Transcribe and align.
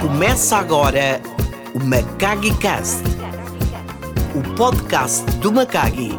Começa 0.00 0.58
agora 0.58 1.20
o 1.74 1.80
Macagi 1.84 2.56
Cast, 2.58 3.02
o 4.36 4.54
podcast 4.54 5.28
do 5.38 5.50
Macagi, 5.50 6.12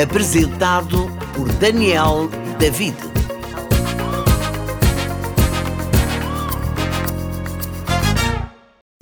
apresentado 0.00 1.10
por 1.34 1.50
Daniel 1.54 2.28
David. 2.56 2.94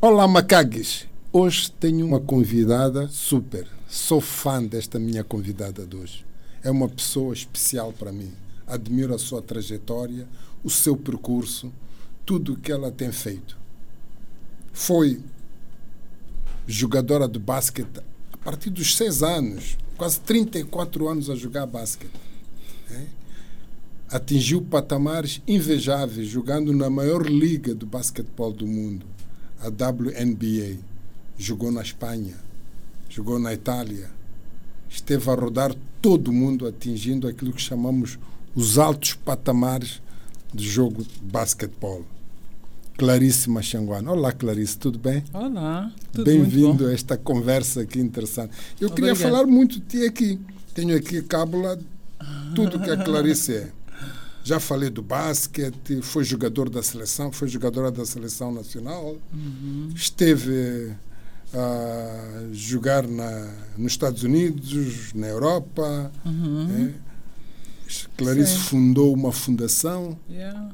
Olá, 0.00 0.26
Macagues! 0.26 1.11
Hoje 1.34 1.72
tenho 1.72 2.04
uma 2.04 2.20
convidada 2.20 3.08
super. 3.08 3.66
Sou 3.88 4.20
fã 4.20 4.62
desta 4.62 4.98
minha 4.98 5.24
convidada 5.24 5.86
de 5.86 5.96
hoje. 5.96 6.26
É 6.62 6.70
uma 6.70 6.90
pessoa 6.90 7.32
especial 7.32 7.90
para 7.90 8.12
mim. 8.12 8.30
Admiro 8.66 9.14
a 9.14 9.18
sua 9.18 9.40
trajetória, 9.40 10.28
o 10.62 10.68
seu 10.68 10.94
percurso, 10.94 11.72
tudo 12.26 12.52
o 12.52 12.56
que 12.58 12.70
ela 12.70 12.92
tem 12.92 13.10
feito. 13.10 13.56
Foi 14.74 15.22
jogadora 16.66 17.26
de 17.26 17.38
basquete 17.38 18.02
a 18.30 18.36
partir 18.36 18.68
dos 18.68 18.94
seis 18.94 19.22
anos, 19.22 19.78
quase 19.96 20.20
34 20.20 21.08
anos 21.08 21.30
a 21.30 21.34
jogar 21.34 21.64
basquete. 21.64 22.12
né? 22.90 23.06
Atingiu 24.10 24.60
patamares 24.60 25.40
invejáveis 25.48 26.28
jogando 26.28 26.74
na 26.74 26.90
maior 26.90 27.26
liga 27.26 27.74
do 27.74 27.86
basquetebol 27.86 28.52
do 28.52 28.66
mundo, 28.66 29.06
a 29.58 29.68
WNBA. 29.68 30.91
Jogou 31.42 31.72
na 31.72 31.82
Espanha, 31.82 32.36
jogou 33.08 33.36
na 33.36 33.52
Itália. 33.52 34.08
Esteve 34.88 35.28
a 35.28 35.34
rodar 35.34 35.74
todo 36.00 36.28
o 36.28 36.32
mundo 36.32 36.68
atingindo 36.68 37.26
aquilo 37.26 37.52
que 37.52 37.60
chamamos 37.60 38.16
os 38.54 38.78
altos 38.78 39.14
patamares 39.14 40.00
do 40.54 40.62
jogo 40.62 41.02
de 41.02 41.18
basquetebol. 41.20 42.04
Clarice 42.96 43.50
Machanguana. 43.50 44.12
Olá, 44.12 44.30
Clarice, 44.30 44.78
tudo 44.78 45.00
bem? 45.00 45.24
Olá, 45.34 45.92
tudo 46.12 46.24
Bem-vindo 46.24 46.86
a 46.86 46.92
esta 46.92 47.16
conversa 47.16 47.80
aqui 47.80 47.98
interessante. 47.98 48.52
Eu 48.80 48.88
queria 48.90 49.16
falar 49.16 49.44
muito 49.44 49.80
de 49.80 49.86
ti 49.86 50.06
aqui. 50.06 50.38
Tenho 50.72 50.96
aqui 50.96 51.18
a 51.18 51.22
cábula, 51.24 51.76
tudo 52.54 52.78
que 52.78 52.88
a 52.88 52.96
Clarice 52.96 53.56
é. 53.56 53.72
Já 54.44 54.60
falei 54.60 54.90
do 54.90 55.02
basquete, 55.02 56.02
foi 56.02 56.22
jogador 56.22 56.70
da 56.70 56.84
seleção, 56.84 57.32
foi 57.32 57.48
jogadora 57.48 57.90
da 57.90 58.06
seleção 58.06 58.52
nacional, 58.52 59.16
Uhum. 59.32 59.90
esteve 59.92 60.94
a 61.54 62.48
jogar 62.52 63.06
na, 63.06 63.52
nos 63.76 63.92
Estados 63.92 64.22
Unidos, 64.22 65.12
na 65.14 65.26
Europa. 65.28 66.10
né? 66.24 66.94
Clarice 68.16 68.52
Uhum. 68.54 68.58
Sim. 68.58 68.64
fundou 68.68 69.12
uma 69.14 69.32
fundação, 69.32 70.18
Yeah, 70.30 70.70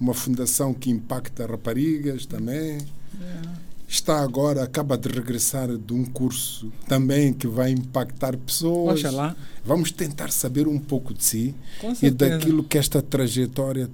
uma 0.00 0.12
fundação 0.12 0.74
que 0.74 0.90
impacta 0.90 1.46
raparigas 1.46 2.26
também. 2.26 2.78
yeah. 3.20 3.52
Está 3.86 4.20
agora, 4.22 4.64
acaba 4.64 4.96
de 4.96 5.06
regressar 5.08 5.68
de 5.76 5.92
um 5.92 6.02
curso 6.04 6.72
também 6.88 7.32
que 7.32 7.46
vai 7.46 7.70
impactar 7.70 8.36
pessoas. 8.38 8.98
Oxalá. 9.00 9.36
Vamos 9.64 9.92
tentar 9.92 10.32
saber 10.32 10.66
um 10.66 10.78
pouco 10.78 11.12
de 11.12 11.22
si 11.22 11.54
e 12.02 12.10
daquilo 12.10 12.64
que 12.64 12.78
esta 12.78 13.02
trajetória 13.02 13.88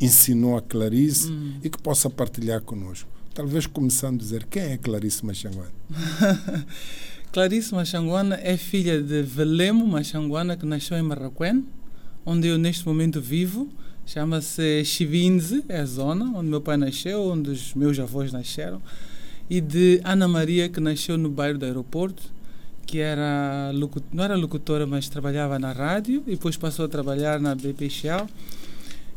ensinou 0.00 0.56
a 0.58 0.60
Clarice 0.62 1.30
Hum. 1.30 1.54
e 1.62 1.70
que 1.70 1.78
possa 1.78 2.10
partilhar 2.10 2.60
conosco. 2.62 3.08
Talvez 3.36 3.66
começando 3.66 4.14
a 4.14 4.18
dizer 4.18 4.46
quem 4.46 4.62
é 4.62 4.78
Clarice 4.78 5.22
Machanguana. 5.22 5.70
Clarice 7.30 7.74
Machanguana 7.74 8.40
é 8.42 8.56
filha 8.56 8.98
de 8.98 9.20
Velemo 9.20 9.86
Machanguana, 9.86 10.56
que 10.56 10.64
nasceu 10.64 10.96
em 10.96 11.02
Marraquém, 11.02 11.62
onde 12.24 12.48
eu 12.48 12.56
neste 12.56 12.86
momento 12.88 13.20
vivo. 13.20 13.68
Chama-se 14.06 14.82
Chivinze, 14.86 15.62
é 15.68 15.80
a 15.80 15.84
zona 15.84 16.32
onde 16.34 16.48
meu 16.48 16.62
pai 16.62 16.78
nasceu, 16.78 17.24
onde 17.24 17.50
os 17.50 17.74
meus 17.74 17.98
avós 17.98 18.32
nasceram. 18.32 18.80
E 19.50 19.60
de 19.60 20.00
Ana 20.02 20.26
Maria, 20.26 20.70
que 20.70 20.80
nasceu 20.80 21.18
no 21.18 21.28
bairro 21.28 21.58
do 21.58 21.66
aeroporto, 21.66 22.22
que 22.86 23.00
era 23.00 23.70
não 24.14 24.24
era 24.24 24.34
locutora, 24.34 24.86
mas 24.86 25.10
trabalhava 25.10 25.58
na 25.58 25.72
rádio 25.72 26.22
e 26.26 26.30
depois 26.30 26.56
passou 26.56 26.86
a 26.86 26.88
trabalhar 26.88 27.38
na 27.38 27.54
BP. 27.54 27.90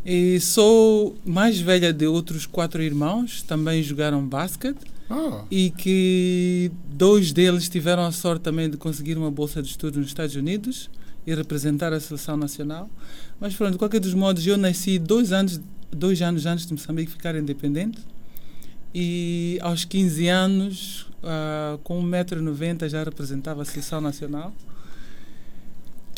E 0.05 0.39
sou 0.39 1.15
mais 1.25 1.59
velha 1.59 1.91
de 1.91 2.07
outros 2.07 2.45
quatro 2.45 2.81
irmãos, 2.81 3.41
também 3.43 3.83
jogaram 3.83 4.25
basquete 4.25 4.79
Ah, 5.09 5.43
e 5.51 5.71
que 5.71 6.71
dois 6.91 7.31
deles 7.31 7.67
tiveram 7.67 8.05
a 8.05 8.11
sorte 8.11 8.41
também 8.41 8.69
de 8.69 8.77
conseguir 8.77 9.17
uma 9.17 9.29
bolsa 9.29 9.61
de 9.61 9.69
estudo 9.69 9.99
nos 9.99 10.07
Estados 10.07 10.35
Unidos 10.35 10.89
e 11.27 11.35
representar 11.35 11.91
a 11.93 11.99
seleção 11.99 12.37
nacional. 12.37 12.89
Mas 13.39 13.53
pronto, 13.55 13.73
de 13.73 13.77
qualquer 13.77 13.99
dos 13.99 14.13
modos, 14.13 14.45
eu 14.47 14.57
nasci 14.57 14.97
dois 14.97 15.31
anos, 15.31 15.59
dois 15.91 16.21
anos 16.21 16.45
antes 16.45 16.65
de 16.65 16.73
Moçambique 16.73 17.11
ficar 17.11 17.35
independente 17.35 17.99
e 18.93 19.59
aos 19.61 19.85
15 19.85 20.27
anos, 20.27 21.07
ah, 21.23 21.77
com 21.83 22.01
1,90m, 22.01 22.89
já 22.89 23.03
representava 23.03 23.61
a 23.61 23.65
seleção 23.65 24.01
nacional. 24.01 24.53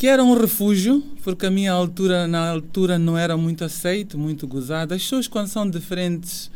Que 0.01 0.07
era 0.07 0.23
um 0.23 0.33
refúgio, 0.33 1.03
porque 1.23 1.45
a 1.45 1.51
minha 1.51 1.71
altura, 1.71 2.27
na 2.27 2.49
altura, 2.49 2.97
não 2.97 3.15
era 3.15 3.37
muito 3.37 3.63
aceito, 3.63 4.17
muito 4.17 4.47
gozado. 4.47 4.95
As 4.95 5.03
pessoas, 5.03 5.27
quando 5.27 5.45
são 5.45 5.69
diferentes, 5.69 6.49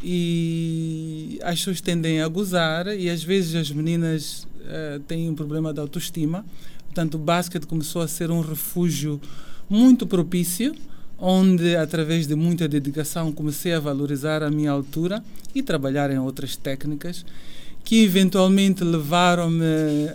e 0.00 1.40
as 1.42 1.58
pessoas 1.58 1.80
tendem 1.80 2.22
a 2.22 2.28
gozar 2.28 2.86
e 2.96 3.10
às 3.10 3.24
vezes 3.24 3.56
as 3.56 3.68
meninas 3.72 4.46
eh, 4.64 5.00
têm 5.08 5.28
um 5.28 5.34
problema 5.34 5.74
de 5.74 5.80
autoestima. 5.80 6.44
Portanto, 6.84 7.16
o 7.16 7.18
basquete 7.18 7.66
começou 7.66 8.00
a 8.00 8.06
ser 8.06 8.30
um 8.30 8.40
refúgio 8.40 9.20
muito 9.68 10.06
propício, 10.06 10.72
onde 11.18 11.74
através 11.74 12.28
de 12.28 12.36
muita 12.36 12.68
dedicação 12.68 13.32
comecei 13.32 13.72
a 13.72 13.80
valorizar 13.80 14.40
a 14.40 14.52
minha 14.52 14.70
altura 14.70 15.20
e 15.52 15.64
trabalhar 15.64 16.12
em 16.12 16.18
outras 16.20 16.54
técnicas 16.54 17.26
que 17.82 18.04
eventualmente 18.04 18.84
levaram-me 18.84 19.64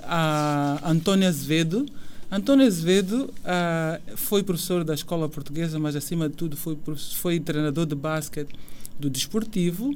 a 0.03 0.79
Antônio 0.89 1.27
Azevedo. 1.27 1.85
Antônio 2.31 2.65
Azevedo 2.67 3.33
ah, 3.43 3.99
foi 4.15 4.43
professor 4.43 4.83
da 4.83 4.93
escola 4.93 5.27
portuguesa, 5.27 5.79
mas 5.79 5.95
acima 5.95 6.29
de 6.29 6.35
tudo 6.35 6.55
foi, 6.55 6.77
foi 7.15 7.39
treinador 7.39 7.85
de 7.85 7.95
basquete 7.95 8.49
do 8.99 9.09
desportivo 9.09 9.95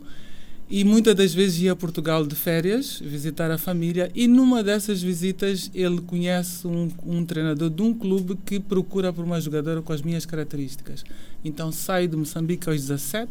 e 0.69 0.83
muitas 0.83 1.13
das 1.13 1.33
vezes 1.33 1.59
ia 1.61 1.73
a 1.73 1.75
Portugal 1.75 2.25
de 2.25 2.33
férias 2.35 2.99
visitar 2.99 3.51
a 3.51 3.57
família 3.57 4.09
e 4.15 4.27
numa 4.27 4.63
dessas 4.63 5.01
visitas 5.01 5.69
ele 5.75 6.01
conhece 6.01 6.65
um, 6.65 6.89
um 7.05 7.23
treinador 7.23 7.69
de 7.69 7.81
um 7.83 7.93
clube 7.93 8.35
que 8.43 8.59
procura 8.59 9.13
por 9.13 9.23
uma 9.23 9.39
jogadora 9.39 9.81
com 9.81 9.93
as 9.93 10.01
minhas 10.01 10.25
características. 10.25 11.03
Então 11.45 11.71
saio 11.71 12.07
de 12.07 12.15
Moçambique 12.17 12.67
aos 12.67 12.81
17, 12.81 13.29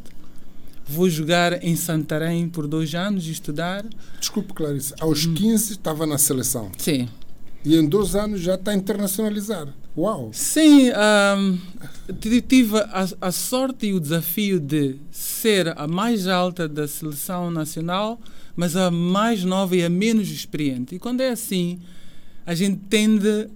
vou 0.87 1.09
jogar 1.11 1.65
em 1.65 1.75
Santarém 1.75 2.49
por 2.49 2.69
dois 2.69 2.95
anos 2.95 3.27
e 3.27 3.33
estudar. 3.33 3.85
desculpe, 4.21 4.53
Clarice. 4.53 4.95
Aos 5.01 5.25
Hum. 5.27 5.35
15 5.35 5.73
estava 5.73 6.07
na 6.07 6.19
seleção 6.19 6.71
Sim. 6.79 7.09
E 7.65 7.77
em 7.77 7.87
dois 7.89 8.15
anos 8.15 8.41
já 8.41 8.55
está 8.55 8.71
a 8.73 8.75
internacionalizar. 8.75 9.69
Uau! 9.97 10.31
Sim, 10.33 10.91
ti- 12.21 12.41
tive 12.41 12.79
a, 12.79 13.07
a 13.21 13.33
sorte 13.33 13.87
e 13.87 13.93
o 13.95 14.01
desafio 14.01 14.59
de 14.59 14.97
ser 15.11 15.69
a 15.79 15.87
mais 15.87 16.27
alta 16.27 16.67
da 16.69 16.89
seleção 16.89 17.51
nacional, 17.51 18.19
mas 18.57 18.75
a 18.77 18.91
mais 18.91 19.45
nova 19.45 19.77
e 19.77 19.85
a 19.85 19.91
menos 19.91 20.29
experiente. 20.31 20.95
E 20.95 20.99
quando 20.99 21.21
é 21.21 21.31
assim, 21.31 21.79
a 22.47 22.55
gente 22.55 22.81
tende 22.89 23.49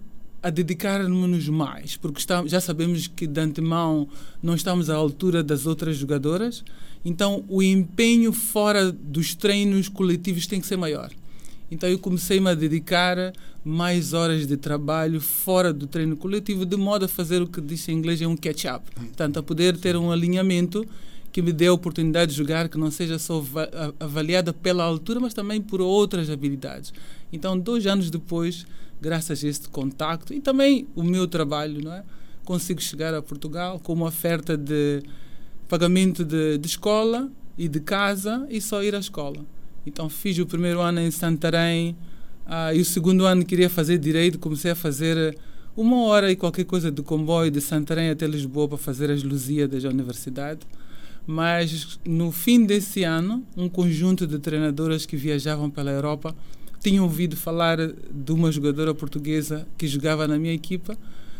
a 0.42 0.50
dedicar-nos 0.50 1.48
mais, 1.48 1.96
porque 1.96 2.18
está- 2.20 2.46
já 2.46 2.60
sabemos 2.60 3.06
que 3.08 3.26
de 3.26 3.40
antemão 3.40 4.08
não 4.42 4.54
estamos 4.54 4.88
à 4.90 4.94
altura 4.94 5.42
das 5.42 5.66
outras 5.66 5.96
jogadoras, 5.96 6.62
então 7.04 7.44
o 7.48 7.62
empenho 7.62 8.32
fora 8.32 8.92
dos 8.92 9.34
treinos 9.34 9.88
coletivos 9.88 10.46
tem 10.46 10.60
que 10.60 10.66
ser 10.66 10.76
maior. 10.76 11.10
Então 11.70 11.88
eu 11.88 11.98
comecei-me 11.98 12.48
a 12.48 12.54
dedicar 12.54 13.32
mais 13.66 14.12
horas 14.12 14.46
de 14.46 14.56
trabalho 14.56 15.20
fora 15.20 15.72
do 15.72 15.88
treino 15.88 16.16
coletivo, 16.16 16.64
de 16.64 16.76
modo 16.76 17.06
a 17.06 17.08
fazer 17.08 17.42
o 17.42 17.48
que 17.48 17.60
diz 17.60 17.88
em 17.88 17.94
inglês 17.98 18.22
é 18.22 18.26
um 18.26 18.36
catch-up. 18.36 18.88
Portanto, 18.94 19.40
a 19.40 19.42
poder 19.42 19.76
ter 19.76 19.96
um 19.96 20.12
alinhamento 20.12 20.86
que 21.32 21.42
me 21.42 21.52
dê 21.52 21.66
a 21.66 21.72
oportunidade 21.72 22.30
de 22.30 22.38
jogar, 22.38 22.68
que 22.68 22.78
não 22.78 22.92
seja 22.92 23.18
só 23.18 23.44
avaliada 23.98 24.52
pela 24.52 24.84
altura, 24.84 25.18
mas 25.18 25.34
também 25.34 25.60
por 25.60 25.80
outras 25.80 26.30
habilidades. 26.30 26.94
Então, 27.32 27.58
dois 27.58 27.84
anos 27.88 28.08
depois, 28.08 28.64
graças 29.02 29.42
a 29.42 29.48
este 29.48 29.68
contacto 29.68 30.32
e 30.32 30.40
também 30.40 30.86
o 30.94 31.02
meu 31.02 31.26
trabalho, 31.26 31.82
não 31.82 31.92
é? 31.92 32.04
consigo 32.44 32.80
chegar 32.80 33.12
a 33.12 33.20
Portugal 33.20 33.80
com 33.80 33.92
uma 33.92 34.06
oferta 34.06 34.56
de 34.56 35.02
pagamento 35.68 36.24
de, 36.24 36.56
de 36.56 36.66
escola 36.68 37.28
e 37.58 37.66
de 37.66 37.80
casa 37.80 38.46
e 38.48 38.60
só 38.60 38.80
ir 38.84 38.94
à 38.94 39.00
escola. 39.00 39.44
Então 39.84 40.08
fiz 40.08 40.38
o 40.38 40.46
primeiro 40.46 40.80
ano 40.80 41.00
em 41.00 41.10
Santarém 41.10 41.96
ah, 42.46 42.72
e 42.74 42.80
o 42.80 42.84
segundo 42.84 43.24
ano 43.26 43.44
queria 43.44 43.68
fazer 43.68 43.98
direito, 43.98 44.38
comecei 44.38 44.70
a 44.70 44.74
fazer 44.74 45.36
uma 45.76 46.02
hora 46.04 46.30
e 46.30 46.36
qualquer 46.36 46.64
coisa 46.64 46.90
de 46.90 47.02
comboio 47.02 47.50
de 47.50 47.60
Santarém 47.60 48.08
até 48.10 48.26
Lisboa 48.26 48.68
para 48.68 48.78
fazer 48.78 49.10
as 49.10 49.22
Lusíadas 49.22 49.82
da 49.82 49.88
universidade. 49.90 50.60
Mas 51.26 51.98
no 52.04 52.30
fim 52.30 52.64
desse 52.64 53.02
ano, 53.02 53.44
um 53.56 53.68
conjunto 53.68 54.26
de 54.26 54.38
treinadoras 54.38 55.04
que 55.04 55.16
viajavam 55.16 55.68
pela 55.68 55.90
Europa 55.90 56.34
tinham 56.80 57.04
ouvido 57.04 57.36
falar 57.36 57.78
de 57.78 58.32
uma 58.32 58.52
jogadora 58.52 58.94
portuguesa 58.94 59.66
que 59.76 59.88
jogava 59.88 60.28
na 60.28 60.38
minha 60.38 60.54
equipa. 60.54 60.96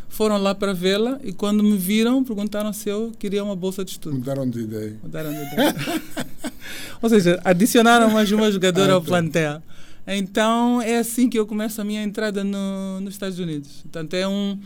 Foram 0.09 0.39
lá 0.39 0.55
para 0.55 0.73
vê-la 0.73 1.21
e 1.23 1.33
quando 1.33 1.63
me 1.63 1.77
viram 1.77 2.23
perguntaram 2.25 2.73
se 2.73 2.89
eu 2.89 3.13
queria 3.19 3.45
uma 3.45 3.55
bolsa 3.57 3.85
de 3.85 3.93
estudo. 3.93 4.17
Mudaram 4.17 4.49
de 4.49 4.61
ideia. 4.61 4.97
Mudaram 5.03 5.31
de 5.33 5.39
ideia. 5.53 5.75
Ou 7.01 7.09
seja, 7.09 7.41
adicionaram 7.45 8.11
mais 8.11 8.31
uma 8.33 8.51
jogadora 8.51 8.93
ao 8.93 8.99
Ah, 8.99 9.03
tá. 9.03 9.07
plantel. 9.07 9.63
Então 10.07 10.81
é 10.81 10.99
assim 10.99 11.29
que 11.29 11.39
eu 11.39 11.47
começo 11.47 11.81
a 11.81 11.85
minha 11.85 12.03
entrada 12.03 12.45
no, 12.45 13.01
nos 13.01 13.15
Estados 13.15 13.39
Unidos. 13.39 13.81
Portanto, 13.83 14.15
é 14.15 14.27
um, 14.29 14.59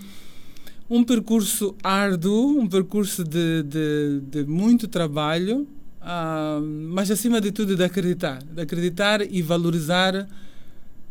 um 0.89 1.03
percurso 1.03 1.75
árduo, 1.83 2.59
um 2.59 2.69
percurso 2.69 3.25
de, 3.25 3.63
de, 3.63 4.21
de 4.21 4.45
muito 4.45 4.87
trabalho, 4.87 5.67
ah, 6.01 6.61
mas 6.63 7.11
acima 7.11 7.41
de 7.41 7.53
tudo 7.53 7.75
de 7.75 7.83
acreditar. 7.83 8.43
De 8.43 8.61
acreditar 8.61 9.23
e 9.23 9.41
valorizar 9.41 10.29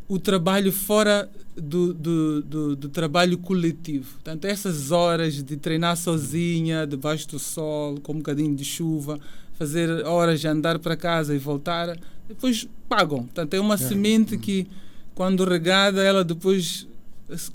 o 0.07 0.19
trabalho 0.19 0.71
fora 0.71 1.29
do, 1.55 1.93
do, 1.93 2.41
do, 2.41 2.75
do 2.75 2.89
trabalho 2.89 3.37
coletivo. 3.37 4.13
Portanto, 4.13 4.45
essas 4.45 4.91
horas 4.91 5.43
de 5.43 5.57
treinar 5.57 5.95
sozinha, 5.97 6.85
debaixo 6.85 7.27
do 7.29 7.39
sol, 7.39 7.99
com 8.01 8.13
um 8.13 8.17
bocadinho 8.17 8.55
de 8.55 8.65
chuva, 8.65 9.19
fazer 9.59 10.05
horas 10.05 10.39
de 10.39 10.47
andar 10.47 10.79
para 10.79 10.95
casa 10.95 11.35
e 11.35 11.37
voltar, 11.37 11.99
depois 12.27 12.67
pagam. 12.87 13.19
Portanto, 13.19 13.53
é 13.53 13.59
uma 13.59 13.77
semente 13.77 14.37
que, 14.37 14.65
quando 15.13 15.43
regada, 15.43 16.01
ela 16.01 16.23
depois 16.23 16.87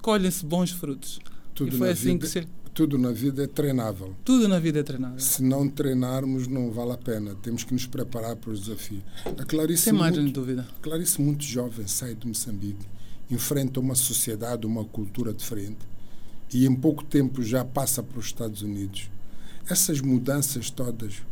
colhem-se 0.00 0.44
bons 0.44 0.70
frutos. 0.70 1.18
Tudo 1.54 1.74
e 1.74 1.78
foi 1.78 1.90
assim 1.90 2.12
vida, 2.12 2.18
que 2.20 2.28
se, 2.28 2.46
tudo 2.74 2.98
na 2.98 3.10
vida 3.10 3.44
é 3.44 3.46
treinável. 3.46 4.14
tudo 4.24 4.46
na 4.46 4.58
vida 4.58 4.80
é 4.80 4.82
treinável. 4.82 5.18
Se 5.18 5.42
não 5.42 5.68
treinarmos, 5.68 6.46
não 6.46 6.70
vale 6.70 6.92
a 6.92 6.98
pena. 6.98 7.34
Temos 7.42 7.64
que 7.64 7.72
nos 7.72 7.86
preparar 7.86 8.36
para 8.36 8.50
os 8.50 8.60
desafios. 8.60 9.02
A 9.24 9.44
Clarice, 9.44 9.84
Sem 9.84 9.92
margem 9.92 10.18
de 10.18 10.20
muito, 10.24 10.40
dúvida. 10.40 10.68
Clarice 10.82 11.20
muito 11.20 11.42
jovem, 11.42 11.86
sai 11.86 12.14
de 12.14 12.26
Moçambique, 12.26 12.84
enfrenta 13.30 13.80
uma 13.80 13.94
sociedade, 13.94 14.66
uma 14.66 14.84
cultura 14.84 15.32
diferente 15.32 15.78
e 16.52 16.66
em 16.66 16.74
pouco 16.74 17.02
tempo 17.02 17.42
já 17.42 17.64
passa 17.64 18.02
para 18.02 18.18
os 18.18 18.26
Estados 18.26 18.62
Unidos. 18.62 19.08
Essas 19.68 20.00
mudanças 20.00 20.70
todas, 20.70 21.22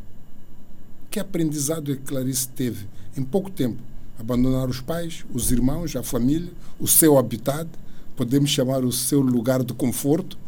que 1.12 1.20
aprendizado 1.20 1.92
é 1.92 1.96
que 1.96 2.02
Clarice 2.02 2.48
teve 2.48 2.86
em 3.14 3.22
pouco 3.22 3.50
tempo? 3.50 3.76
Abandonar 4.18 4.66
os 4.68 4.80
pais, 4.80 5.26
os 5.32 5.52
irmãos, 5.52 5.94
a 5.94 6.02
família, 6.02 6.50
o 6.80 6.88
seu 6.88 7.18
habitat, 7.18 7.68
podemos 8.16 8.48
chamar 8.48 8.82
o 8.82 8.90
seu 8.90 9.20
lugar 9.20 9.62
de 9.62 9.74
conforto, 9.74 10.38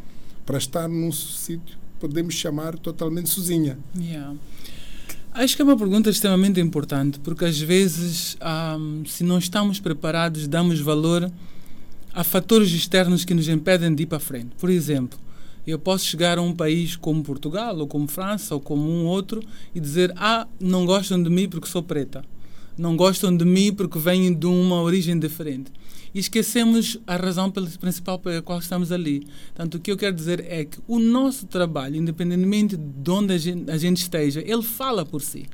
para 0.46 0.56
estar 0.56 0.88
num 0.88 1.12
sítio, 1.12 1.76
podemos 2.00 2.34
chamar 2.34 2.78
totalmente 2.78 3.28
sozinha. 3.28 3.78
Yeah. 3.98 4.34
Acho 5.32 5.56
que 5.56 5.62
é 5.62 5.64
uma 5.64 5.76
pergunta 5.76 6.08
extremamente 6.08 6.60
importante, 6.60 7.18
porque 7.20 7.44
às 7.44 7.58
vezes, 7.60 8.36
ahm, 8.40 9.04
se 9.06 9.22
não 9.22 9.38
estamos 9.38 9.80
preparados, 9.80 10.46
damos 10.46 10.80
valor 10.80 11.30
a 12.14 12.24
fatores 12.24 12.70
externos 12.70 13.24
que 13.24 13.34
nos 13.34 13.48
impedem 13.48 13.94
de 13.94 14.04
ir 14.04 14.06
para 14.06 14.20
frente. 14.20 14.50
Por 14.58 14.70
exemplo, 14.70 15.18
eu 15.70 15.78
posso 15.78 16.04
chegar 16.04 16.38
a 16.38 16.42
um 16.42 16.54
país 16.54 16.96
como 16.96 17.22
Portugal, 17.22 17.76
ou 17.78 17.86
como 17.86 18.06
França, 18.06 18.54
ou 18.54 18.60
como 18.60 18.82
um 18.88 19.06
outro, 19.06 19.42
e 19.74 19.80
dizer: 19.80 20.12
Ah, 20.16 20.46
não 20.60 20.84
gostam 20.84 21.22
de 21.22 21.30
mim 21.30 21.48
porque 21.48 21.66
sou 21.68 21.82
preta. 21.82 22.24
Não 22.76 22.96
gostam 22.96 23.34
de 23.34 23.44
mim 23.44 23.72
porque 23.72 23.98
venho 23.98 24.34
de 24.34 24.46
uma 24.46 24.82
origem 24.82 25.18
diferente. 25.18 25.72
E 26.12 26.18
esquecemos 26.18 26.98
a 27.06 27.16
razão 27.16 27.50
principal 27.50 28.18
pela 28.18 28.42
qual 28.42 28.58
estamos 28.58 28.92
ali. 28.92 29.26
Portanto, 29.46 29.76
o 29.76 29.80
que 29.80 29.90
eu 29.90 29.96
quero 29.96 30.14
dizer 30.14 30.44
é 30.48 30.64
que 30.64 30.78
o 30.86 30.98
nosso 30.98 31.46
trabalho, 31.46 31.96
independentemente 31.96 32.76
de 32.76 33.10
onde 33.10 33.34
a 33.34 33.38
gente, 33.38 33.70
a 33.70 33.76
gente 33.76 33.98
esteja, 33.98 34.42
ele 34.44 34.62
fala 34.62 35.04
por 35.04 35.22
si. 35.22 35.46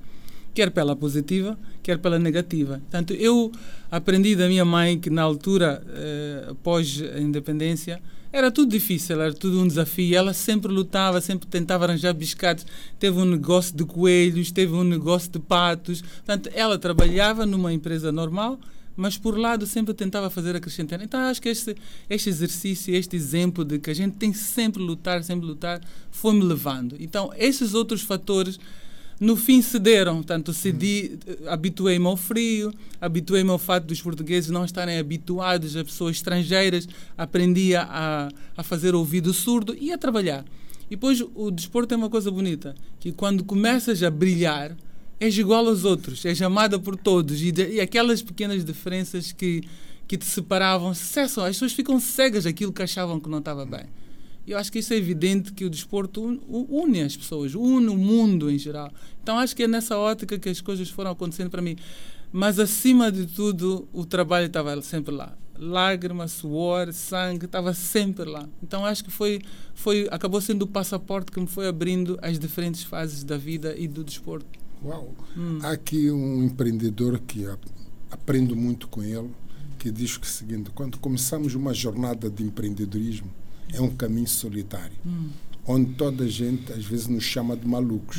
Quer 0.52 0.70
pela 0.70 0.96
positiva, 0.96 1.58
quer 1.82 1.98
pela 1.98 2.18
negativa. 2.18 2.78
Portanto, 2.80 3.14
eu 3.14 3.52
aprendi 3.90 4.34
da 4.34 4.48
minha 4.48 4.64
mãe 4.64 4.98
que 4.98 5.08
na 5.08 5.22
altura, 5.22 5.82
eh, 5.88 6.48
após 6.50 7.02
a 7.14 7.20
independência, 7.20 8.02
era 8.32 8.50
tudo 8.50 8.70
difícil, 8.70 9.20
era 9.20 9.32
tudo 9.32 9.60
um 9.60 9.66
desafio. 9.66 10.16
Ela 10.16 10.32
sempre 10.32 10.72
lutava, 10.72 11.20
sempre 11.20 11.48
tentava 11.48 11.84
arranjar 11.84 12.12
biscates. 12.12 12.64
Teve 12.98 13.18
um 13.18 13.24
negócio 13.24 13.76
de 13.76 13.84
coelhos, 13.84 14.52
teve 14.52 14.72
um 14.72 14.84
negócio 14.84 15.30
de 15.30 15.40
patos. 15.40 16.00
Portanto, 16.02 16.48
ela 16.54 16.78
trabalhava 16.78 17.44
numa 17.44 17.72
empresa 17.72 18.12
normal, 18.12 18.58
mas 18.96 19.18
por 19.18 19.36
lado 19.36 19.66
sempre 19.66 19.94
tentava 19.94 20.30
fazer 20.30 20.54
acrescentar. 20.54 21.02
Então, 21.02 21.18
acho 21.20 21.42
que 21.42 21.48
este, 21.48 21.76
este 22.08 22.28
exercício, 22.28 22.94
este 22.94 23.16
exemplo 23.16 23.64
de 23.64 23.78
que 23.78 23.90
a 23.90 23.94
gente 23.94 24.16
tem 24.16 24.32
sempre 24.32 24.80
lutar, 24.80 25.24
sempre 25.24 25.46
lutar, 25.46 25.80
foi-me 26.10 26.44
levando. 26.44 26.96
Então, 27.00 27.32
esses 27.36 27.74
outros 27.74 28.02
fatores 28.02 28.60
no 29.20 29.36
fim 29.36 29.60
cederam. 29.60 30.16
Portanto, 30.16 30.54
cedi, 30.54 31.18
habituei-me 31.46 32.06
ao 32.06 32.16
frio, 32.16 32.72
habituei-me 32.98 33.50
ao 33.50 33.58
fato 33.58 33.84
dos 33.84 34.00
portugueses 34.00 34.50
não 34.50 34.64
estarem 34.64 34.98
habituados 34.98 35.76
a 35.76 35.84
pessoas 35.84 36.16
estrangeiras, 36.16 36.88
aprendi 37.18 37.76
a, 37.76 38.30
a 38.56 38.62
fazer 38.62 38.94
ouvido 38.94 39.34
surdo 39.34 39.76
e 39.78 39.92
a 39.92 39.98
trabalhar. 39.98 40.44
E 40.86 40.96
depois 40.96 41.22
o 41.34 41.50
desporto 41.50 41.94
é 41.94 41.96
uma 41.96 42.10
coisa 42.10 42.30
bonita, 42.30 42.74
que 42.98 43.12
quando 43.12 43.44
começas 43.44 44.02
a 44.02 44.10
brilhar, 44.10 44.74
és 45.20 45.36
igual 45.36 45.68
aos 45.68 45.84
outros, 45.84 46.24
és 46.24 46.40
amada 46.40 46.78
por 46.78 46.96
todos 46.96 47.42
e, 47.42 47.52
de, 47.52 47.74
e 47.74 47.80
aquelas 47.80 48.22
pequenas 48.22 48.64
diferenças 48.64 49.30
que, 49.30 49.62
que 50.08 50.16
te 50.16 50.24
separavam 50.24 50.94
cessam, 50.94 51.44
as 51.44 51.50
pessoas 51.50 51.74
ficam 51.74 52.00
cegas 52.00 52.44
daquilo 52.44 52.72
que 52.72 52.82
achavam 52.82 53.20
que 53.20 53.28
não 53.28 53.38
estava 53.38 53.66
bem. 53.66 53.84
Eu 54.46 54.58
acho 54.58 54.72
que 54.72 54.78
isso 54.80 54.92
é 54.92 54.96
evidente 54.96 55.52
que 55.52 55.64
o 55.64 55.70
desporto 55.70 56.22
un- 56.24 56.40
une 56.68 57.02
as 57.02 57.16
pessoas, 57.16 57.54
une 57.54 57.88
o 57.88 57.96
mundo 57.96 58.50
em 58.50 58.58
geral. 58.58 58.92
Então 59.22 59.38
acho 59.38 59.54
que 59.54 59.62
é 59.62 59.68
nessa 59.68 59.96
ótica 59.96 60.38
que 60.38 60.48
as 60.48 60.60
coisas 60.60 60.88
foram 60.90 61.10
acontecendo 61.12 61.50
para 61.50 61.62
mim. 61.62 61.76
Mas 62.32 62.58
acima 62.58 63.10
de 63.12 63.26
tudo, 63.26 63.88
o 63.92 64.04
trabalho 64.04 64.46
estava 64.46 64.80
sempre 64.82 65.14
lá. 65.14 65.36
Lágrimas, 65.58 66.32
suor, 66.32 66.92
sangue, 66.92 67.44
estava 67.44 67.74
sempre 67.74 68.24
lá. 68.24 68.48
Então 68.62 68.84
acho 68.84 69.04
que 69.04 69.10
foi, 69.10 69.40
foi, 69.74 70.08
acabou 70.10 70.40
sendo 70.40 70.62
o 70.62 70.66
passaporte 70.66 71.30
que 71.30 71.38
me 71.40 71.46
foi 71.46 71.68
abrindo 71.68 72.18
as 72.22 72.38
diferentes 72.38 72.82
fases 72.82 73.22
da 73.24 73.36
vida 73.36 73.74
e 73.76 73.86
do 73.86 74.02
desporto. 74.02 74.46
Uau! 74.82 75.12
Há 75.62 75.72
aqui 75.72 76.10
um 76.10 76.42
empreendedor 76.44 77.18
que 77.20 77.46
aprendo 78.10 78.56
muito 78.56 78.88
com 78.88 79.02
ele, 79.02 79.30
que 79.78 79.90
diz 79.90 80.16
que 80.16 80.24
é 80.24 80.28
o 80.28 80.32
seguinte: 80.32 80.70
quando 80.74 80.98
começamos 80.98 81.54
uma 81.54 81.74
jornada 81.74 82.30
de 82.30 82.42
empreendedorismo, 82.42 83.30
é 83.72 83.80
um 83.80 83.90
caminho 83.90 84.28
solitário, 84.28 84.96
onde 85.66 85.92
toda 85.94 86.24
a 86.24 86.28
gente 86.28 86.72
às 86.72 86.84
vezes 86.84 87.06
nos 87.06 87.24
chama 87.24 87.56
de 87.56 87.66
malucos. 87.66 88.18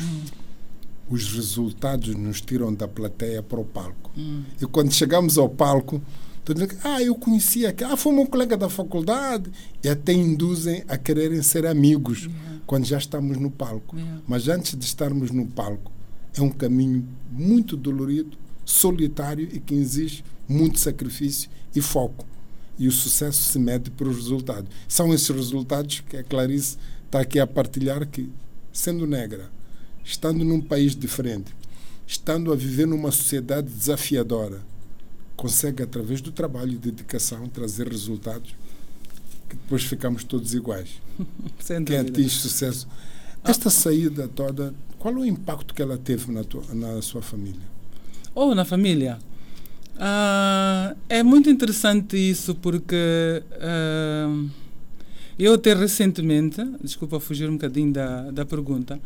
Os 1.10 1.32
resultados 1.34 2.14
nos 2.14 2.40
tiram 2.40 2.72
da 2.72 2.88
plateia 2.88 3.42
para 3.42 3.60
o 3.60 3.64
palco. 3.64 4.10
E 4.60 4.66
quando 4.66 4.92
chegamos 4.92 5.36
ao 5.36 5.48
palco, 5.48 6.00
todo 6.44 6.58
mundo 6.58 6.70
diz, 6.70 6.78
ah, 6.84 7.02
eu 7.02 7.14
conhecia 7.14 7.68
aquele, 7.70 7.92
ah, 7.92 7.96
foi 7.96 8.12
meu 8.14 8.26
colega 8.26 8.56
da 8.56 8.68
faculdade, 8.68 9.50
e 9.82 9.88
até 9.88 10.12
induzem 10.12 10.84
a 10.88 10.96
quererem 10.96 11.42
ser 11.42 11.66
amigos 11.66 12.28
quando 12.66 12.84
já 12.84 12.98
estamos 12.98 13.36
no 13.36 13.50
palco. 13.50 13.96
Yeah. 13.96 14.22
Mas 14.26 14.48
antes 14.48 14.78
de 14.78 14.84
estarmos 14.84 15.30
no 15.30 15.46
palco, 15.46 15.92
é 16.34 16.40
um 16.40 16.50
caminho 16.50 17.06
muito 17.30 17.76
dolorido, 17.76 18.36
solitário 18.64 19.48
e 19.52 19.60
que 19.60 19.74
exige 19.74 20.24
muito 20.48 20.78
sacrifício 20.78 21.50
e 21.74 21.80
foco. 21.80 22.24
E 22.82 22.88
o 22.88 22.90
sucesso 22.90 23.40
se 23.40 23.60
mede 23.60 23.92
pelos 23.92 24.16
resultados. 24.16 24.68
São 24.88 25.14
esses 25.14 25.28
resultados 25.28 26.00
que 26.00 26.16
a 26.16 26.24
Clarice 26.24 26.76
está 27.06 27.20
aqui 27.20 27.38
a 27.38 27.46
partilhar 27.46 28.04
que, 28.08 28.28
sendo 28.72 29.06
negra, 29.06 29.48
estando 30.04 30.44
num 30.44 30.60
país 30.60 30.96
diferente, 30.96 31.54
estando 32.04 32.52
a 32.52 32.56
viver 32.56 32.88
numa 32.88 33.12
sociedade 33.12 33.68
desafiadora, 33.68 34.62
consegue, 35.36 35.80
através 35.80 36.20
do 36.20 36.32
trabalho 36.32 36.72
e 36.72 36.76
dedicação, 36.76 37.48
trazer 37.48 37.86
resultados 37.86 38.52
que 39.48 39.54
depois 39.54 39.84
ficamos 39.84 40.24
todos 40.24 40.52
iguais 40.52 41.00
Sem 41.60 41.84
quem 41.84 41.98
atinge 41.98 42.30
sucesso. 42.30 42.88
Esta 43.44 43.70
saída 43.70 44.26
toda, 44.26 44.74
qual 44.98 45.14
é 45.14 45.18
o 45.18 45.24
impacto 45.24 45.72
que 45.72 45.82
ela 45.82 45.96
teve 45.96 46.32
na, 46.32 46.42
tua, 46.42 46.64
na 46.74 47.00
sua 47.00 47.22
família? 47.22 47.62
Ou 48.34 48.56
na 48.56 48.64
família. 48.64 49.20
Ah, 50.04 50.96
é 51.08 51.22
muito 51.22 51.48
interessante 51.48 52.16
isso 52.16 52.56
porque 52.56 53.40
ah, 53.60 54.44
eu 55.38 55.54
até 55.54 55.74
recentemente, 55.74 56.60
desculpa 56.82 57.20
fugir 57.20 57.48
um 57.48 57.52
bocadinho 57.52 57.92
da, 57.92 58.32
da 58.32 58.44
pergunta, 58.44 58.98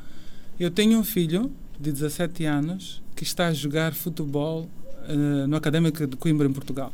eu 0.59 0.71
tenho 0.71 0.99
um 0.99 1.05
filho 1.05 1.53
de 1.79 1.93
17 1.93 2.47
anos 2.47 3.03
que 3.15 3.25
está 3.25 3.49
a 3.49 3.53
jogar 3.53 3.93
futebol 3.93 4.71
ah, 5.07 5.47
no 5.47 5.55
Académico 5.55 6.07
de 6.07 6.17
Coimbra, 6.17 6.49
em 6.49 6.53
Portugal. 6.53 6.91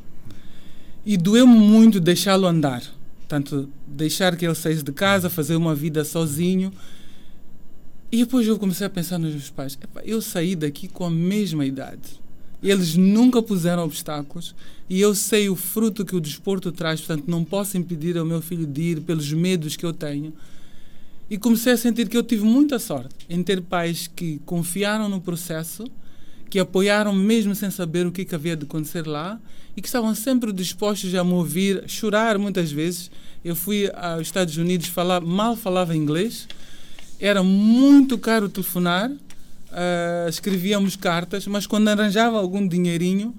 E 1.06 1.16
doeu-me 1.16 1.56
muito 1.56 2.00
deixá-lo 2.00 2.48
andar. 2.48 2.82
Portanto, 3.20 3.68
deixar 3.86 4.34
que 4.34 4.44
ele 4.44 4.56
saísse 4.56 4.82
de 4.82 4.90
casa, 4.90 5.30
fazer 5.30 5.54
uma 5.54 5.76
vida 5.76 6.04
sozinho. 6.04 6.72
E 8.10 8.24
depois 8.24 8.48
eu 8.48 8.58
comecei 8.58 8.84
a 8.84 8.90
pensar 8.90 9.16
nos 9.18 9.30
meus 9.30 9.48
pais. 9.48 9.78
"Epá, 9.80 10.00
eu 10.04 10.20
saí 10.20 10.56
daqui 10.56 10.88
com 10.88 11.04
a 11.04 11.10
mesma 11.10 11.64
idade. 11.64 12.20
Eles 12.62 12.94
nunca 12.94 13.42
puseram 13.42 13.84
obstáculos 13.84 14.54
e 14.88 15.00
eu 15.00 15.14
sei 15.14 15.48
o 15.48 15.56
fruto 15.56 16.04
que 16.04 16.14
o 16.14 16.20
desporto 16.20 16.70
traz, 16.70 17.00
portanto 17.00 17.24
não 17.28 17.42
posso 17.44 17.76
impedir 17.76 18.16
ao 18.16 18.24
meu 18.24 18.40
filho 18.40 18.66
de 18.66 18.82
ir 18.82 19.00
pelos 19.00 19.32
medos 19.32 19.76
que 19.76 19.84
eu 19.84 19.92
tenho. 19.92 20.32
E 21.28 21.38
comecei 21.38 21.72
a 21.72 21.76
sentir 21.76 22.08
que 22.08 22.16
eu 22.16 22.22
tive 22.22 22.44
muita 22.44 22.78
sorte 22.78 23.14
em 23.28 23.42
ter 23.42 23.62
pais 23.62 24.06
que 24.06 24.38
confiaram 24.44 25.08
no 25.08 25.20
processo, 25.20 25.84
que 26.50 26.58
apoiaram 26.58 27.14
mesmo 27.14 27.54
sem 27.54 27.70
saber 27.70 28.06
o 28.06 28.12
que, 28.12 28.24
que 28.24 28.34
havia 28.34 28.54
de 28.54 28.64
acontecer 28.64 29.06
lá 29.06 29.40
e 29.74 29.80
que 29.80 29.88
estavam 29.88 30.14
sempre 30.14 30.52
dispostos 30.52 31.14
a 31.14 31.24
me 31.24 31.32
ouvir, 31.32 31.84
chorar 31.88 32.36
muitas 32.36 32.70
vezes. 32.70 33.10
Eu 33.42 33.56
fui 33.56 33.90
aos 33.94 34.22
Estados 34.22 34.56
Unidos, 34.58 34.88
falar, 34.88 35.22
mal 35.22 35.56
falava 35.56 35.96
inglês, 35.96 36.46
era 37.18 37.42
muito 37.42 38.18
caro 38.18 38.48
telefonar, 38.48 39.10
uh, 39.72 40.28
escrevíamos 40.28 40.96
cartas, 40.96 41.46
mas 41.46 41.66
quando 41.66 41.88
arranjava 41.88 42.38
algum 42.38 42.66
dinheirinho, 42.66 43.34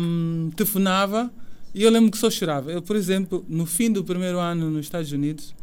um, 0.00 0.50
telefonava 0.54 1.30
e 1.74 1.82
eu 1.82 1.90
lembro 1.90 2.10
que 2.10 2.18
só 2.18 2.30
chorava. 2.30 2.72
Eu, 2.72 2.82
por 2.82 2.96
exemplo, 2.96 3.44
no 3.48 3.66
fim 3.66 3.90
do 3.90 4.02
primeiro 4.02 4.38
ano 4.38 4.70
nos 4.70 4.86
Estados 4.86 5.12
Unidos, 5.12 5.54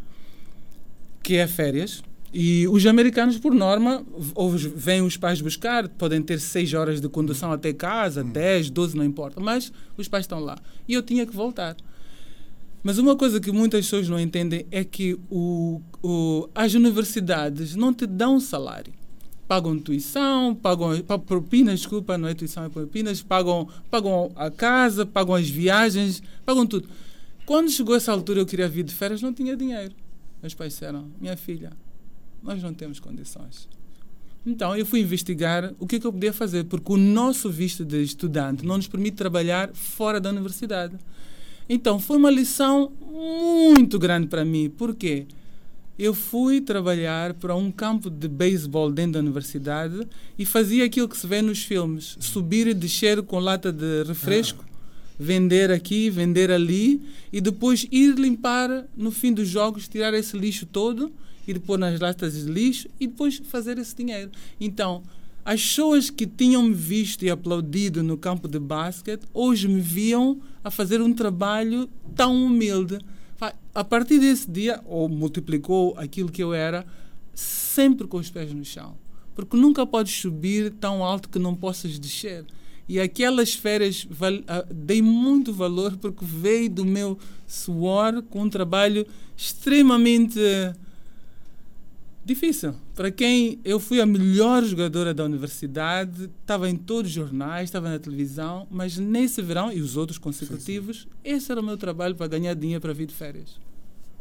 que 1.22 1.36
é 1.36 1.48
férias, 1.48 2.04
e 2.34 2.68
os 2.68 2.86
americanos, 2.86 3.38
por 3.38 3.54
norma, 3.54 4.06
ou 4.34 4.50
vêm 4.50 5.02
os 5.02 5.16
pais 5.16 5.40
buscar, 5.40 5.88
podem 5.88 6.22
ter 6.22 6.40
seis 6.40 6.74
horas 6.74 7.00
de 7.00 7.08
condução 7.08 7.52
até 7.52 7.72
casa, 7.72 8.24
hum. 8.24 8.30
10, 8.30 8.70
12, 8.70 8.98
não 8.98 9.06
importa, 9.06 9.40
mas 9.40 9.72
os 9.98 10.08
pais 10.08 10.26
estão 10.26 10.40
lá. 10.40 10.58
E 10.88 10.94
eu 10.94 11.02
tinha 11.02 11.26
que 11.26 11.36
voltar. 11.36 11.76
Mas 12.84 12.98
uma 12.98 13.16
coisa 13.16 13.40
que 13.40 13.52
muitas 13.52 13.86
pessoas 13.86 14.08
não 14.08 14.20
entendem 14.20 14.66
é 14.70 14.84
que 14.84 15.18
o, 15.30 15.82
o, 16.04 16.50
as 16.54 16.74
universidades 16.74 17.76
não 17.76 17.94
te 17.94 18.06
dão 18.06 18.40
salário. 18.40 18.94
Pagam 19.48 19.78
tuição, 19.78 20.56
pagam, 20.56 21.00
propinas, 21.26 21.82
desculpa, 21.82 22.18
não 22.18 22.28
é 22.28 22.34
tuição, 22.34 22.66
é 22.66 22.70
propinas, 22.70 23.22
pagam, 23.22 23.68
pagam 23.92 24.32
a 24.36 24.50
casa, 24.50 25.06
pagam 25.06 25.36
as 25.36 25.48
viagens, 25.48 26.24
pagam 26.46 26.66
tudo. 26.66 26.90
Quando 27.46 27.70
chegou 27.70 27.96
essa 27.96 28.12
altura 28.12 28.40
eu 28.40 28.46
queria 28.46 28.68
vir 28.68 28.84
de 28.84 28.94
férias, 28.94 29.22
não 29.22 29.32
tinha 29.32 29.56
dinheiro. 29.56 29.94
Meus 30.42 30.54
pais 30.54 30.74
disseram, 30.74 31.08
minha 31.22 31.38
filha, 31.38 31.72
nós 32.42 32.62
não 32.62 32.74
temos 32.74 33.00
condições. 33.00 33.68
Então 34.46 34.76
eu 34.76 34.86
fui 34.86 35.00
investigar 35.00 35.74
o 35.80 35.88
que, 35.88 36.00
que 36.00 36.06
eu 36.06 36.14
podia 36.14 36.32
fazer, 36.32 36.66
porque 36.66 36.92
o 36.92 36.98
nosso 36.98 37.50
visto 37.50 37.84
de 37.84 38.02
estudante 38.04 38.66
não 38.66 38.78
nos 38.78 38.88
permite 38.88 39.16
trabalhar 39.16 39.72
fora 39.74 40.20
da 40.20 40.30
universidade. 40.30 40.96
Então 41.68 42.00
foi 42.00 42.18
uma 42.18 42.30
lição 42.30 42.92
muito 43.02 43.98
grande 43.98 44.28
para 44.28 44.46
mim. 44.46 44.70
Por 44.70 44.94
quê? 44.94 45.26
Eu 45.98 46.14
fui 46.14 46.60
trabalhar 46.60 47.34
para 47.36 47.56
um 47.56 47.72
campo 47.72 48.10
de 48.10 48.28
beisebol 48.28 48.92
dentro 48.92 49.14
da 49.14 49.20
universidade 49.20 50.08
e 50.38 50.46
fazia 50.46 50.86
aquilo 50.86 51.08
que 51.08 51.18
se 51.18 51.26
vê 51.26 51.42
nos 51.42 51.64
filmes: 51.64 52.18
subir 52.20 52.68
e 52.68 52.74
descer 52.74 53.22
com 53.24 53.40
lata 53.40 53.72
de 53.72 54.04
refresco, 54.04 54.66
ah. 54.68 54.78
vender 55.18 55.72
aqui, 55.72 56.10
vender 56.10 56.52
ali 56.52 57.02
e 57.32 57.40
depois 57.40 57.88
ir 57.92 58.16
limpar 58.16 58.86
no 58.96 59.12
fim 59.12 59.34
dos 59.34 59.48
jogos, 59.48 59.88
tirar 59.88 60.14
esse 60.14 60.38
lixo 60.38 60.66
todo 60.66 61.12
ir 61.48 61.60
pôr 61.60 61.78
nas 61.78 62.00
latas 62.00 62.34
de 62.34 62.52
lixo 62.52 62.88
e 63.00 63.08
depois 63.08 63.42
fazer 63.46 63.78
esse 63.78 63.96
dinheiro. 63.96 64.32
Então, 64.60 65.04
as 65.44 65.62
pessoas 65.62 66.10
que 66.10 66.26
tinham 66.26 66.64
me 66.64 66.74
visto 66.74 67.24
e 67.24 67.30
aplaudido 67.30 68.02
no 68.02 68.18
campo 68.18 68.48
de 68.48 68.60
basquete, 68.60 69.24
hoje 69.34 69.68
me 69.68 69.80
viam 69.80 70.42
a 70.64 70.72
fazer 70.72 71.02
um 71.02 71.14
trabalho 71.14 71.88
tão 72.16 72.46
humilde. 72.46 72.98
A 73.76 73.84
partir 73.84 74.20
desse 74.20 74.50
dia, 74.50 74.82
ou 74.86 75.10
multiplicou 75.10 75.94
aquilo 75.98 76.32
que 76.32 76.42
eu 76.42 76.54
era, 76.54 76.86
sempre 77.34 78.08
com 78.08 78.16
os 78.16 78.32
pés 78.32 78.54
no 78.54 78.64
chão. 78.64 78.96
Porque 79.36 79.58
nunca 79.58 79.86
podes 79.86 80.14
subir 80.14 80.72
tão 80.80 81.04
alto 81.04 81.28
que 81.28 81.38
não 81.38 81.54
possas 81.54 82.00
descer. 82.00 82.46
E 82.88 83.02
aquelas 83.02 83.54
férias 83.54 84.06
uh, 84.06 84.74
dei 84.74 85.02
muito 85.02 85.52
valor 85.52 85.98
porque 85.98 86.24
veio 86.24 86.70
do 86.70 86.86
meu 86.86 87.20
suor 87.46 88.22
com 88.24 88.44
um 88.44 88.50
trabalho 88.50 89.06
extremamente 89.36 90.40
Difícil. 92.26 92.74
Para 92.96 93.12
quem 93.12 93.60
eu 93.64 93.80
fui 93.80 94.02
a 94.02 94.06
melhor 94.06 94.64
jogadora 94.64 95.14
da 95.14 95.24
universidade, 95.24 96.28
estava 96.42 96.68
em 96.68 96.76
todos 96.76 97.12
os 97.12 97.16
jornais, 97.16 97.66
estava 97.66 97.88
na 97.88 98.00
televisão, 98.00 98.66
mas 98.72 98.98
nesse 98.98 99.44
verão 99.44 99.72
e 99.72 99.80
os 99.80 99.96
outros 99.96 100.18
consecutivos, 100.18 101.02
sim, 101.02 101.04
sim. 101.04 101.36
esse 101.36 101.52
era 101.52 101.62
o 101.62 101.64
meu 101.64 101.78
trabalho 101.78 102.16
para 102.16 102.26
ganhar 102.26 102.56
dinheiro 102.56 102.82
para 102.82 102.94
vir 102.94 103.06
de 103.06 103.14
férias. 103.14 103.60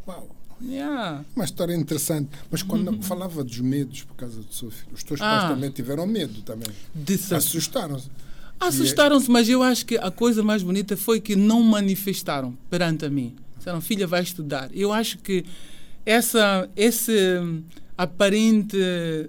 Uau! 0.06 0.28
Yeah. 0.62 1.24
Uma 1.34 1.44
história 1.44 1.74
interessante. 1.74 2.30
Mas 2.50 2.62
quando 2.62 2.88
uhum. 2.88 3.02
falava 3.02 3.42
dos 3.42 3.58
medos 3.58 4.02
por 4.04 4.14
causa 4.14 4.40
do 4.40 4.52
seu 4.52 4.70
filho, 4.70 4.94
os 4.94 5.02
teus 5.02 5.20
ah. 5.20 5.24
pais 5.24 5.54
também 5.54 5.70
tiveram 5.70 6.06
medo 6.06 6.42
também. 6.42 6.68
Assustaram-se. 7.34 8.08
Assustaram-se, 8.58 9.30
mas 9.30 9.48
eu 9.48 9.62
acho 9.62 9.84
que 9.84 9.98
a 9.98 10.10
coisa 10.10 10.42
mais 10.42 10.62
bonita 10.62 10.96
foi 10.96 11.20
que 11.20 11.36
não 11.36 11.62
manifestaram 11.62 12.56
perante 12.70 13.04
a 13.04 13.10
mim. 13.10 13.34
Disseram, 13.56 13.80
filha, 13.80 14.06
vai 14.06 14.22
estudar. 14.22 14.70
Eu 14.72 14.92
acho 14.92 15.18
que 15.18 15.44
essa, 16.06 16.68
esse 16.76 17.12
aparente 17.96 18.76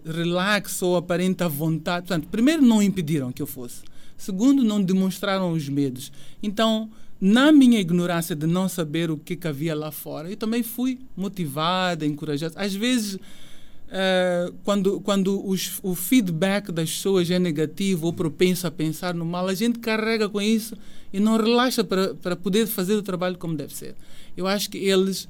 relax 0.05 0.81
ou 0.81 0.95
aparente 0.95 1.43
vontade. 1.45 2.07
Portanto, 2.07 2.27
primeiro, 2.29 2.61
não 2.61 2.81
impediram 2.81 3.31
que 3.31 3.41
eu 3.41 3.47
fosse. 3.47 3.81
Segundo, 4.17 4.63
não 4.63 4.81
demonstraram 4.81 5.51
os 5.51 5.67
medos. 5.67 6.11
Então, 6.41 6.89
na 7.27 7.51
minha 7.51 7.79
ignorância 7.79 8.35
de 8.35 8.45
não 8.45 8.69
saber 8.69 9.09
o 9.09 9.17
que, 9.17 9.35
que 9.35 9.47
havia 9.47 9.73
lá 9.73 9.91
fora, 9.91 10.29
eu 10.29 10.37
também 10.37 10.61
fui 10.61 10.99
motivada, 11.17 12.05
encorajada. 12.05 12.53
Às 12.55 12.75
vezes, 12.75 13.15
uh, 13.15 14.53
quando, 14.63 15.01
quando 15.01 15.43
os, 15.43 15.79
o 15.81 15.95
feedback 15.95 16.71
das 16.71 16.91
pessoas 16.91 17.31
é 17.31 17.39
negativo 17.39 18.05
ou 18.05 18.13
propenso 18.13 18.67
a 18.67 18.71
pensar 18.71 19.15
no 19.15 19.25
mal, 19.25 19.47
a 19.47 19.55
gente 19.55 19.79
carrega 19.79 20.29
com 20.29 20.39
isso 20.39 20.77
e 21.11 21.19
não 21.19 21.35
relaxa 21.35 21.83
para, 21.83 22.35
poder 22.35 22.67
fazer 22.67 22.93
o 22.93 23.01
trabalho 23.01 23.39
como 23.39 23.55
deve 23.55 23.75
ser. 23.75 23.95
Eu 24.37 24.45
acho 24.45 24.69
que 24.69 24.77
eles 24.77 25.27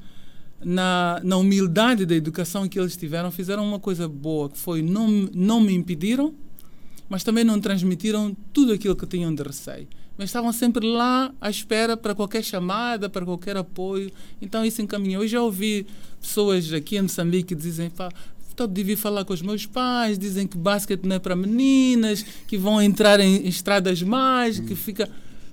na, 0.62 1.22
na 1.24 1.38
humildade 1.38 2.06
da 2.06 2.14
educação 2.14 2.68
que 2.68 2.78
eles 2.78 2.98
tiveram, 2.98 3.32
fizeram 3.32 3.66
uma 3.66 3.80
coisa 3.80 4.06
boa, 4.06 4.50
que 4.50 4.58
foi 4.58 4.82
não, 4.82 5.08
não 5.34 5.62
me 5.62 5.74
impediram, 5.74 6.34
mas 7.08 7.24
também 7.24 7.46
não 7.46 7.58
transmitiram 7.58 8.36
tudo 8.52 8.74
aquilo 8.74 8.98
que 8.98 9.08
tinham 9.08 9.34
de 9.34 9.44
receio. 9.44 9.88
Mas 10.18 10.30
estavam 10.30 10.54
sempre 10.54 10.88
lá 10.88 11.34
à 11.42 11.50
espera 11.50 11.98
para 11.98 12.16
qualquer 12.16 12.44
chamada, 12.44 13.10
para 13.10 13.26
qualquer 13.26 13.58
apoio. 13.58 14.12
Então 14.42 14.66
isso 14.66 14.82
encaminhou. 14.82 15.24
Eu 15.24 15.28
já 15.28 15.42
ouvi 15.42 15.86
pessoas 16.22 16.72
aqui 16.72 16.98
em 16.98 17.02
Moçambique 17.02 17.50
que 17.50 17.56
dizem, 17.56 17.90
pá, 17.90 18.10
então 18.54 18.68
devia 18.68 18.98
falar 18.98 19.26
com 19.26 19.34
os 19.34 19.42
meus 19.42 19.66
pais, 19.66 20.18
dizem 20.18 20.48
que 20.48 20.58
basquete 20.58 21.04
não 21.04 21.18
é 21.18 21.20
para 21.20 21.36
meninas, 21.36 22.24
que 22.48 22.58
vão 22.58 22.82
entrar 22.82 23.20
em, 23.20 23.46
estradas 23.48 24.02
mais, 24.02 24.60
que 24.60 24.76
fica... 24.76 25.10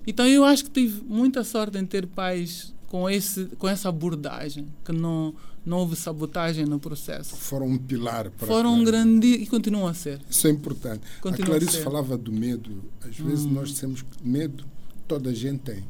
Então 0.07 0.27
eu 0.27 0.45
acho 0.45 0.65
que 0.65 0.71
tive 0.71 1.03
muita 1.07 1.43
sorte 1.43 1.77
em 1.79 1.85
ter 1.85 2.07
pais 2.07 2.73
com, 2.93 3.09
esse, 3.09 3.47
com 3.59 3.67
essa 3.67 3.89
abordagem, 3.89 4.69
que 4.85 4.93
não, 4.93 5.35
não 5.65 5.79
houve 5.79 5.97
sabotagem 5.97 6.67
no 6.67 6.79
processo. 6.79 7.35
Foram 7.35 7.67
um 7.67 7.79
pilar 7.79 8.31
para 8.31 8.47
Foram 8.47 8.75
um 8.75 8.85
grande 8.85 9.29
e 9.29 9.47
continuam 9.47 9.89
a 9.89 9.95
ser. 9.95 10.21
Isso 10.29 10.47
é 10.47 10.51
importante. 10.51 11.01
Continua 11.23 11.57
a 11.57 11.59
Clarice 11.59 11.79
a 11.79 11.83
falava 11.83 12.19
do 12.19 12.31
medo. 12.31 12.85
Às 13.01 13.19
hum. 13.19 13.25
vezes 13.25 13.47
nós 13.47 13.73
temos 13.81 14.05
medo, 14.23 14.67
toda 15.09 15.31
a 15.31 15.35
gente 15.35 15.61
tem. 15.61 15.83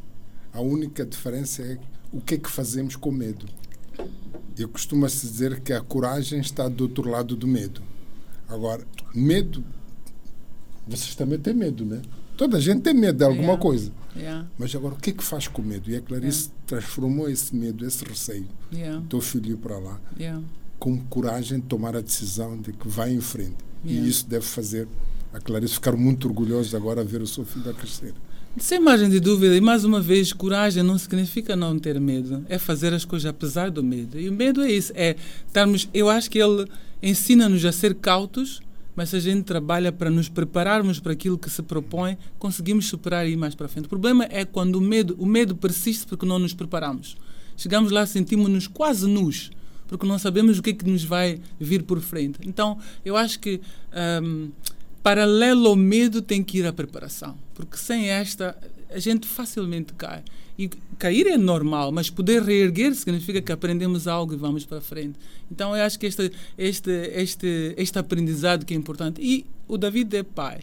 A 0.52 0.61
única 0.61 1.04
diferença 1.04 1.62
é 1.62 1.76
o 2.12 2.21
que 2.21 2.35
é 2.35 2.38
que 2.38 2.49
fazemos 2.49 2.94
com 2.94 3.11
medo. 3.11 3.47
Eu 4.56 4.68
costumo 4.68 5.09
se 5.11 5.26
dizer 5.26 5.59
que 5.59 5.73
a 5.73 5.80
coragem 5.80 6.38
está 6.38 6.68
do 6.68 6.85
outro 6.85 7.11
lado 7.11 7.35
do 7.35 7.49
medo. 7.49 7.82
Agora, 8.49 8.87
medo, 9.12 9.64
vocês 10.87 11.16
também 11.16 11.40
têm 11.40 11.52
medo, 11.52 11.85
né? 11.85 12.00
Toda 12.42 12.56
a 12.56 12.61
gente 12.61 12.80
tem 12.80 12.92
medo 12.92 13.18
de 13.18 13.25
alguma 13.25 13.42
yeah. 13.44 13.62
coisa. 13.62 13.92
Yeah. 14.16 14.49
Mas 14.58 14.75
agora, 14.75 14.94
o 14.94 14.96
que 14.96 15.11
é 15.11 15.12
que 15.12 15.22
faz 15.22 15.46
com 15.46 15.62
medo? 15.62 15.88
E 15.88 15.94
a 15.94 16.00
Clarice 16.00 16.46
yeah. 16.46 16.64
transformou 16.66 17.30
esse 17.30 17.54
medo, 17.54 17.87
esse 17.87 18.04
receio, 18.04 18.49
yeah. 18.72 19.00
teu 19.08 19.20
filho 19.20 19.56
para 19.56 19.78
lá, 19.78 20.00
com 20.76 20.99
coragem 21.04 21.61
de 21.61 21.66
tomar 21.66 21.94
a 21.94 22.00
decisão 22.00 22.61
de 22.61 22.72
que 22.72 22.88
vai 22.88 23.12
em 23.12 23.20
frente. 23.20 23.58
E 23.84 24.08
isso 24.08 24.26
deve 24.26 24.44
fazer 24.44 24.88
a 25.32 25.38
Clarice 25.38 25.75
ficar 25.75 25.92
muito 25.92 26.26
orgulhosa 26.26 26.76
agora 26.76 27.02
a 27.02 27.04
ver 27.04 27.22
o 27.22 27.28
seu 27.28 27.44
filho 27.44 27.70
a 27.70 27.75
crescer. 27.75 28.12
Sem 28.58 28.80
margem 28.80 29.08
de 29.08 29.20
dúvida, 29.20 29.54
e 29.54 29.61
mais 29.61 29.84
uma 29.84 30.00
vez, 30.00 30.32
coragem 30.32 30.82
não 30.82 30.99
significa 30.99 31.54
não 31.54 31.78
ter 31.78 32.00
medo, 32.00 32.44
é 32.49 32.58
fazer 32.58 32.92
as 32.92 33.04
coisas 33.04 33.30
apesar 33.30 33.70
do 33.70 33.84
medo. 33.84 34.18
E 34.18 34.28
o 34.28 34.32
medo 34.32 34.62
é 34.62 34.72
isso, 34.72 34.92
é 34.96 35.14
estarmos, 35.46 35.88
eu 35.94 36.11
acho 36.11 36.28
que 36.28 36.40
ele 36.40 36.66
ensina-nos 37.00 37.64
a 37.64 37.70
ser 37.70 37.94
cautos, 37.94 38.61
mas 38.94 39.11
se 39.11 39.16
a 39.16 39.20
gente 39.20 39.44
trabalha 39.44 39.90
para 39.90 40.11
nos 40.11 40.28
prepararmos 40.28 41.00
para 41.00 41.12
aquilo 41.12 41.38
que 41.38 41.49
se 41.49 41.62
propõe, 41.62 42.16
conseguimos 42.38 42.87
superar 42.87 43.26
e 43.26 43.32
ir 43.32 43.37
mais 43.37 43.54
para 43.54 43.68
frente. 43.68 43.87
O 43.87 43.88
problema 43.88 44.26
é 44.30 44.44
quando 44.44 44.76
o 44.76 44.80
medo, 44.80 45.16
o 45.18 45.26
medo 45.26 45.56
persiste 45.56 46.06
porque 46.06 46.26
não 46.26 46.38
nos 46.38 46.54
preparamos. 46.54 47.16
Chegamos 47.56 47.90
lá, 47.90 48.04
sentimos-nos 48.06 48.66
quase 48.66 49.06
nus, 49.06 49.50
porque 49.87 50.06
não 50.06 50.18
sabemos 50.18 50.58
o 50.58 50.62
que 50.62 50.70
é 50.70 50.72
que 50.72 50.88
nos 50.88 51.04
vai 51.04 51.40
vir 51.58 51.82
por 51.82 52.00
frente. 52.00 52.38
Então, 52.46 52.78
eu 53.04 53.16
acho 53.16 53.38
que 53.38 53.61
um, 54.22 54.50
paralelo 55.02 55.68
ao 55.68 55.76
medo 55.76 56.22
tem 56.22 56.42
que 56.42 56.58
ir 56.58 56.66
a 56.66 56.72
preparação, 56.72 57.37
porque 57.54 57.76
sem 57.76 58.08
esta 58.08 58.56
a 58.90 58.99
gente 58.99 59.26
facilmente 59.26 59.92
cai. 59.94 60.22
E 60.62 60.71
cair 60.99 61.26
é 61.26 61.37
normal, 61.37 61.90
mas 61.90 62.09
poder 62.11 62.42
reerguer 62.42 62.95
significa 62.95 63.42
que 63.42 63.50
aprendemos 63.50 64.07
algo 64.07 64.35
e 64.35 64.37
vamos 64.37 64.64
para 64.64 64.81
frente. 64.81 65.19
Então 65.50 65.76
eu 65.76 65.83
acho 65.83 65.99
que 65.99 66.07
este, 66.07 66.31
este, 66.57 66.90
este, 67.14 67.75
este 67.76 67.99
aprendizado 67.99 68.64
que 68.64 68.75
é 68.75 68.76
importante. 68.76 69.21
E 69.21 69.45
o 69.66 69.76
David 69.76 70.16
é 70.16 70.23
pai. 70.23 70.61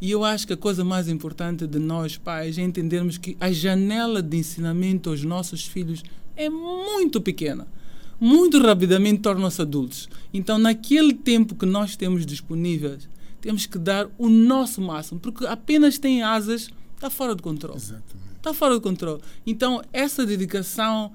E 0.00 0.10
eu 0.10 0.24
acho 0.24 0.46
que 0.46 0.52
a 0.52 0.56
coisa 0.56 0.84
mais 0.84 1.08
importante 1.08 1.66
de 1.66 1.78
nós 1.78 2.16
pais 2.16 2.58
é 2.58 2.62
entendermos 2.62 3.18
que 3.18 3.36
a 3.40 3.50
janela 3.52 4.22
de 4.22 4.36
ensinamento 4.36 5.10
aos 5.10 5.22
nossos 5.22 5.64
filhos 5.66 6.02
é 6.36 6.48
muito 6.48 7.20
pequena. 7.20 7.66
muito 8.20 8.58
rapidamente 8.60 9.20
tornam-se 9.20 9.60
adultos. 9.60 10.08
Então, 10.32 10.58
naquele 10.58 11.12
tempo 11.12 11.54
que 11.54 11.66
nós 11.66 11.96
temos 11.96 12.24
disponíveis, 12.24 13.08
temos 13.40 13.66
que 13.66 13.78
dar 13.78 14.08
o 14.16 14.28
nosso 14.28 14.80
máximo, 14.80 15.20
porque 15.20 15.46
apenas 15.46 15.98
tem 15.98 16.22
asas, 16.22 16.70
está 16.94 17.10
fora 17.10 17.34
de 17.34 17.42
controle. 17.42 17.76
Exatamente. 17.76 18.23
Está 18.44 18.52
fora 18.52 18.74
de 18.74 18.82
controle. 18.82 19.22
Então, 19.46 19.80
essa 19.90 20.26
dedicação 20.26 21.10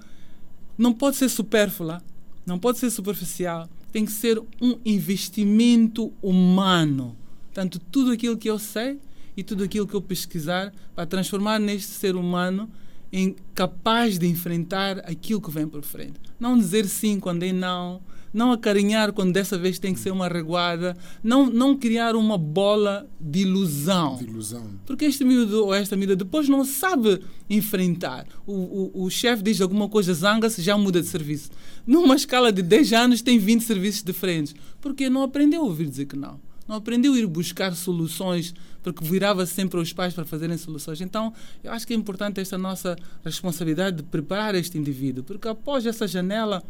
não 0.76 0.92
pode 0.92 1.16
ser 1.16 1.30
supérflua, 1.30 2.02
não 2.44 2.58
pode 2.58 2.80
ser 2.80 2.90
superficial, 2.90 3.70
tem 3.92 4.04
que 4.04 4.12
ser 4.12 4.42
um 4.60 4.80
investimento 4.84 6.12
humano. 6.24 7.16
Tanto 7.54 7.78
tudo 7.78 8.10
aquilo 8.10 8.36
que 8.36 8.50
eu 8.50 8.58
sei 8.58 9.00
e 9.38 9.44
tudo 9.44 9.64
aquilo 9.64 9.86
que 9.86 9.94
eu 9.94 10.02
pesquisar 10.02 10.74
para 10.96 11.06
transformar 11.06 11.60
neste 11.60 11.92
ser 11.92 12.16
humano 12.16 12.68
em 13.14 13.36
capaz 13.54 14.18
de 14.18 14.26
enfrentar 14.26 14.98
aquilo 15.08 15.40
que 15.40 15.52
vem 15.52 15.68
por 15.68 15.84
frente. 15.84 16.20
Não 16.40 16.58
dizer 16.58 16.88
sim 16.88 17.20
quando 17.20 17.44
é 17.44 17.54
não, 17.54 18.02
não 18.34 18.52
acarinhar 18.52 19.14
quando 19.14 19.34
dessa 19.34 19.58
vez 19.58 19.80
tem 19.80 19.94
que 19.94 20.00
ser 20.00 20.12
uma 20.12 20.28
reguada, 20.28 20.96
não, 21.24 21.48
não 21.48 21.78
criar 21.78 22.16
uma 22.16 22.38
bola 22.38 23.10
de 23.20 23.40
ilusão. 23.40 24.18
De 24.18 24.26
ilusão. 24.26 24.66
Porque 24.86 25.06
este 25.06 25.24
miúdo 25.24 25.66
ou 25.66 25.74
esta 25.74 25.96
miúda 25.96 26.16
depois 26.16 26.48
não 26.48 26.64
sabe 26.64 27.22
enfrentar. 27.50 28.26
O, 28.46 28.54
o, 28.54 29.04
o 29.06 29.10
chefe 29.10 29.44
diz 29.44 29.60
alguma 29.62 29.90
coisa, 29.90 30.14
zanga-se, 30.14 30.62
já 30.62 30.78
muda 30.78 31.02
de 31.02 31.08
serviço. 31.08 31.50
Numa 31.86 32.16
escala 32.16 32.52
de 32.52 32.62
10 32.62 32.94
anos 32.94 33.22
tem 33.22 33.40
20 33.40 33.62
serviços 33.64 34.04
diferentes. 34.04 34.56
Porque 34.80 35.10
não 35.10 35.24
aprendeu 35.24 35.62
a 35.62 35.66
ouvir 35.66 35.88
dizer 35.88 36.06
que 36.06 36.16
não. 36.16 36.40
Não 36.68 36.76
aprendeu 36.76 37.14
a 37.14 37.18
ir 37.18 37.26
buscar 37.26 37.76
soluções, 37.76 38.54
porque 38.84 39.04
virava 39.04 39.44
sempre 39.48 39.80
aos 39.80 39.92
pais 39.92 40.14
para 40.14 40.24
fazerem 40.24 40.56
soluções. 40.56 41.02
Então, 41.02 41.34
eu 41.64 41.72
acho 41.72 41.88
que 41.88 41.94
é 41.94 41.96
importante 41.96 42.40
esta 42.40 42.60
nossa 42.60 42.96
responsabilidade 43.26 43.98
de 43.98 44.04
preparar 44.04 44.54
este 44.54 44.78
indivíduo, 44.78 45.24
porque 45.24 45.48
após 45.48 45.84
essa 45.88 46.08
janela, 46.08 46.64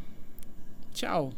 tchau. 0.94 1.34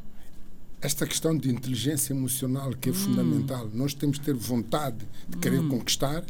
Esta 0.82 1.06
questão 1.06 1.38
de 1.38 1.50
inteligência 1.52 2.12
emocional 2.14 2.72
que 2.74 2.90
é 2.90 2.92
Hum. 2.92 2.96
fundamental. 2.96 3.70
Nós 3.74 3.94
temos 3.94 4.18
que 4.18 4.26
ter 4.26 4.34
vontade 4.34 5.06
de 5.30 5.38
querer 5.38 5.62
conquistar 5.68 6.24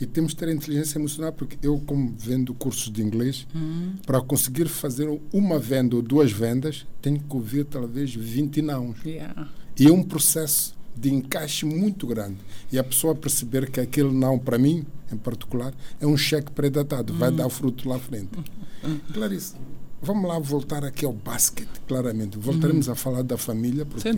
e 0.00 0.06
temos 0.06 0.32
que 0.32 0.38
ter 0.40 0.54
inteligência 0.54 0.98
emocional, 0.98 1.32
porque 1.32 1.56
eu, 1.66 1.80
como 1.80 2.14
vendo 2.16 2.54
cursos 2.54 2.92
de 2.92 3.02
inglês, 3.02 3.46
Hum. 3.54 3.94
para 4.06 4.20
conseguir 4.20 4.68
fazer 4.68 5.08
uma 5.32 5.58
venda 5.58 5.96
ou 5.96 6.02
duas 6.02 6.30
vendas, 6.30 6.86
tenho 7.02 7.18
que 7.18 7.34
ouvir 7.34 7.64
talvez 7.64 8.14
20 8.14 8.62
não. 8.62 8.94
Yeah. 9.04 9.48
E 9.78 9.86
é 9.88 9.92
um 9.92 10.02
processo 10.02 10.74
de 10.96 11.12
encaixe 11.12 11.66
muito 11.66 12.06
grande. 12.06 12.36
E 12.72 12.78
a 12.78 12.84
pessoa 12.84 13.14
perceber 13.14 13.70
que 13.70 13.80
aquele 13.80 14.12
não, 14.12 14.38
para 14.38 14.56
mim, 14.56 14.84
em 15.12 15.16
particular, 15.16 15.74
é 16.00 16.06
um 16.06 16.16
cheque 16.16 16.50
predatado, 16.52 17.12
vai 17.12 17.30
Hum. 17.30 17.36
dar 17.36 17.48
fruto 17.50 17.88
lá 17.88 17.96
à 17.96 17.98
frente. 17.98 18.30
Clarice, 19.12 19.54
vamos 20.02 20.28
lá 20.28 20.38
voltar 20.38 20.84
aqui 20.84 21.04
ao 21.04 21.12
basquete, 21.12 21.80
claramente. 21.86 22.38
Voltaremos 22.38 22.88
a 22.88 22.94
falar 22.94 23.22
da 23.22 23.36
família, 23.36 23.84
porque 23.84 24.08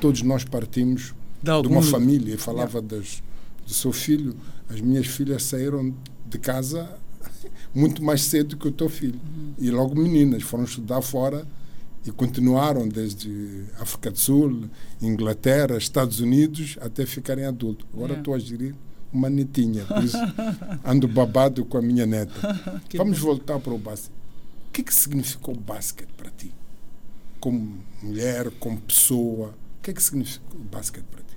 todos 0.00 0.22
nós 0.22 0.44
partimos 0.44 1.14
De 1.42 1.62
de 1.62 1.68
uma 1.68 1.82
família. 1.82 2.34
E 2.34 2.38
falava 2.38 2.80
das, 2.80 3.22
do 3.66 3.72
seu 3.72 3.92
filho. 3.92 4.34
As 4.68 4.80
minhas 4.80 5.06
filhas 5.06 5.42
saíram 5.42 5.94
de 6.26 6.38
casa 6.38 6.88
muito 7.74 8.02
mais 8.02 8.22
cedo 8.22 8.56
que 8.56 8.68
o 8.68 8.72
teu 8.72 8.88
filho. 8.88 9.20
E 9.58 9.70
logo 9.70 9.94
meninas, 9.94 10.42
foram 10.42 10.64
estudar 10.64 11.02
fora 11.02 11.46
e 12.06 12.10
continuaram 12.12 12.86
desde 12.86 13.64
África 13.80 14.10
do 14.10 14.18
Sul, 14.18 14.64
Inglaterra, 15.00 15.76
Estados 15.78 16.20
Unidos, 16.20 16.76
até 16.80 17.06
ficarem 17.06 17.44
adultos. 17.46 17.86
Agora 17.92 18.12
Yeah. 18.12 18.20
estou 18.20 18.34
a 18.34 18.38
gerir 18.38 18.74
uma 19.12 19.30
netinha, 19.30 19.84
por 19.84 20.02
isso 20.04 20.16
ando 20.84 21.06
babado 21.08 21.64
com 21.64 21.78
a 21.78 21.82
minha 21.82 22.04
neta. 22.04 22.32
Vamos 22.96 23.18
voltar 23.18 23.58
para 23.58 23.72
o 23.72 23.78
basquete. 23.78 24.12
Que, 24.74 24.82
que 24.82 24.92
significou 24.92 25.54
o 25.54 25.60
basquete 25.60 26.08
para 26.16 26.30
ti? 26.30 26.50
Como 27.38 27.78
mulher, 28.02 28.50
como 28.58 28.80
pessoa, 28.80 29.54
o 29.78 29.82
que 29.84 29.92
é 29.92 29.94
que 29.94 30.02
significou 30.02 30.60
o 30.60 30.64
basquete 30.64 31.04
para 31.04 31.20
ti? 31.20 31.36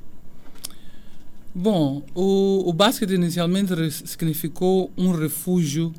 Bom, 1.53 2.01
o, 2.15 2.67
o 2.67 2.74
basquete 2.74 3.12
inicialmente 3.12 3.91
significou 3.91 4.91
um 4.98 5.12
refúgio 5.12 5.94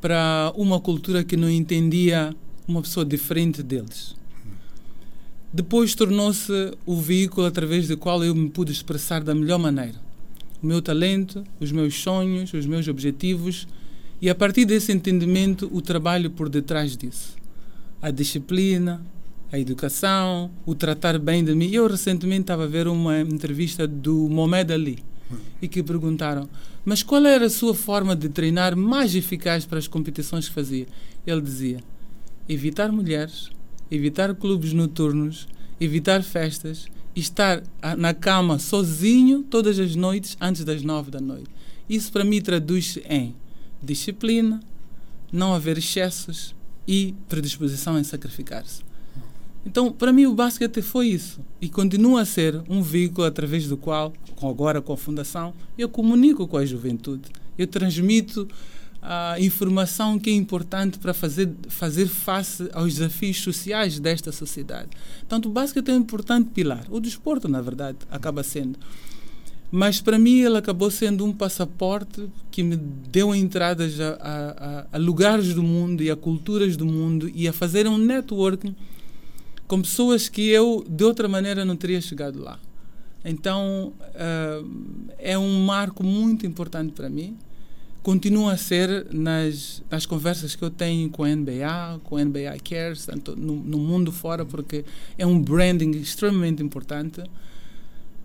para 0.00 0.52
uma 0.56 0.80
cultura 0.80 1.22
que 1.22 1.36
não 1.36 1.48
entendia 1.48 2.34
uma 2.66 2.82
pessoa 2.82 3.06
diferente 3.06 3.62
deles. 3.62 4.16
Depois 5.52 5.94
tornou-se 5.94 6.76
o 6.84 6.96
veículo 6.96 7.46
através 7.46 7.86
do 7.86 7.96
qual 7.96 8.24
eu 8.24 8.34
me 8.34 8.50
pude 8.50 8.72
expressar 8.72 9.22
da 9.22 9.32
melhor 9.32 9.60
maneira. 9.60 10.00
O 10.60 10.66
meu 10.66 10.82
talento, 10.82 11.44
os 11.60 11.70
meus 11.70 11.94
sonhos, 11.94 12.52
os 12.52 12.66
meus 12.66 12.88
objetivos 12.88 13.68
e 14.20 14.30
a 14.30 14.34
partir 14.34 14.64
desse 14.64 14.92
entendimento 14.92 15.68
o 15.72 15.80
trabalho 15.80 16.30
por 16.30 16.48
detrás 16.48 16.96
disso. 16.96 17.36
A 18.00 18.10
disciplina, 18.10 19.04
a 19.52 19.58
educação, 19.58 20.50
o 20.66 20.74
tratar 20.74 21.18
bem 21.18 21.44
de 21.44 21.54
mim. 21.54 21.70
Eu 21.70 21.86
recentemente 21.86 22.42
estava 22.42 22.64
a 22.64 22.68
ver 22.68 22.88
uma 22.88 23.20
entrevista 23.20 23.86
do 23.86 24.28
Mohamed 24.28 24.72
Ali 24.72 25.04
e 25.60 25.68
que 25.68 25.82
perguntaram: 25.82 26.48
Mas 26.84 27.02
qual 27.02 27.24
era 27.24 27.46
a 27.46 27.50
sua 27.50 27.74
forma 27.74 28.14
de 28.14 28.28
treinar 28.28 28.76
mais 28.76 29.14
eficaz 29.14 29.64
para 29.64 29.78
as 29.78 29.88
competições 29.88 30.48
que 30.48 30.54
fazia? 30.54 30.86
Ele 31.26 31.40
dizia: 31.40 31.78
evitar 32.48 32.90
mulheres, 32.92 33.50
evitar 33.90 34.34
clubes 34.34 34.72
noturnos, 34.72 35.48
evitar 35.80 36.22
festas 36.22 36.86
estar 37.14 37.62
na 37.96 38.12
cama 38.12 38.58
sozinho 38.58 39.42
todas 39.44 39.78
as 39.78 39.94
noites 39.94 40.36
antes 40.40 40.64
das 40.64 40.82
nove 40.82 41.10
da 41.10 41.20
noite. 41.20 41.48
Isso 41.88 42.10
para 42.10 42.24
mim 42.24 42.40
traduz-se 42.40 43.00
em 43.08 43.34
disciplina, 43.84 44.60
não 45.30 45.54
haver 45.54 45.78
excessos 45.78 46.54
e 46.86 47.14
predisposição 47.28 47.98
em 47.98 48.04
sacrificar-se. 48.04 48.82
Então, 49.66 49.90
para 49.90 50.12
mim, 50.12 50.26
o 50.26 50.34
basquete 50.34 50.82
foi 50.82 51.08
isso. 51.08 51.40
E 51.60 51.68
continua 51.68 52.22
a 52.22 52.24
ser 52.24 52.62
um 52.68 52.82
veículo 52.82 53.26
através 53.26 53.66
do 53.66 53.76
qual, 53.76 54.12
agora 54.42 54.82
com 54.82 54.92
a 54.92 54.96
Fundação, 54.96 55.54
eu 55.78 55.88
comunico 55.88 56.46
com 56.46 56.58
a 56.58 56.66
juventude. 56.66 57.30
Eu 57.56 57.66
transmito 57.66 58.46
a 59.00 59.38
informação 59.38 60.18
que 60.18 60.30
é 60.30 60.32
importante 60.34 60.98
para 60.98 61.12
fazer, 61.12 61.50
fazer 61.68 62.06
face 62.06 62.68
aos 62.72 62.94
desafios 62.94 63.40
sociais 63.40 63.98
desta 63.98 64.32
sociedade. 64.32 64.90
Portanto, 65.20 65.46
o 65.46 65.50
basquete 65.50 65.90
é 65.90 65.92
um 65.92 65.98
importante 65.98 66.50
pilar. 66.50 66.84
O 66.90 67.00
desporto, 67.00 67.48
na 67.48 67.60
verdade, 67.60 67.98
acaba 68.10 68.42
sendo. 68.42 68.78
Mas 69.76 70.00
para 70.00 70.20
mim 70.20 70.38
ele 70.38 70.56
acabou 70.56 70.88
sendo 70.88 71.24
um 71.24 71.32
passaporte 71.32 72.30
que 72.48 72.62
me 72.62 72.76
deu 72.76 73.34
entradas 73.34 73.98
a, 73.98 74.14
a, 74.20 74.86
a, 74.92 74.98
lugares 74.98 75.52
do 75.52 75.64
mundo 75.64 76.00
e 76.00 76.08
a 76.08 76.14
culturas 76.14 76.76
do 76.76 76.86
mundo 76.86 77.28
e 77.34 77.48
a 77.48 77.52
fazer 77.52 77.88
um 77.88 77.98
networking 77.98 78.72
com 79.66 79.82
pessoas 79.82 80.28
que 80.28 80.48
eu 80.48 80.86
de 80.88 81.02
outra 81.02 81.26
maneira 81.26 81.64
não 81.64 81.74
teria 81.74 82.00
chegado 82.00 82.40
lá. 82.40 82.56
Então 83.24 83.92
ah, 84.14 84.62
é 85.18 85.36
um 85.36 85.64
marco 85.64 86.04
muito 86.04 86.46
importante 86.46 86.92
para 86.92 87.10
mim. 87.10 87.36
Continua 88.00 88.52
a 88.52 88.56
ser 88.56 89.08
nas, 89.12 89.82
nas 89.90 90.06
conversas 90.06 90.54
que 90.54 90.62
eu 90.62 90.70
tenho 90.70 91.10
com 91.10 91.24
a 91.24 91.34
NBA, 91.34 92.00
com 92.04 92.16
a 92.16 92.24
NBA 92.24 92.56
Cares, 92.62 93.06
tanto 93.06 93.34
no, 93.34 93.56
no 93.56 93.78
mundo 93.78 94.12
fora, 94.12 94.44
porque 94.44 94.84
é 95.18 95.26
um 95.26 95.36
branding 95.36 95.90
extremamente 95.96 96.62
importante. 96.62 97.24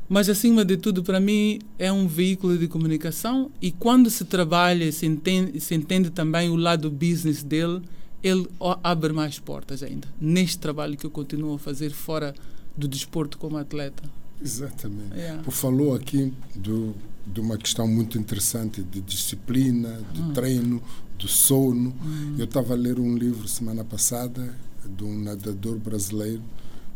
Mas, 0.09 0.27
acima 0.27 0.65
de 0.65 0.75
tudo, 0.75 1.03
para 1.03 1.19
mim, 1.19 1.59
é 1.77 1.91
um 1.91 2.07
veículo 2.07 2.57
de 2.57 2.67
comunicação 2.67 3.51
e 3.61 3.71
quando 3.71 4.09
se 4.09 4.25
trabalha, 4.25 4.91
se 4.91 5.05
entende, 5.05 5.59
se 5.59 5.75
entende 5.75 6.09
também 6.09 6.49
o 6.49 6.55
lado 6.55 6.89
business 6.89 7.43
dele, 7.43 7.81
ele 8.23 8.47
abre 8.83 9.13
mais 9.13 9.37
portas 9.37 9.83
ainda. 9.83 10.07
Neste 10.19 10.57
trabalho 10.57 10.97
que 10.97 11.05
eu 11.05 11.11
continuo 11.11 11.53
a 11.55 11.59
fazer 11.59 11.91
fora 11.91 12.33
do 12.75 12.87
desporto 12.87 13.37
como 13.37 13.55
atleta. 13.57 14.03
Exatamente. 14.43 15.13
Yeah. 15.15 15.43
Tu 15.43 15.51
falou 15.51 15.93
aqui 15.95 16.33
do, 16.55 16.95
de 17.27 17.39
uma 17.39 17.57
questão 17.57 17.87
muito 17.87 18.17
interessante 18.17 18.81
de 18.81 19.01
disciplina, 19.01 20.01
de 20.11 20.21
Hum. 20.21 20.33
treino, 20.33 20.81
do 21.19 21.27
sono. 21.27 21.93
Eu 22.37 22.45
estava 22.45 22.73
a 22.73 22.77
ler 22.77 22.97
um 22.99 23.15
livro 23.17 23.47
semana 23.47 23.83
passada 23.83 24.55
de 24.97 25.03
um 25.03 25.19
nadador 25.21 25.77
brasileiro 25.77 26.41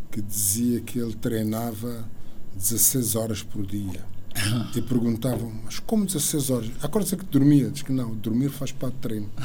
que 0.09 0.21
dizia 0.21 0.79
que 0.79 0.97
ele 0.97 1.13
treinava 1.13 2.05
16 2.55 3.15
horas 3.15 3.43
por 3.43 3.65
dia. 3.65 4.05
E 4.75 4.81
perguntavam, 4.81 5.51
mas 5.63 5.77
como 5.79 6.05
16 6.07 6.49
horas? 6.49 6.71
Agora 6.81 7.05
sei 7.05 7.19
que 7.19 7.25
dormia. 7.25 7.69
Diz 7.69 7.83
que 7.83 7.91
não, 7.91 8.15
dormir 8.15 8.49
faz 8.49 8.71
parte 8.71 8.95
do 8.95 8.99
treino. 8.99 9.29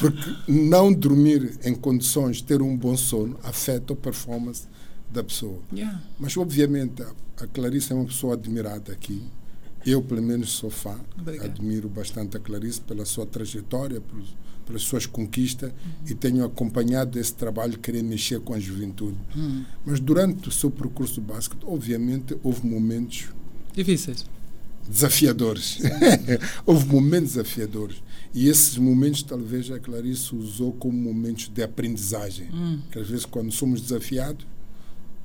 Porque 0.00 0.34
não 0.48 0.92
dormir 0.92 1.58
em 1.64 1.74
condições 1.74 2.38
de 2.38 2.44
ter 2.44 2.62
um 2.62 2.76
bom 2.76 2.96
sono 2.96 3.38
afeta 3.42 3.92
a 3.92 3.96
performance 3.96 4.66
da 5.10 5.22
pessoa. 5.22 5.58
Yeah. 5.72 6.00
Mas, 6.18 6.36
obviamente, 6.36 7.02
a- 7.02 7.12
a 7.44 7.46
Clarice 7.46 7.92
é 7.92 7.94
uma 7.94 8.04
pessoa 8.06 8.34
admirada 8.34 8.92
aqui. 8.92 9.22
Eu, 9.86 10.02
pelo 10.02 10.22
menos, 10.22 10.50
sou 10.50 10.70
fã. 10.70 10.98
Admiro 11.42 11.88
bastante 11.88 12.36
a 12.36 12.40
Clarice 12.40 12.80
pela 12.80 13.04
sua 13.04 13.24
trajetória, 13.26 14.00
pelos- 14.00 14.36
pelas 14.66 14.82
suas 14.82 15.06
conquistas 15.06 15.72
e 16.06 16.14
tenho 16.14 16.44
acompanhado 16.44 17.18
esse 17.18 17.32
trabalho 17.32 17.78
querer 17.78 18.02
mexer 18.02 18.38
com 18.40 18.52
a 18.52 18.60
juventude. 18.60 19.16
Hum. 19.34 19.64
Mas, 19.86 19.98
durante 19.98 20.46
o 20.48 20.52
seu 20.52 20.70
percurso 20.70 21.14
de 21.14 21.20
basquete, 21.22 21.60
obviamente, 21.64 22.36
houve 22.42 22.66
momentos 22.68 23.28
Difíceis. 23.74 24.26
desafiadores. 24.86 25.78
Houve 26.66 26.84
momentos 26.86 27.30
desafiadores. 27.32 28.02
E 28.34 28.46
esses 28.48 28.76
momentos, 28.76 29.22
talvez, 29.22 29.70
a 29.70 29.78
Clarice 29.78 30.34
usou 30.36 30.72
como 30.72 30.92
momentos 30.98 31.48
de 31.48 31.62
aprendizagem. 31.62 32.48
Hum. 32.52 32.80
Que 32.92 32.98
às 32.98 33.08
vezes, 33.08 33.24
quando 33.24 33.50
somos 33.52 33.80
desafiados, 33.80 34.46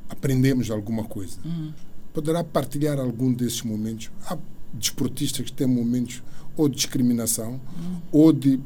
aprendemos 0.10 0.70
alguma 0.72 1.04
coisa. 1.04 1.38
Hum. 1.46 1.72
Poderá 2.14 2.44
partilhar 2.44 3.00
algum 3.00 3.34
desses 3.34 3.62
momentos? 3.64 4.12
Há 4.28 4.38
desportistas 4.74 5.46
que 5.46 5.52
têm 5.54 5.68
momentos 5.68 6.22
ou 6.56 6.70
de 6.70 6.76
discriminação, 6.76 7.60
ou 8.12 8.32
de 8.32 8.60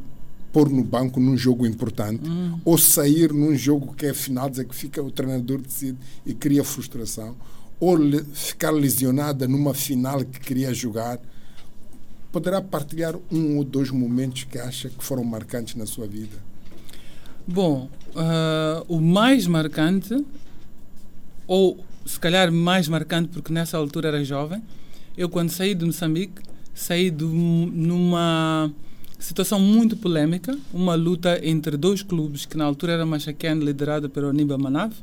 pôr 0.51 0.69
no 0.69 0.83
banco 0.83 1.19
num 1.19 1.37
jogo 1.37 1.65
importante, 1.65 2.23
ou 2.65 2.77
sair 2.77 3.31
num 3.31 3.55
jogo 3.55 3.93
que 3.93 4.05
é 4.07 4.13
final, 4.13 4.49
dizer 4.49 4.65
que 4.65 4.75
fica 4.75 5.01
o 5.01 5.09
treinador 5.11 5.61
decide 5.61 5.97
e 6.25 6.33
cria 6.33 6.63
frustração, 6.63 7.35
ou 7.79 7.95
le- 7.95 8.23
ficar 8.33 8.71
lesionada 8.71 9.47
numa 9.47 9.73
final 9.73 10.23
que 10.25 10.39
queria 10.39 10.73
jogar. 10.73 11.19
Poderá 12.31 12.61
partilhar 12.61 13.15
um 13.31 13.57
ou 13.57 13.63
dois 13.63 13.89
momentos 13.89 14.43
que 14.43 14.57
acha 14.59 14.89
que 14.89 15.03
foram 15.03 15.23
marcantes 15.23 15.75
na 15.75 15.85
sua 15.85 16.05
vida? 16.07 16.37
Bom, 17.47 17.89
ah, 18.15 18.83
o 18.89 18.99
mais 18.99 19.47
marcante, 19.47 20.25
ou 21.47 21.77
se 22.07 22.19
calhar 22.19 22.51
mais 22.51 22.87
marcante 22.87 23.29
porque 23.29 23.51
nessa 23.53 23.77
altura 23.77 24.07
era 24.07 24.23
jovem, 24.23 24.61
eu 25.17 25.27
quando 25.29 25.49
saí 25.49 25.75
de 25.75 25.85
Moçambique, 25.85 26.41
saí 26.73 27.11
de 27.11 27.23
um- 27.25 27.65
numa 27.73 28.71
situação 29.19 29.59
muito 29.59 29.97
polêmica, 29.97 30.57
uma 30.73 30.95
luta 30.95 31.39
entre 31.45 31.75
dois 31.75 32.01
clubes 32.01 32.45
que 32.45 32.55
na 32.55 32.65
altura 32.65 32.93
era 32.93 33.05
Machaquene, 33.05 33.63
liderado 33.65 34.09
pelo 34.09 34.29
Aníbal 34.29 34.59
Manav, 34.59 34.93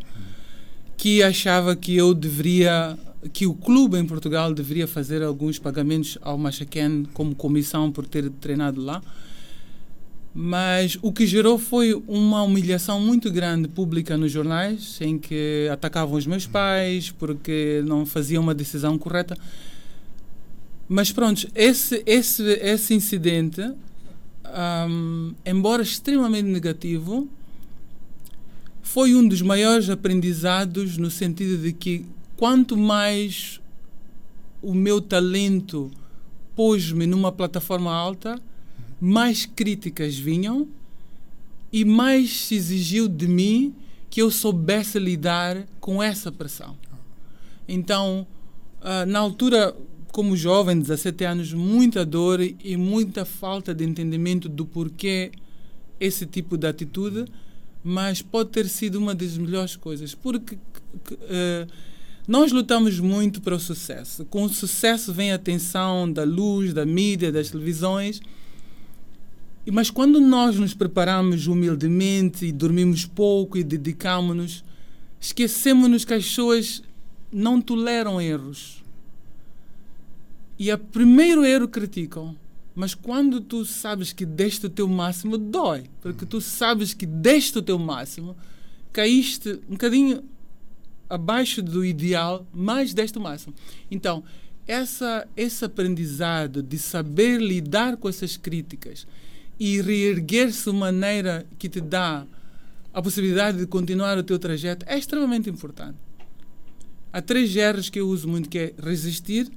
que 0.97 1.23
achava 1.23 1.75
que 1.77 1.97
eu 1.97 2.15
deveria, 2.15 2.97
que 3.33 3.47
o 3.47 3.55
clube 3.55 3.99
em 3.99 4.07
Portugal 4.07 4.55
deveria 4.55 4.87
fazer 4.87 5.23
alguns 5.23 5.59
pagamentos 5.59 6.17
ao 6.23 6.39
Machaquene 6.39 7.07
como 7.13 7.35
comissão 7.35 7.91
por 7.91 8.07
ter 8.07 8.31
treinado 8.31 8.81
lá. 8.81 9.03
Mas 10.37 10.99
o 11.01 11.13
que 11.13 11.25
gerou 11.27 11.59
foi 11.59 11.95
uma 12.09 12.43
humilhação 12.43 13.01
muito 13.01 13.31
grande 13.31 13.69
pública 13.69 14.17
nos 14.17 14.33
jornais, 14.33 14.99
em 15.01 15.17
que 15.17 15.69
atacavam 15.73 16.19
os 16.19 16.27
meus 16.27 16.45
pais 16.45 17.13
porque 17.13 17.83
não 17.87 18.05
faziam 18.05 18.43
uma 18.43 18.53
decisão 18.53 18.99
correta. 18.99 19.39
Mas 20.89 21.13
pronto, 21.13 21.49
esse, 21.55 22.03
esse, 22.05 22.43
esse 22.43 22.95
incidente, 22.95 23.63
ahm, 24.45 25.35
embora 25.47 25.83
extremamente 25.83 26.49
negativo, 26.49 27.29
foi 28.83 29.15
um 29.15 29.27
dos 29.27 29.41
maiores 29.41 29.89
aprendizados 29.89 30.99
no 30.99 31.13
sentido 31.13 31.63
de 31.63 31.73
que 31.73 32.05
quanto 32.37 32.77
mais 32.77 33.61
o 34.61 34.75
meu 34.75 35.01
talento 35.01 35.93
pôs-me 36.57 37.07
numa 37.07 37.31
plataforma 37.31 37.93
alta, 37.95 38.41
mais 39.05 39.45
críticas 39.45 40.17
vinham 40.17 40.67
e 41.71 41.85
mais 41.85 42.41
se 42.47 42.55
exigiu 42.55 43.07
de 43.07 43.29
mim 43.29 43.75
que 44.09 44.23
eu 44.23 44.31
soubesse 44.31 44.99
lidar 44.99 45.67
com 45.79 46.03
essa 46.03 46.33
pressão. 46.33 46.75
Então, 47.69 48.27
ah, 48.81 49.05
na 49.05 49.19
altura, 49.19 49.77
como 50.11 50.35
jovem, 50.37 50.79
17 50.79 51.25
anos, 51.25 51.53
muita 51.53 52.05
dor 52.05 52.41
e 52.41 52.77
muita 52.77 53.25
falta 53.27 53.75
de 53.75 53.85
entendimento 53.85 54.49
do 54.49 54.65
porquê 54.65 55.33
esse 56.01 56.25
tipo 56.25 56.57
de 56.57 56.67
atitude, 56.67 57.27
mas 57.83 58.23
pode 58.23 58.51
ter 58.51 58.67
sido 58.69 58.97
uma 58.97 59.15
das 59.15 59.37
melhores 59.37 59.77
coisas, 59.77 60.15
porque 60.15 60.57
que- 61.05 61.19
eh, 61.29 61.67
nós 62.27 62.53
lutamos 62.53 62.99
muito 62.99 63.43
para 63.43 63.55
o 63.55 63.61
sucesso. 63.61 64.25
Com 64.25 64.45
o 64.45 64.49
sucesso 64.49 65.13
vem 65.13 65.31
a 65.33 65.35
atenção 65.35 66.11
da 66.11 66.25
luz, 66.25 66.73
da 66.73 66.87
mídia, 66.87 67.31
das 67.31 67.51
televisões. 67.51 68.21
Mas 69.73 69.91
quando 69.91 70.21
nós 70.21 70.59
nos 70.59 70.75
preparamos 70.75 71.47
humildemente 71.47 72.45
e 72.45 72.53
dormimos 72.53 73.07
pouco 73.07 73.57
e 73.57 73.65
dedicamos-nos, 73.65 74.63
esquecemos-nos 75.19 76.05
que 76.05 76.13
as 76.13 76.25
pessoas 76.25 76.83
não 77.33 77.61
toleram 77.61 78.21
erros. 78.21 78.85
E 80.59 80.71
a 80.71 80.77
primeiro 80.77 81.45
erro 81.45 81.67
criticam. 81.67 82.37
Mas 82.75 82.95
quando 82.95 83.41
tu 83.41 83.65
sabes 83.65 84.13
que 84.13 84.27
deste 84.27 84.67
o 84.67 84.71
teu 84.71 84.89
máximo, 84.89 85.39
dói. 85.39 85.85
Porque 86.03 86.27
tu 86.27 86.41
sabes 86.41 86.93
que 86.93 87.07
deste 87.07 87.59
o 87.59 87.63
teu 87.63 87.79
máximo, 87.79 88.37
caíste 88.93 89.61
um 89.69 89.73
bocadinho 89.73 90.23
abaixo 91.09 91.63
do 91.63 91.85
ideal, 91.85 92.47
mas 92.53 92.93
deste 92.93 93.17
o 93.17 93.21
máximo. 93.21 93.55
Então, 93.91 94.25
essa, 94.67 95.27
esse 95.37 95.65
aprendizado 95.65 96.63
de 96.63 96.79
saber 96.79 97.41
lidar 97.41 97.97
com 97.97 98.09
essas 98.09 98.37
críticas 98.37 99.07
e 99.59 99.81
reerguer-se 99.81 100.71
de 100.71 100.77
maneira 100.77 101.47
que 101.59 101.69
te 101.69 101.81
dá 101.81 102.27
a 102.93 103.03
possibilidade 103.03 103.59
de 103.59 103.67
continuar 103.67 104.17
o 104.17 104.23
teu 104.23 104.39
trajeto 104.39 104.87
é 104.89 104.97
extremamente 104.97 105.51
importante. 105.51 105.99
Há 107.13 107.21
três 107.21 107.55
R's 107.55 107.91
que 107.91 108.01
eu 108.01 108.09
uso 108.09 108.29
muito, 108.29 108.49
que 108.49 108.59
é 108.59 108.75
resistir, 108.81 109.51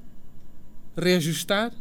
reajustar 0.95 1.71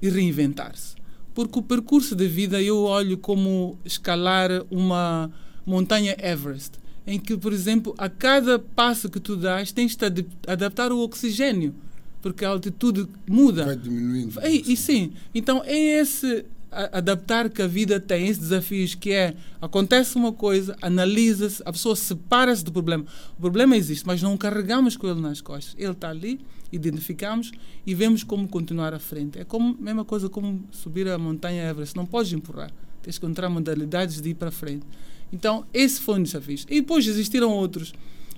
e 0.00 0.08
reinventar-se. 0.08 0.94
Porque 1.34 1.58
o 1.58 1.62
percurso 1.62 2.14
da 2.14 2.24
vida 2.24 2.62
eu 2.62 2.82
olho 2.84 3.18
como 3.18 3.78
escalar 3.84 4.50
uma 4.70 5.30
montanha 5.64 6.16
Everest, 6.18 6.72
em 7.06 7.18
que, 7.18 7.36
por 7.36 7.52
exemplo, 7.52 7.94
a 7.98 8.08
cada 8.08 8.58
passo 8.58 9.08
que 9.10 9.20
tu 9.20 9.36
dás, 9.36 9.72
tens 9.72 9.96
de 9.96 10.26
adaptar 10.46 10.92
o 10.92 11.00
oxigênio, 11.00 11.74
porque 12.22 12.44
a 12.44 12.48
altitude 12.48 13.06
muda. 13.28 13.66
Vai 13.66 13.76
diminuindo. 13.76 14.40
E, 14.46 14.72
e 14.72 14.76
sim, 14.76 15.12
então 15.34 15.62
é 15.64 15.76
esse 16.00 16.44
adaptar 16.92 17.48
que 17.50 17.62
a 17.62 17.66
vida 17.66 17.98
tem, 17.98 18.28
esses 18.28 18.38
desafios 18.38 18.94
que 18.94 19.12
é, 19.12 19.34
acontece 19.60 20.16
uma 20.16 20.32
coisa, 20.32 20.76
analisa-se, 20.80 21.62
a 21.64 21.72
pessoa 21.72 21.96
separa-se 21.96 22.64
do 22.64 22.72
problema. 22.72 23.04
O 23.36 23.40
problema 23.40 23.76
existe, 23.76 24.06
mas 24.06 24.22
não 24.22 24.36
carregamos 24.36 24.96
com 24.96 25.08
ele 25.08 25.20
nas 25.20 25.40
costas. 25.40 25.74
Ele 25.78 25.92
está 25.92 26.10
ali, 26.10 26.40
identificamos 26.70 27.52
e 27.86 27.94
vemos 27.94 28.22
como 28.22 28.46
continuar 28.48 28.92
à 28.92 28.98
frente. 28.98 29.38
É 29.38 29.44
como 29.44 29.76
mesma 29.80 30.04
coisa 30.04 30.28
como 30.28 30.64
subir 30.70 31.08
a 31.08 31.18
montanha 31.18 31.68
Everest, 31.68 31.96
não 31.96 32.06
podes 32.06 32.32
empurrar, 32.32 32.70
tens 33.02 33.18
que 33.18 33.24
encontrar 33.24 33.48
modalidades 33.48 34.20
de 34.20 34.30
ir 34.30 34.34
para 34.34 34.50
frente. 34.50 34.84
Então, 35.32 35.66
esse 35.74 36.00
foi 36.00 36.20
um 36.20 36.22
desafio. 36.22 36.58
E 36.68 36.80
depois 36.80 37.06
existiram 37.06 37.50
outros 37.50 37.92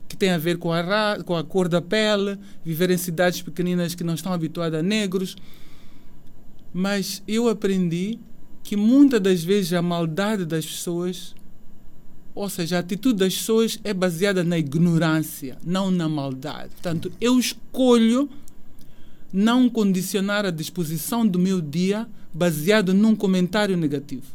que 0.09 0.16
têm 0.16 0.31
a 0.31 0.38
ver 0.38 0.57
com 0.57 0.72
a, 0.72 0.81
ra- 0.81 1.22
com 1.22 1.37
a 1.37 1.44
cor 1.44 1.68
da 1.68 1.83
pele, 1.83 2.38
viver 2.64 2.90
em 2.90 2.96
cidades 2.96 3.42
pequeninas 3.42 3.94
que 3.94 4.03
não 4.03 4.14
estão 4.14 4.33
habituadas 4.33 4.81
a 4.81 4.83
negros. 4.83 5.37
Mas 6.72 7.22
eu 7.29 7.48
aprendi 7.48 8.18
que 8.69 8.77
muitas 8.77 9.19
das 9.19 9.43
vezes 9.43 9.73
a 9.73 9.81
maldade 9.81 10.45
das 10.45 10.67
pessoas, 10.67 11.35
ou 12.35 12.51
seja, 12.51 12.77
a 12.77 12.81
atitude 12.81 13.19
das 13.19 13.35
pessoas 13.35 13.81
é 13.83 13.95
baseada 13.95 14.45
na 14.45 14.59
ignorância, 14.59 15.57
não 15.65 15.91
na 15.91 16.07
maldade. 16.07 16.69
Portanto, 16.75 17.11
eu 17.19 17.39
escolho 17.39 18.29
não 19.33 19.71
condicionar 19.71 20.45
a 20.45 20.51
disposição 20.51 21.27
do 21.27 21.39
meu 21.39 21.63
dia 21.63 22.07
baseado 22.31 22.93
num 22.93 23.17
comentário 23.17 23.75
negativo. 23.75 24.27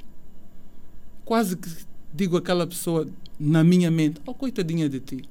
Quase 1.23 1.55
que 1.55 1.69
digo 2.11 2.35
àquela 2.35 2.65
pessoa 2.65 3.07
na 3.39 3.63
minha 3.63 3.91
mente: 3.91 4.19
Oh, 4.25 4.33
coitadinha 4.33 4.89
de 4.89 4.99
ti, 4.99 5.25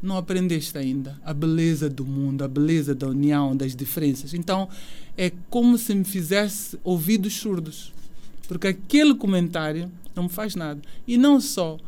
não 0.00 0.16
aprendeste 0.16 0.78
ainda 0.78 1.18
a 1.24 1.34
beleza 1.34 1.90
do 1.90 2.04
mundo, 2.04 2.44
a 2.44 2.48
beleza 2.48 2.94
da 2.94 3.08
união, 3.08 3.56
das 3.56 3.74
diferenças. 3.74 4.34
Então, 4.34 4.68
é 5.18 5.32
como 5.50 5.76
se 5.76 5.92
me 5.96 6.04
fizesse 6.04 6.78
ouvidos 6.84 7.34
surdos. 7.34 7.95
Porque 8.46 8.68
aquele 8.68 9.14
comentário 9.14 9.90
não 10.14 10.24
me 10.24 10.28
faz 10.28 10.54
nada. 10.54 10.80
E 11.06 11.16
não 11.16 11.40
só. 11.40 11.78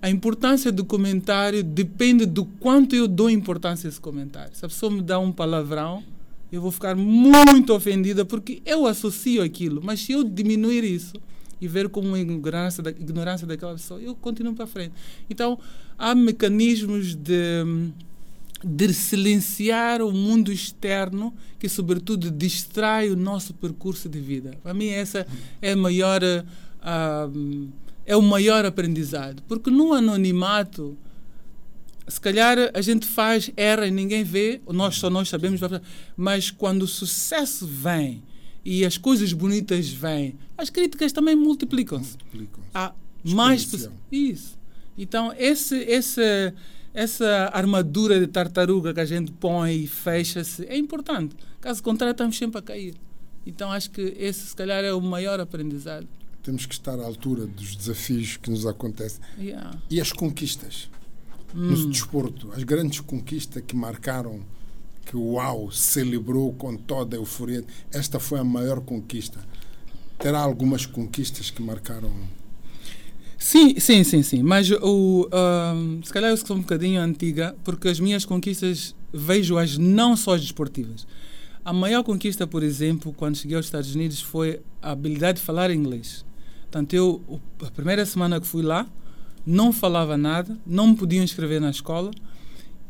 A 0.00 0.10
importância 0.10 0.70
do 0.70 0.84
comentário 0.84 1.64
depende 1.64 2.26
do 2.26 2.44
quanto 2.44 2.94
eu 2.94 3.08
dou 3.08 3.28
importância 3.28 3.88
a 3.88 3.90
esse 3.90 4.00
comentário. 4.00 4.54
Se 4.54 4.64
a 4.64 4.68
pessoa 4.68 4.92
me 4.92 5.02
dá 5.02 5.18
um 5.18 5.32
palavrão, 5.32 6.04
eu 6.52 6.60
vou 6.60 6.70
ficar 6.70 6.94
muito 6.94 7.74
ofendida 7.74 8.24
porque 8.24 8.62
eu 8.64 8.86
associo 8.86 9.42
aquilo. 9.42 9.80
Mas 9.82 10.00
se 10.00 10.12
eu 10.12 10.22
diminuir 10.22 10.84
isso 10.84 11.14
e 11.60 11.66
ver 11.66 11.88
como 11.88 12.08
uma 12.08 12.18
ignorância, 12.18 12.82
da, 12.82 12.90
ignorância 12.90 13.46
daquela 13.46 13.72
pessoa, 13.72 14.00
eu 14.00 14.14
continuo 14.14 14.54
para 14.54 14.66
frente. 14.66 14.92
Então, 15.28 15.58
há 15.98 16.14
mecanismos 16.14 17.14
de, 17.14 17.64
de 18.64 18.92
silenciar 18.92 20.00
o 20.02 20.12
mundo 20.12 20.52
externo 20.52 21.34
que, 21.58 21.68
sobretudo, 21.68 22.30
distrai 22.30 23.10
o 23.10 23.16
nosso 23.16 23.54
percurso 23.54 24.08
de 24.08 24.18
vida. 24.18 24.58
Para 24.62 24.74
mim, 24.74 24.88
essa 24.88 25.26
é 25.60 25.72
a 25.72 25.76
maior. 25.76 26.20
Uh, 26.22 27.68
é 28.06 28.16
o 28.16 28.22
maior 28.22 28.64
aprendizado. 28.64 29.42
Porque 29.48 29.68
no 29.68 29.92
anonimato, 29.92 30.96
se 32.06 32.20
calhar 32.20 32.56
a 32.72 32.80
gente 32.80 33.04
faz, 33.04 33.50
erra 33.56 33.86
e 33.86 33.90
ninguém 33.90 34.22
vê, 34.22 34.60
nós 34.68 34.94
só 34.96 35.10
nós 35.10 35.28
sabemos, 35.28 35.60
mas 36.16 36.50
quando 36.50 36.82
o 36.82 36.86
sucesso 36.86 37.66
vem 37.66 38.22
e 38.64 38.84
as 38.84 38.96
coisas 38.96 39.32
bonitas 39.32 39.88
vêm, 39.88 40.36
as 40.56 40.70
críticas 40.70 41.12
também 41.12 41.34
multiplicam-se. 41.34 42.12
Multiplicam-se. 42.12 42.70
Há 42.72 42.94
mais 43.24 43.64
pessoas. 43.64 43.92
Isso. 44.10 44.56
Então, 44.96 45.34
esse, 45.36 45.76
esse, 45.76 46.54
essa 46.96 47.50
armadura 47.52 48.18
de 48.18 48.26
tartaruga 48.26 48.94
que 48.94 49.00
a 49.00 49.04
gente 49.04 49.30
põe 49.30 49.82
e 49.82 49.86
fecha-se 49.86 50.64
é 50.64 50.78
importante. 50.78 51.36
Caso 51.60 51.82
contrário, 51.82 52.12
estamos 52.12 52.38
sempre 52.38 52.58
a 52.58 52.62
cair. 52.62 52.94
Então 53.46 53.70
acho 53.70 53.90
que 53.90 54.00
esse, 54.18 54.46
se 54.46 54.56
calhar, 54.56 54.82
é 54.82 54.94
o 54.94 55.00
maior 55.00 55.38
aprendizado. 55.38 56.08
Temos 56.42 56.64
que 56.64 56.72
estar 56.72 56.98
à 56.98 57.04
altura 57.04 57.46
dos 57.46 57.76
desafios 57.76 58.38
que 58.38 58.50
nos 58.50 58.64
acontecem. 58.64 59.20
Yeah. 59.38 59.78
E 59.90 60.00
as 60.00 60.10
conquistas 60.10 60.88
no 61.52 61.90
desporto, 61.90 62.50
as 62.52 62.62
grandes 62.64 63.00
conquistas 63.00 63.62
que 63.66 63.76
marcaram, 63.76 64.40
que 65.04 65.16
o 65.16 65.34
UAU 65.34 65.70
celebrou 65.72 66.54
com 66.54 66.76
toda 66.76 67.14
a 67.14 67.20
euforia. 67.20 67.62
Esta 67.92 68.18
foi 68.18 68.40
a 68.40 68.44
maior 68.44 68.80
conquista. 68.80 69.38
Terá 70.18 70.40
algumas 70.40 70.86
conquistas 70.86 71.50
que 71.50 71.62
marcaram. 71.62 72.10
Sim, 73.38 73.78
sim, 73.78 74.02
sim, 74.02 74.22
sim. 74.22 74.42
Mas 74.42 74.70
o, 74.70 75.28
ahm, 75.32 76.00
se 76.02 76.12
calhar 76.12 76.30
eu 76.30 76.36
sou 76.36 76.56
um 76.56 76.60
bocadinho 76.60 77.00
antiga, 77.00 77.54
porque 77.64 77.88
as 77.88 78.00
minhas 78.00 78.24
conquistas 78.24 78.94
vejo-as 79.12 79.76
não 79.76 80.16
só 80.16 80.34
as 80.34 80.40
desportivas. 80.40 81.06
A 81.64 81.72
maior 81.72 82.02
conquista, 82.02 82.46
por 82.46 82.62
exemplo, 82.62 83.12
quando 83.12 83.36
cheguei 83.36 83.56
aos 83.56 83.66
Estados 83.66 83.94
Unidos, 83.94 84.20
foi 84.20 84.60
a 84.80 84.92
habilidade 84.92 85.38
de 85.38 85.44
falar 85.44 85.70
inglês. 85.70 86.24
Portanto, 86.62 86.94
eu, 86.94 87.22
a 87.62 87.70
primeira 87.70 88.06
semana 88.06 88.40
que 88.40 88.46
fui 88.46 88.62
lá, 88.62 88.86
não 89.44 89.72
falava 89.72 90.16
nada, 90.16 90.56
não 90.66 90.88
me 90.88 90.96
podiam 90.96 91.22
inscrever 91.22 91.60
na 91.60 91.70
escola 91.70 92.10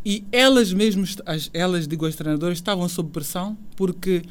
e 0.04 0.24
elas 0.32 0.72
mesmas, 0.72 1.16
as, 1.26 1.50
elas, 1.52 1.86
digo, 1.88 2.06
as 2.06 2.16
treinadoras, 2.16 2.58
estavam 2.58 2.88
sob 2.88 3.10
pressão 3.10 3.56
porque 3.76 4.22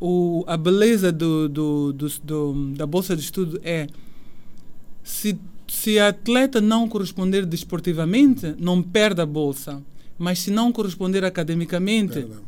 o, 0.00 0.44
a 0.46 0.56
beleza 0.56 1.12
do, 1.12 1.48
do, 1.48 1.92
do, 1.92 2.08
do- 2.24 2.72
da 2.76 2.86
bolsa 2.86 3.16
de 3.16 3.22
estudo 3.22 3.60
é 3.64 3.86
se, 5.02 5.38
se 5.72 5.98
a 5.98 6.08
atleta 6.08 6.60
não 6.60 6.86
corresponder 6.86 7.46
desportivamente, 7.46 8.54
não 8.58 8.82
perde 8.82 9.22
a 9.22 9.26
bolsa. 9.26 9.82
Mas 10.18 10.40
se 10.40 10.50
não 10.50 10.70
corresponder 10.70 11.24
academicamente, 11.24 12.12
Perdão. 12.12 12.42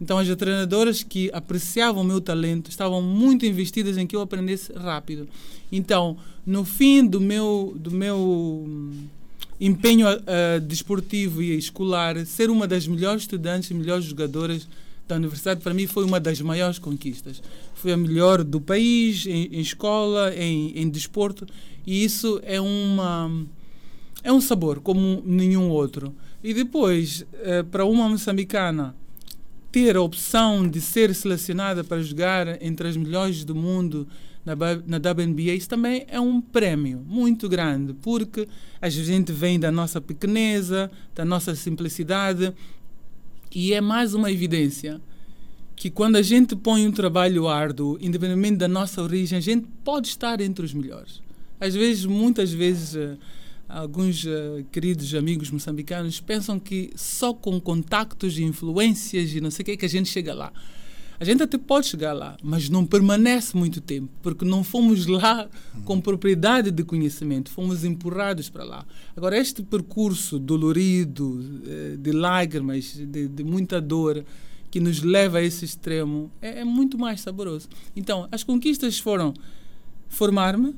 então 0.00 0.18
as 0.18 0.26
treinadoras 0.36 1.02
que 1.02 1.30
apreciavam 1.34 2.02
o 2.02 2.04
meu 2.04 2.18
talento 2.18 2.70
estavam 2.70 3.02
muito 3.02 3.44
investidas 3.44 3.98
em 3.98 4.06
que 4.06 4.16
eu 4.16 4.22
aprendesse 4.22 4.72
rápido. 4.72 5.28
Então, 5.70 6.16
no 6.46 6.64
fim 6.64 7.04
do 7.04 7.20
meu, 7.20 7.76
do 7.76 7.90
meu 7.90 8.16
hum, 8.66 9.04
empenho 9.60 10.08
ah, 10.08 10.58
desportivo 10.58 11.42
e 11.42 11.58
escolar, 11.58 12.24
ser 12.24 12.48
uma 12.48 12.66
das 12.66 12.88
melhores 12.88 13.22
estudantes 13.24 13.70
e 13.70 13.74
melhores 13.74 14.06
jogadoras 14.06 14.66
da 15.06 15.16
universidade, 15.16 15.60
para 15.60 15.72
mim 15.72 15.86
foi 15.86 16.04
uma 16.04 16.18
das 16.18 16.40
maiores 16.40 16.78
conquistas. 16.78 17.42
Fui 17.74 17.92
a 17.92 17.96
melhor 17.96 18.42
do 18.42 18.60
país, 18.60 19.26
em, 19.26 19.48
em 19.52 19.60
escola, 19.60 20.34
em, 20.34 20.72
em 20.76 20.88
desporto, 20.88 21.46
e 21.86 22.04
isso 22.04 22.40
é 22.42 22.60
uma 22.60 23.30
é 24.24 24.32
um 24.32 24.40
sabor 24.40 24.80
como 24.80 25.22
nenhum 25.24 25.68
outro. 25.68 26.12
E 26.42 26.52
depois, 26.52 27.24
eh, 27.34 27.62
para 27.62 27.84
uma 27.84 28.08
moçambicana 28.08 28.94
ter 29.70 29.96
a 29.96 30.02
opção 30.02 30.66
de 30.66 30.80
ser 30.80 31.14
selecionada 31.14 31.84
para 31.84 32.02
jogar 32.02 32.60
entre 32.60 32.88
as 32.88 32.96
melhores 32.96 33.44
do 33.44 33.54
mundo 33.54 34.08
na, 34.44 34.54
na 34.86 34.96
WNBA, 34.96 35.54
isso 35.54 35.68
também 35.68 36.04
é 36.08 36.18
um 36.18 36.40
prémio 36.40 37.04
muito 37.06 37.48
grande, 37.48 37.92
porque 37.94 38.48
a 38.80 38.88
gente 38.88 39.32
vem 39.32 39.60
da 39.60 39.70
nossa 39.70 40.00
pequeneza, 40.00 40.90
da 41.14 41.24
nossa 41.24 41.54
simplicidade, 41.54 42.52
e 43.54 43.72
é 43.72 43.80
mais 43.80 44.14
uma 44.14 44.30
evidência 44.30 45.00
que 45.74 45.90
quando 45.90 46.16
a 46.16 46.22
gente 46.22 46.56
põe 46.56 46.86
um 46.86 46.90
trabalho 46.90 47.46
árduo, 47.46 47.98
independentemente 48.00 48.56
da 48.56 48.68
nossa 48.68 49.02
origem, 49.02 49.36
a 49.36 49.40
gente 49.40 49.66
pode 49.84 50.08
estar 50.08 50.40
entre 50.40 50.64
os 50.64 50.72
melhores. 50.72 51.20
Às 51.60 51.74
vezes, 51.74 52.06
muitas 52.06 52.50
vezes, 52.50 52.96
eh, 52.96 53.16
alguns 53.68 54.24
eh, 54.26 54.64
queridos 54.72 55.14
amigos 55.14 55.50
moçambicanos 55.50 56.18
pensam 56.20 56.58
que 56.58 56.90
só 56.96 57.34
com 57.34 57.60
contactos 57.60 58.38
e 58.38 58.42
influências 58.42 59.32
e 59.34 59.40
não 59.40 59.50
sei 59.50 59.62
o 59.62 59.66
que 59.66 59.70
é 59.72 59.76
que 59.76 59.86
a 59.86 59.88
gente 59.88 60.08
chega 60.08 60.32
lá. 60.32 60.52
A 61.18 61.24
gente 61.24 61.42
até 61.42 61.56
pode 61.56 61.86
chegar 61.86 62.12
lá, 62.12 62.36
mas 62.42 62.68
não 62.68 62.84
permanece 62.84 63.56
muito 63.56 63.80
tempo, 63.80 64.08
porque 64.22 64.44
não 64.44 64.62
fomos 64.62 65.06
lá 65.06 65.48
com 65.84 66.00
propriedade 66.00 66.70
de 66.70 66.84
conhecimento, 66.84 67.50
fomos 67.50 67.84
empurrados 67.84 68.50
para 68.50 68.64
lá. 68.64 68.86
Agora, 69.16 69.38
este 69.38 69.62
percurso 69.62 70.38
dolorido, 70.38 71.42
eh, 71.66 71.96
de 71.98 72.12
lágrimas, 72.12 72.92
de, 72.94 73.28
de 73.28 73.44
muita 73.44 73.80
dor, 73.80 74.24
que 74.70 74.80
nos 74.80 75.02
leva 75.02 75.38
a 75.38 75.42
esse 75.42 75.64
extremo, 75.64 76.30
é, 76.42 76.60
é 76.60 76.64
muito 76.64 76.98
mais 76.98 77.20
saboroso. 77.22 77.68
Então, 77.94 78.28
as 78.30 78.42
conquistas 78.42 78.98
foram 78.98 79.32
formar-me, 80.08 80.74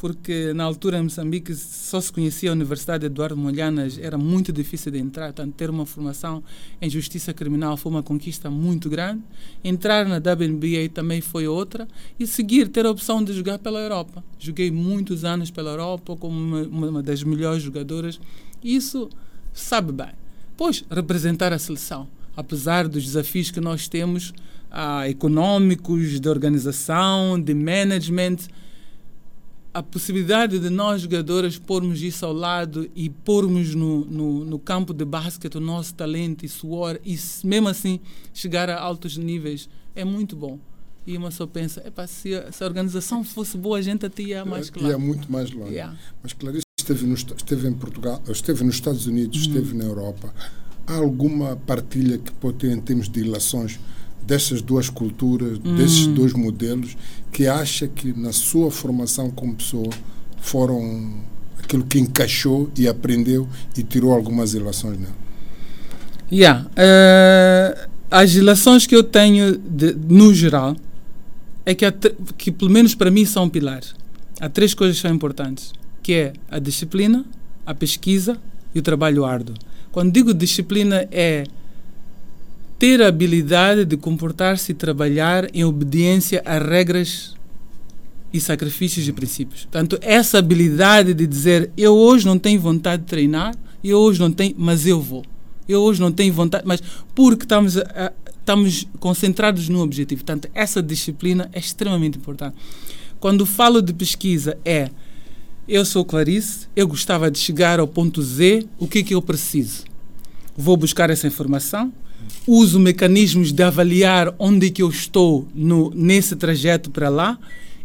porque 0.00 0.54
na 0.54 0.64
altura 0.64 0.98
em 0.98 1.02
Moçambique 1.02 1.54
só 1.54 2.00
se 2.00 2.10
conhecia 2.10 2.48
a 2.48 2.54
Universidade 2.54 3.04
Eduardo 3.04 3.36
Molhanas, 3.36 3.98
era 3.98 4.16
muito 4.16 4.50
difícil 4.50 4.90
de 4.90 4.98
entrar, 4.98 5.26
portanto, 5.26 5.52
ter 5.54 5.68
uma 5.68 5.84
formação 5.84 6.42
em 6.80 6.88
justiça 6.88 7.34
criminal 7.34 7.76
foi 7.76 7.92
uma 7.92 8.02
conquista 8.02 8.48
muito 8.48 8.88
grande. 8.88 9.20
Entrar 9.62 10.06
na 10.06 10.16
WNBA 10.16 10.88
também 10.94 11.20
foi 11.20 11.46
outra, 11.46 11.86
e 12.18 12.26
seguir, 12.26 12.68
ter 12.68 12.86
a 12.86 12.90
opção 12.90 13.22
de 13.22 13.34
jogar 13.34 13.58
pela 13.58 13.78
Europa. 13.78 14.24
Joguei 14.38 14.70
muitos 14.70 15.22
anos 15.22 15.50
pela 15.50 15.72
Europa 15.72 16.16
como 16.16 16.34
uma, 16.38 16.88
uma- 16.88 17.02
das 17.02 17.22
melhores 17.22 17.62
jogadoras, 17.62 18.18
isso 18.64 19.10
sabe 19.52 19.92
bem. 19.92 20.12
Pois, 20.56 20.82
representar 20.90 21.52
a 21.52 21.58
seleção, 21.58 22.08
apesar 22.34 22.88
dos 22.88 23.04
desafios 23.04 23.50
que 23.50 23.60
nós 23.60 23.86
temos, 23.86 24.32
ah, 24.70 25.06
econômicos, 25.10 26.18
de 26.18 26.28
organização, 26.28 27.38
de 27.38 27.52
management, 27.52 28.36
a 29.72 29.82
possibilidade 29.82 30.58
de 30.58 30.68
nós 30.68 31.02
jogadoras 31.02 31.56
pormos 31.56 32.02
isso 32.02 32.26
ao 32.26 32.32
lado 32.32 32.90
e 32.94 33.08
pormos 33.08 33.74
no, 33.74 34.04
no, 34.04 34.44
no 34.44 34.58
campo 34.58 34.92
de 34.92 35.04
basquete 35.04 35.56
o 35.56 35.60
nosso 35.60 35.94
talento 35.94 36.44
e 36.44 36.48
suor 36.48 36.98
e 37.04 37.16
mesmo 37.44 37.68
assim 37.68 38.00
chegar 38.34 38.68
a 38.68 38.80
altos 38.80 39.16
níveis 39.16 39.68
é 39.94 40.04
muito 40.04 40.34
bom. 40.34 40.58
E 41.06 41.16
uma 41.16 41.30
só 41.30 41.46
pensa, 41.46 41.82
Epa, 41.86 42.06
se, 42.06 42.34
a, 42.34 42.52
se 42.52 42.62
a 42.62 42.66
organização 42.66 43.24
fosse 43.24 43.56
boa, 43.56 43.78
a 43.78 43.82
gente 43.82 44.04
até 44.04 44.22
ia 44.22 44.44
mais 44.44 44.66
Ia 44.66 44.72
claro. 44.72 45.00
muito 45.00 45.30
mais 45.32 45.50
longe. 45.50 45.72
Yeah. 45.72 45.96
Mas 46.22 46.32
Clarice 46.32 46.64
esteve, 46.78 47.06
no, 47.06 47.14
esteve 47.14 47.68
em 47.68 47.72
Portugal, 47.72 48.22
esteve 48.28 48.64
nos 48.64 48.74
Estados 48.74 49.06
Unidos, 49.06 49.46
Uhum. 49.46 49.48
esteve 49.48 49.74
na 49.76 49.84
Europa. 49.84 50.32
Há 50.86 50.96
alguma 50.96 51.56
partilha 51.56 52.18
que 52.18 52.32
pode 52.32 52.58
ter 52.58 52.70
em 52.72 52.80
termos 52.80 53.08
de 53.08 53.22
relações 53.22 53.78
dessas 54.26 54.62
duas 54.62 54.88
culturas, 54.88 55.58
desses 55.58 56.06
Hum. 56.06 56.14
dois 56.14 56.32
modelos, 56.32 56.96
que 57.32 57.46
acha 57.46 57.88
que 57.88 58.12
na 58.12 58.32
sua 58.32 58.70
formação 58.70 59.30
como 59.30 59.54
pessoa 59.54 59.90
foram 60.40 61.14
aquilo 61.58 61.84
que 61.84 61.98
encaixou 61.98 62.70
e 62.76 62.86
aprendeu 62.88 63.48
e 63.76 63.82
tirou 63.82 64.12
algumas 64.12 64.52
relações 64.54 64.98
nela? 64.98 65.14
Yeah. 66.32 66.66
eh, 66.76 67.88
as 68.10 68.34
relações 68.34 68.86
que 68.86 68.94
eu 68.94 69.02
tenho 69.02 69.56
de- 69.58 69.94
no 70.08 70.32
geral 70.32 70.76
é 71.66 71.74
que, 71.74 71.84
que 72.38 72.50
pelo 72.52 72.70
menos 72.70 72.94
para 72.94 73.10
mim 73.10 73.24
são 73.24 73.48
pilares. 73.48 73.94
Há 74.40 74.48
três 74.48 74.72
coisas 74.74 74.96
que 74.96 75.02
são 75.02 75.14
importantes, 75.14 75.72
que 76.02 76.12
é 76.14 76.32
a 76.50 76.58
disciplina, 76.58 77.24
a 77.66 77.74
pesquisa 77.74 78.38
e 78.74 78.78
o 78.78 78.82
trabalho 78.82 79.24
árduo. 79.24 79.54
Quando 79.92 80.12
digo 80.12 80.32
disciplina 80.32 81.06
é 81.10 81.44
ter 82.80 83.02
a 83.02 83.08
habilidade 83.08 83.84
de 83.84 83.94
comportar-se 83.98 84.72
e 84.72 84.74
trabalhar 84.74 85.54
em 85.54 85.62
obediência 85.64 86.42
a 86.46 86.58
regras 86.58 87.34
e 88.32 88.40
sacrifícios 88.40 89.06
e 89.06 89.12
princípios. 89.12 89.62
Portanto, 89.64 89.98
essa 90.00 90.38
habilidade 90.38 91.12
de 91.12 91.26
dizer 91.26 91.70
eu 91.76 91.94
hoje 91.94 92.24
não 92.24 92.38
tenho 92.38 92.58
vontade 92.58 93.02
de 93.02 93.08
treinar, 93.08 93.54
eu 93.84 93.98
hoje 93.98 94.18
não 94.18 94.32
tenho, 94.32 94.54
mas 94.56 94.86
eu 94.86 94.98
vou. 94.98 95.22
Eu 95.68 95.82
hoje 95.82 96.00
não 96.00 96.10
tenho 96.10 96.32
vontade, 96.32 96.64
mas 96.66 96.82
porque 97.14 97.44
estamos, 97.44 97.76
a- 97.76 98.12
estamos 98.40 98.88
concentrados 98.98 99.68
no 99.68 99.82
objetivo. 99.82 100.24
Portanto, 100.24 100.48
essa 100.54 100.82
disciplina 100.82 101.50
é 101.52 101.58
extremamente 101.58 102.16
importante. 102.16 102.56
Quando 103.20 103.44
falo 103.44 103.82
de 103.82 103.92
pesquisa, 103.92 104.56
é 104.64 104.88
eu 105.68 105.84
sou 105.84 106.02
Clarice, 106.02 106.66
eu 106.74 106.88
gostava 106.88 107.30
de 107.30 107.38
chegar 107.38 107.78
ao 107.78 107.86
ponto 107.86 108.22
Z, 108.22 108.66
o 108.78 108.88
que 108.88 109.00
é 109.00 109.02
que 109.02 109.14
eu 109.14 109.20
preciso? 109.20 109.84
Vou 110.56 110.78
buscar 110.78 111.10
essa 111.10 111.26
informação, 111.26 111.92
uso 112.46 112.80
mecanismos 112.80 113.52
de 113.52 113.62
avaliar 113.62 114.34
onde 114.38 114.66
é 114.66 114.70
que 114.70 114.82
eu 114.82 114.88
estou 114.88 115.46
no, 115.54 115.90
nesse 115.94 116.36
trajeto 116.36 116.90
para 116.90 117.08
lá 117.08 117.38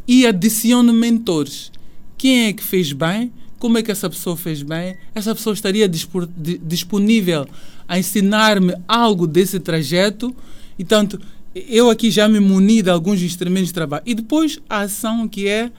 e 0.07 0.25
adiciono 0.25 0.93
mentores. 0.93 1.71
Quem 2.17 2.45
é 2.47 2.53
que 2.53 2.63
fez 2.63 2.91
bem? 2.91 3.31
Como 3.59 3.77
é 3.77 3.83
que 3.83 3.91
essa 3.91 4.09
pessoa 4.09 4.37
fez 4.37 4.61
bem? 4.61 4.95
Essa 5.13 5.33
pessoa 5.33 5.53
estaria 5.53 5.87
dispor, 5.87 6.27
di- 6.37 6.59
disponível 6.63 7.47
a 7.87 7.97
ensinar-me 7.97 8.75
algo 8.87 9.25
desse 9.27 9.59
trajeto? 9.59 10.35
E 10.77 10.83
tanto, 10.83 11.19
eu 11.53 11.89
aqui 11.89 12.11
já 12.11 12.27
me 12.27 12.39
muni 12.39 12.81
de 12.81 12.89
alguns 12.89 13.21
instrumentos 13.21 13.69
de 13.69 13.73
trabalho. 13.73 14.03
E 14.05 14.13
depois 14.13 14.59
a 14.69 14.81
ação 14.81 15.27
que 15.27 15.47
é 15.47 15.71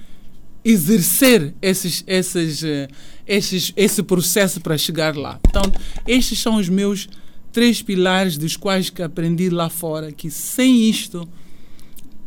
exercer 0.65 1.55
esses, 1.63 2.03
esses, 2.07 2.65
eh, 2.65 2.89
esses, 3.27 3.73
esse 3.77 4.03
processo 4.03 4.61
para 4.61 4.77
chegar 4.77 5.17
lá. 5.17 5.39
Então, 5.49 5.63
estes 6.07 6.41
são 6.41 6.57
os 6.57 6.69
meus 6.69 7.09
três 7.57 7.81
pilares 7.81 8.37
dos 8.37 8.55
quais 8.55 8.91
que 8.91 9.01
aprendi 9.01 9.49
lá 9.49 9.71
fora, 9.71 10.13
que 10.13 10.31
sem 10.31 10.91
isto, 10.91 11.27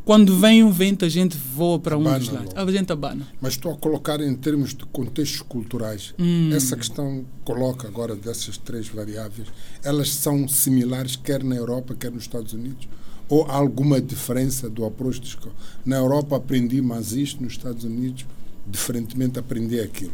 quando 0.04 0.36
vem 0.36 0.64
um 0.64 0.72
vento, 0.72 1.06
a 1.06 1.08
gente 1.08 1.38
voa 1.38 1.78
para 1.78 1.96
um 1.96 2.02
Abana 2.02 2.18
dos 2.18 2.30
lados. 2.30 2.54
A 2.56 2.72
gente 2.72 2.92
abana. 2.92 3.28
Mas 3.40 3.54
estou 3.54 3.72
a 3.72 3.78
colocar 3.78 4.20
em 4.22 4.36
termos 4.36 4.74
de 4.74 4.84
contextos 4.88 5.44
culturais. 5.44 6.16
Hum. 6.18 6.50
Essa 6.52 6.76
questão 6.76 7.24
coloca 7.44 7.88
agora 7.88 8.16
dessas 8.16 8.58
três 8.58 8.88
variáveis, 8.88 9.50
elas 9.84 10.10
são 10.10 10.48
similares 10.48 11.16
quer 11.16 11.44
na 11.44 11.56
Europa, 11.56 11.94
quer 11.94 12.10
nos 12.10 12.24
Estados 12.24 12.54
Unidos? 12.54 12.90
Ou 13.30 13.46
há 13.46 13.54
alguma 13.54 14.02
diferença 14.02 14.68
do 14.68 14.84
approach 14.84 15.20
de 15.20 15.28
escola? 15.28 15.54
Na 15.86 15.98
Europa 15.98 16.38
aprendi 16.38 16.82
mais 16.82 17.12
isto, 17.12 17.44
nos 17.44 17.54
Estados 17.54 17.84
Unidos, 17.84 18.26
diferentemente 18.66 19.38
aprendi 19.38 19.80
aquilo. 19.80 20.14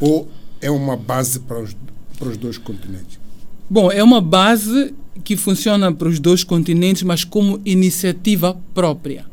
Ou 0.00 0.26
é 0.62 0.70
uma 0.70 0.96
base 0.96 1.40
para 1.40 1.60
os, 1.60 1.76
para 2.18 2.30
os 2.30 2.38
dois 2.38 2.56
continentes? 2.56 3.25
Bom, 3.68 3.90
é 3.90 4.02
uma 4.02 4.20
base 4.20 4.94
que 5.24 5.36
funciona 5.36 5.92
para 5.92 6.08
os 6.08 6.20
dois 6.20 6.44
continentes, 6.44 7.02
mas 7.02 7.24
como 7.24 7.60
iniciativa 7.64 8.56
própria. 8.72 9.26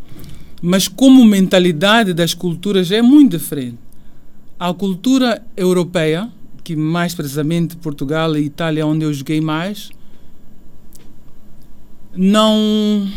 Mas 0.62 0.88
como 0.88 1.24
mentalidade 1.24 2.14
das 2.14 2.34
culturas 2.34 2.90
é 2.92 3.02
muito 3.02 3.38
diferente. 3.38 3.78
A 4.60 4.74
cultura 4.74 5.46
europeia, 5.56 6.32
que 6.64 6.76
mais 6.76 7.14
precisamente 7.14 7.76
Portugal 7.78 8.36
e 8.36 8.46
Itália, 8.46 8.88
onde 8.88 9.06
eu 9.06 9.14
joguei 9.14 9.40
mais, 9.40 9.92
não 12.16 13.08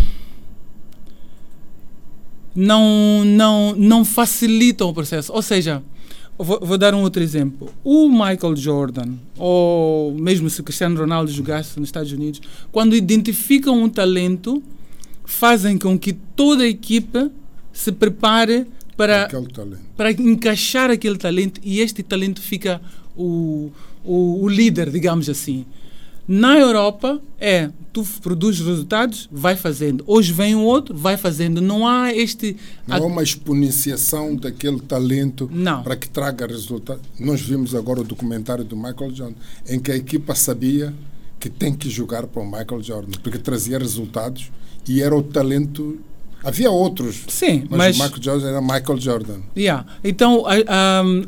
não 2.55 3.25
não 3.25 3.75
não 3.77 4.05
facilitam 4.05 4.89
o 4.89 4.95
processo. 4.95 5.33
Ou 5.33 5.41
seja, 5.41 5.83
vou, 6.39 6.61
vou, 6.61 6.79
dar 6.79 6.95
um 6.95 7.03
outro 7.03 7.23
exemplo. 7.23 7.73
O 7.83 8.09
Michael 8.09 8.57
Jordan, 8.57 9.15
ou 9.39 10.13
mesmo 10.15 10.49
se 10.51 10.61
o 10.61 10.65
Cristiano 10.65 10.99
Ronaldo 10.99 11.31
jogasse 11.31 11.79
nos 11.79 11.89
Estados 11.89 12.13
Unidos, 12.13 12.41
quando 12.71 12.95
identificam 12.95 13.83
um 13.83 13.89
talento, 13.89 14.63
fazem 15.25 15.79
com 15.79 15.99
que 15.99 16.13
toda 16.13 16.65
a 16.65 16.69
equipa 16.69 17.31
se 17.73 17.93
prepare 17.93 18.67
para, 18.97 19.29
para 19.97 20.11
encaixar 20.13 20.91
aquele 20.91 21.19
talento 21.19 21.61
e 21.63 21.81
este 21.81 22.03
talento 22.03 22.41
fica 22.41 22.81
o, 23.17 23.71
o, 24.03 24.43
o 24.43 24.49
líder, 24.49 24.91
digamos 24.91 25.29
assim. 25.29 25.67
Na 26.29 26.59
Europa 26.59 27.21
é 27.39 27.71
tu 27.93 28.05
produzes 28.21 28.67
resultados, 28.67 29.29
vai 29.31 29.57
fazendo. 29.57 30.03
Hoje 30.07 30.33
vem 30.33 30.55
um 30.55 30.65
outro, 30.65 30.97
vai 30.97 31.17
fazendo. 31.17 31.61
Não 31.61 31.87
há 31.87 32.13
este. 32.13 32.57
Não 32.87 32.97
há 32.97 33.01
uma 33.07 33.23
exponenciação 33.23 34.35
daquele 34.35 34.81
talento 34.81 35.49
Não. 35.53 35.83
para 35.83 35.97
que 35.97 36.09
traga 36.09 36.47
resultados. 36.47 37.03
Nós 37.19 37.41
vimos 37.41 37.75
agora 37.75 38.01
o 38.01 38.05
documentário 38.05 38.65
do 38.65 38.77
Michael 38.77 39.15
Jordan, 39.15 39.37
em 39.69 39.79
que 39.79 39.93
a 39.93 39.97
equipa 39.97 40.35
sabia 40.35 40.93
que 41.39 41.49
tem 41.49 41.73
que 41.73 41.89
jogar 41.89 42.27
para 42.27 42.43
o 42.43 42.45
Michael 42.45 42.83
Jordan, 42.83 43.19
porque 43.23 43.39
trazia 43.39 43.79
resultados 43.79 44.51
e 44.89 45.01
era 45.01 45.15
o 45.15 45.23
talento 45.23 45.99
Havia 46.47 46.71
outros. 46.71 47.25
Sim, 47.27 47.65
mas, 47.69 47.99
mas 47.99 47.99
o 47.99 48.03
Michael 48.05 48.23
Jordan 48.23 48.49
era 48.49 48.61
Michael 48.61 49.01
Jordan. 49.01 49.41
Yeah. 49.57 49.85
Então, 50.05 50.45
a, 50.47 50.53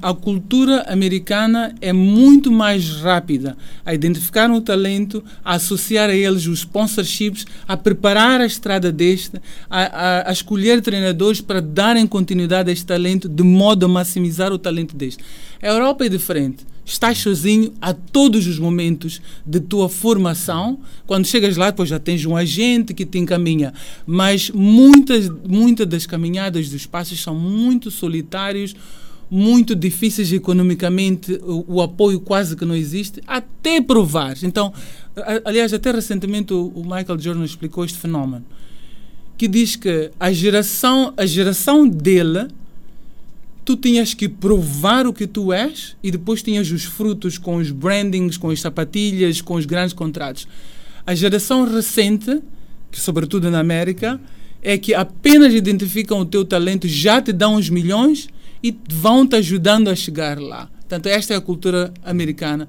a, 0.04 0.10
a, 0.10 0.14
cultura 0.14 0.82
americana 0.82 1.74
é 1.80 1.92
muito 1.92 2.52
mais 2.52 3.00
rápida 3.00 3.56
a 3.84 3.92
identificar 3.92 4.48
um 4.48 4.60
talento, 4.60 5.24
a 5.44 5.54
associar 5.54 6.08
a 6.08 6.14
eles 6.14 6.46
os 6.46 6.60
sponsorships, 6.60 7.44
a 7.66 7.76
preparar 7.76 8.40
a 8.40 8.46
estrada 8.46 8.92
deste, 8.92 9.42
a, 9.68 9.80
a, 9.80 10.30
a 10.30 10.32
escolher 10.32 10.80
treinadores 10.82 11.40
para 11.40 11.60
darem 11.60 12.06
continuidade 12.06 12.70
a 12.70 12.72
este 12.72 12.86
talento 12.86 13.28
de 13.28 13.42
modo 13.42 13.86
a 13.86 13.88
maximizar 13.88 14.52
o 14.52 14.58
talento 14.58 14.94
deste. 14.94 15.24
A 15.60 15.66
Europa 15.66 16.06
é 16.06 16.08
diferente 16.08 16.64
estás 16.88 17.18
sozinho 17.18 17.74
a 17.82 17.92
todos 17.92 18.46
os 18.46 18.58
momentos 18.58 19.20
de 19.46 19.60
tua 19.60 19.90
formação. 19.90 20.80
Quando 21.06 21.26
chegas 21.26 21.56
lá, 21.56 21.70
depois 21.70 21.90
já 21.90 21.98
tens 21.98 22.24
um 22.24 22.34
agente 22.34 22.94
que 22.94 23.04
te 23.04 23.18
encaminha. 23.18 23.74
Mas 24.06 24.50
muitas, 24.50 25.28
muitas 25.28 25.86
das 25.86 26.06
caminhadas 26.06 26.70
dos 26.70 26.86
passos 26.86 27.22
são 27.22 27.34
muito 27.34 27.90
solitários, 27.90 28.74
muito 29.30 29.76
difíceis 29.76 30.32
economicamente, 30.32 31.38
o, 31.42 31.74
o 31.74 31.82
apoio 31.82 32.20
quase 32.20 32.56
que 32.56 32.64
não 32.64 32.74
existe, 32.74 33.20
até 33.26 33.82
provar. 33.82 34.36
Então, 34.42 34.72
aliás, 35.44 35.74
até 35.74 35.92
recentemente 35.92 36.54
o, 36.54 36.68
o 36.68 36.82
Michael 36.82 37.20
Jordan 37.20 37.44
explicou 37.44 37.84
este 37.84 37.98
fenómeno, 37.98 38.46
que 39.36 39.46
diz 39.46 39.76
que 39.76 40.10
a 40.18 40.32
geração, 40.32 41.12
a 41.18 41.26
geração 41.26 41.86
dele 41.86 42.48
tu 43.68 43.76
tinhas 43.76 44.14
que 44.14 44.30
provar 44.30 45.06
o 45.06 45.12
que 45.12 45.26
tu 45.26 45.52
és 45.52 45.94
e 46.02 46.10
depois 46.10 46.42
tinhas 46.42 46.70
os 46.70 46.84
frutos 46.84 47.36
com 47.36 47.56
os 47.56 47.70
brandings, 47.70 48.38
com 48.38 48.48
as 48.48 48.62
sapatilhas, 48.62 49.42
com 49.42 49.56
os 49.56 49.66
grandes 49.66 49.92
contratos. 49.92 50.48
A 51.06 51.14
geração 51.14 51.70
recente, 51.70 52.40
que 52.90 52.98
sobretudo 52.98 53.50
na 53.50 53.58
América, 53.60 54.18
é 54.62 54.78
que 54.78 54.94
apenas 54.94 55.52
identificam 55.52 56.20
o 56.20 56.24
teu 56.24 56.46
talento, 56.46 56.88
já 56.88 57.20
te 57.20 57.30
dão 57.30 57.56
os 57.56 57.68
milhões 57.68 58.30
e 58.62 58.74
vão 58.90 59.26
te 59.26 59.36
ajudando 59.36 59.88
a 59.88 59.94
chegar 59.94 60.40
lá. 60.40 60.70
Portanto, 60.78 61.04
esta 61.04 61.34
é 61.34 61.36
a 61.36 61.40
cultura 61.42 61.92
americana. 62.02 62.66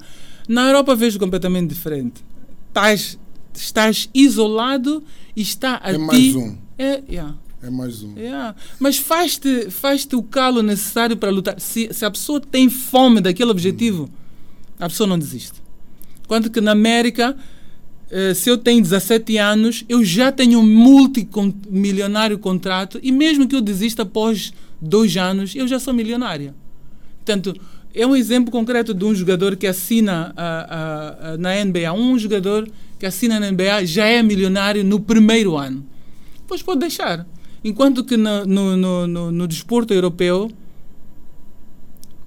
Na 0.50 0.68
Europa 0.68 0.98
vejo 0.98 1.18
completamente 1.18 1.70
diferente. 1.70 2.22
Estás, 2.68 3.18
estás 3.56 4.10
isolado 4.14 5.02
e 5.34 5.42
está 5.42 5.80
a 5.82 5.92
é 5.92 5.94
ti... 5.94 6.00
mais 6.00 6.36
um. 6.36 6.58
É, 6.78 7.02
yeah. 7.10 7.38
É 7.62 7.70
mais 7.70 8.02
um. 8.04 8.18
Yeah. 8.18 8.56
Mas 8.80 8.98
faz-te 8.98 9.70
faz 9.70 10.08
o 10.14 10.24
calo 10.24 10.64
necessário 10.64 11.18
para 11.18 11.30
lutar. 11.30 11.60
Se, 11.60 11.90
se 11.92 12.06
a 12.06 12.12
pessoa 12.12 12.40
tem 12.40 12.70
fome 12.70 13.20
daquele 13.20 13.52
objetivo, 13.52 14.04
hum. 14.04 14.10
a 14.80 14.88
pessoa 14.88 15.08
não 15.08 15.20
desiste. 15.20 15.62
Enquanto 16.24 16.50
que 16.50 16.62
na 16.62 16.72
América, 16.72 17.36
eh, 18.12 18.34
se 18.34 18.50
eu 18.50 18.58
tenho 18.58 18.82
17 18.82 19.38
anos, 19.38 19.84
eu 19.90 20.06
já 20.06 20.32
tenho 20.32 20.60
um 20.60 20.64
multimilionário 20.64 22.38
contrato 22.38 23.00
e 23.02 23.12
mesmo 23.12 23.48
que 23.48 23.56
eu 23.56 23.62
desista 23.62 24.04
após 24.04 24.54
dois 24.80 25.18
anos, 25.18 25.56
eu 25.56 25.68
já 25.68 25.80
sou 25.80 25.94
milionária. 25.94 26.54
Portanto, 27.18 27.60
é 27.94 28.06
um 28.06 28.16
exemplo 28.16 28.52
concreto 28.52 28.94
de 28.94 29.04
um 29.04 29.14
jogador 29.14 29.56
que 29.56 29.68
assina 29.68 30.34
a, 30.38 30.46
a, 30.48 31.32
a, 31.34 31.38
na 31.38 31.66
NBA. 31.66 31.92
Um 31.94 32.18
jogador 32.18 32.70
que 32.98 33.06
assina 33.06 33.40
na 33.40 33.52
NBA 33.52 33.86
já 33.86 34.06
é 34.06 34.22
milionário 34.22 34.84
no 34.84 35.00
primeiro 35.00 35.58
ano. 35.58 35.86
Depois 36.38 36.62
pode 36.62 36.80
deixar. 36.80 37.26
Enquanto 37.64 38.04
que 38.04 38.16
no, 38.16 38.46
no, 38.46 38.78
no, 38.78 39.08
no, 39.08 39.32
no 39.32 39.48
desporto 39.48 39.94
europeu. 39.94 40.52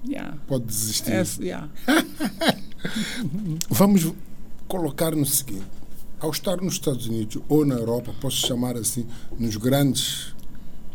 Yeah. 0.07 0.37
Pode 0.47 0.65
desistir. 0.65 1.11
É, 1.11 1.23
yeah. 1.41 1.69
Vamos 3.69 4.11
colocar 4.67 5.15
no 5.15 5.25
seguinte: 5.25 5.63
ao 6.19 6.31
estar 6.31 6.57
nos 6.57 6.73
Estados 6.73 7.07
Unidos 7.07 7.41
ou 7.47 7.65
na 7.65 7.75
Europa, 7.75 8.13
posso 8.19 8.37
chamar 8.45 8.77
assim, 8.77 9.05
nos 9.37 9.55
grandes 9.55 10.33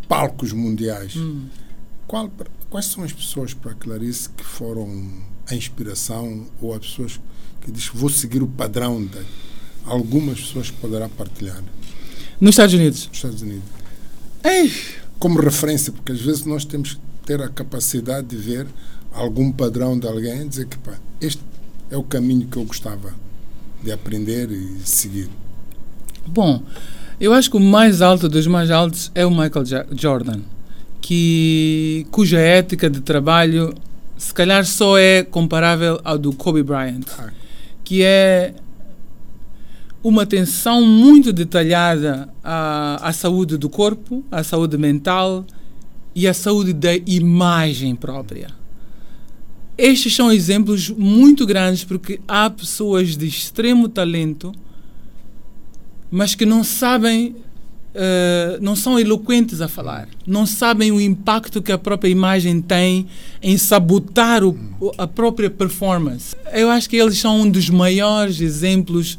palcos 0.08 0.52
mundiais, 0.52 1.16
hum. 1.16 1.46
qual, 2.06 2.30
quais 2.70 2.86
são 2.86 3.04
as 3.04 3.12
pessoas 3.12 3.52
para 3.52 3.74
Clarice 3.74 4.30
que 4.30 4.42
foram 4.42 5.06
a 5.46 5.54
inspiração 5.54 6.46
ou 6.60 6.74
as 6.74 6.80
pessoas 6.80 7.20
que 7.60 7.70
diz 7.70 7.88
vou 7.88 8.08
seguir 8.08 8.42
o 8.42 8.46
padrão 8.46 9.04
de 9.04 9.18
algumas 9.84 10.40
pessoas 10.40 10.70
que 10.70 10.76
poderá 10.78 11.08
partilhar? 11.08 11.62
Nos 12.40 12.50
Estados 12.50 12.74
Unidos. 12.74 13.06
Nos 13.08 13.16
Estados 13.16 13.42
Unidos. 13.42 13.77
Ei. 14.48 14.72
Como 15.18 15.40
referência, 15.40 15.92
porque 15.92 16.12
às 16.12 16.20
vezes 16.20 16.44
nós 16.44 16.64
temos 16.64 16.94
que 16.94 17.00
ter 17.26 17.42
a 17.42 17.48
capacidade 17.48 18.28
de 18.28 18.36
ver 18.36 18.66
algum 19.12 19.52
padrão 19.52 19.98
de 19.98 20.06
alguém 20.06 20.42
e 20.42 20.48
dizer 20.48 20.66
que 20.66 20.78
pá, 20.78 20.94
este 21.20 21.42
é 21.90 21.96
o 21.96 22.02
caminho 22.02 22.46
que 22.46 22.56
eu 22.56 22.64
gostava 22.64 23.12
de 23.82 23.92
aprender 23.92 24.50
e 24.50 24.80
seguir. 24.84 25.28
Bom, 26.26 26.62
eu 27.20 27.32
acho 27.32 27.50
que 27.50 27.56
o 27.56 27.60
mais 27.60 28.00
alto 28.00 28.28
dos 28.28 28.46
mais 28.46 28.70
altos 28.70 29.10
é 29.14 29.26
o 29.26 29.30
Michael 29.30 29.64
Jordan, 29.92 30.40
que 31.00 32.06
cuja 32.10 32.38
ética 32.38 32.88
de 32.88 33.00
trabalho 33.00 33.74
se 34.16 34.34
calhar 34.34 34.64
só 34.64 34.98
é 34.98 35.22
comparável 35.22 36.00
ao 36.04 36.18
do 36.18 36.32
Kobe 36.32 36.62
Bryant, 36.62 37.04
Ah, 37.18 37.30
que 37.84 38.02
é 38.02 38.52
uma 40.08 40.22
atenção 40.22 40.84
muito 40.86 41.34
detalhada 41.34 42.30
à, 42.42 43.08
à 43.08 43.12
saúde 43.12 43.58
do 43.58 43.68
corpo, 43.68 44.24
à 44.30 44.42
saúde 44.42 44.78
mental 44.78 45.44
e 46.14 46.26
à 46.26 46.32
saúde 46.32 46.72
da 46.72 46.96
imagem 47.06 47.94
própria. 47.94 48.48
Estes 49.76 50.16
são 50.16 50.32
exemplos 50.32 50.88
muito 50.88 51.44
grandes 51.44 51.84
porque 51.84 52.20
há 52.26 52.48
pessoas 52.48 53.18
de 53.18 53.26
extremo 53.26 53.86
talento, 53.86 54.50
mas 56.10 56.34
que 56.34 56.46
não 56.46 56.64
sabem, 56.64 57.36
uh, 57.94 58.58
não 58.62 58.74
são 58.74 58.98
eloquentes 58.98 59.60
a 59.60 59.68
falar, 59.68 60.08
não 60.26 60.46
sabem 60.46 60.90
o 60.90 60.98
impacto 60.98 61.60
que 61.60 61.70
a 61.70 61.78
própria 61.78 62.08
imagem 62.08 62.62
tem 62.62 63.06
em 63.42 63.58
sabotar 63.58 64.42
o, 64.42 64.58
a 64.96 65.06
própria 65.06 65.50
performance. 65.50 66.34
Eu 66.52 66.70
acho 66.70 66.88
que 66.88 66.96
eles 66.96 67.18
são 67.18 67.42
um 67.42 67.50
dos 67.50 67.68
maiores 67.68 68.40
exemplos 68.40 69.18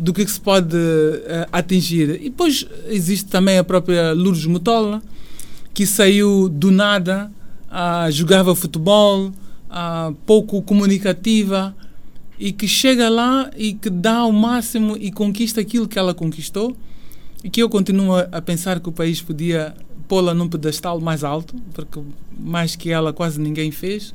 do 0.00 0.14
que 0.14 0.26
se 0.26 0.40
pode 0.40 0.74
uh, 0.74 1.46
atingir. 1.52 2.18
E 2.22 2.30
depois 2.30 2.66
existe 2.88 3.28
também 3.28 3.58
a 3.58 3.64
própria 3.64 4.14
Lourdes 4.14 4.46
Mutola, 4.46 5.02
que 5.74 5.84
saiu 5.84 6.48
do 6.48 6.70
nada, 6.70 7.30
uh, 7.68 8.10
jogava 8.10 8.56
futebol, 8.56 9.26
uh, 9.26 10.14
pouco 10.24 10.62
comunicativa, 10.62 11.76
e 12.38 12.50
que 12.50 12.66
chega 12.66 13.10
lá 13.10 13.50
e 13.54 13.74
que 13.74 13.90
dá 13.90 14.24
o 14.24 14.32
máximo 14.32 14.96
e 14.96 15.12
conquista 15.12 15.60
aquilo 15.60 15.86
que 15.86 15.98
ela 15.98 16.14
conquistou, 16.14 16.74
e 17.44 17.50
que 17.50 17.62
eu 17.62 17.68
continuo 17.68 18.14
a 18.32 18.40
pensar 18.40 18.80
que 18.80 18.88
o 18.88 18.92
país 18.92 19.20
podia 19.20 19.74
pô-la 20.08 20.32
num 20.32 20.48
pedestal 20.48 20.98
mais 20.98 21.22
alto, 21.22 21.54
porque 21.74 22.00
mais 22.38 22.74
que 22.74 22.90
ela 22.90 23.12
quase 23.12 23.38
ninguém 23.38 23.70
fez. 23.70 24.14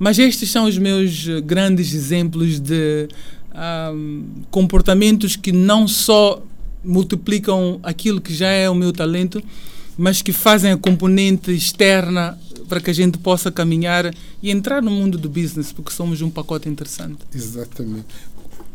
Mas 0.00 0.18
estes 0.18 0.50
são 0.50 0.64
os 0.64 0.76
meus 0.76 1.28
eh, 1.28 1.40
grandes 1.40 1.94
exemplos 1.94 2.58
de 2.58 3.06
um, 3.54 4.24
comportamentos 4.50 5.36
que 5.36 5.52
não 5.52 5.86
só 5.86 6.42
multiplicam 6.84 7.78
aquilo 7.82 8.20
que 8.20 8.34
já 8.34 8.48
é 8.48 8.68
o 8.68 8.74
meu 8.74 8.92
talento, 8.92 9.42
mas 9.96 10.22
que 10.22 10.32
fazem 10.32 10.72
a 10.72 10.76
componente 10.76 11.52
externa 11.52 12.38
para 12.68 12.80
que 12.80 12.90
a 12.90 12.94
gente 12.94 13.18
possa 13.18 13.52
caminhar 13.52 14.12
e 14.42 14.50
entrar 14.50 14.82
no 14.82 14.90
mundo 14.90 15.18
do 15.18 15.28
business, 15.28 15.72
porque 15.72 15.92
somos 15.92 16.22
um 16.22 16.30
pacote 16.30 16.68
interessante. 16.68 17.18
Exatamente. 17.34 18.06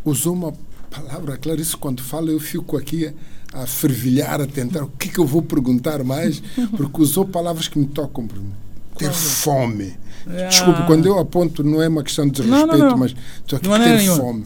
Usou 0.05 0.33
uma 0.33 0.53
palavra, 0.89 1.37
Clarice, 1.37 1.75
quando 1.75 2.01
fala, 2.01 2.29
eu 2.29 2.39
fico 2.39 2.77
aqui 2.77 3.11
a 3.53 3.65
fervilhar, 3.65 4.39
a 4.39 4.45
tentar 4.45 4.83
o 4.83 4.87
que, 4.87 5.09
que 5.09 5.19
eu 5.19 5.25
vou 5.25 5.41
perguntar 5.41 6.03
mais, 6.03 6.41
porque 6.77 7.01
usou 7.01 7.25
palavras 7.25 7.67
que 7.67 7.79
me 7.79 7.87
tocam 7.87 8.27
por 8.27 8.37
mim. 8.37 8.51
Ter 8.97 9.11
fome. 9.11 9.95
Ah. 10.25 10.47
Desculpe, 10.47 10.85
quando 10.85 11.05
eu 11.05 11.19
aponto, 11.19 11.63
não 11.63 11.81
é 11.81 11.87
uma 11.87 12.03
questão 12.03 12.27
de 12.27 12.43
Não, 12.43 12.59
respeito, 12.59 12.79
não, 12.79 12.89
não. 12.91 12.97
mas 12.97 13.15
estou 13.39 13.57
aqui 13.57 13.67
maneira 13.67 13.99
ter 13.99 14.15
fome. 14.15 14.45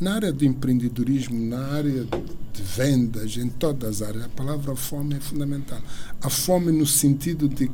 Na 0.00 0.14
área 0.14 0.32
do 0.32 0.44
empreendedorismo, 0.44 1.38
na 1.38 1.58
área 1.72 2.04
de 2.52 2.62
vendas, 2.62 3.36
em 3.36 3.48
todas 3.48 4.02
as 4.02 4.08
áreas, 4.08 4.24
a 4.24 4.28
palavra 4.28 4.74
fome 4.74 5.14
é 5.14 5.20
fundamental. 5.20 5.80
A 6.20 6.28
fome 6.28 6.72
no 6.72 6.86
sentido 6.86 7.48
de 7.48 7.70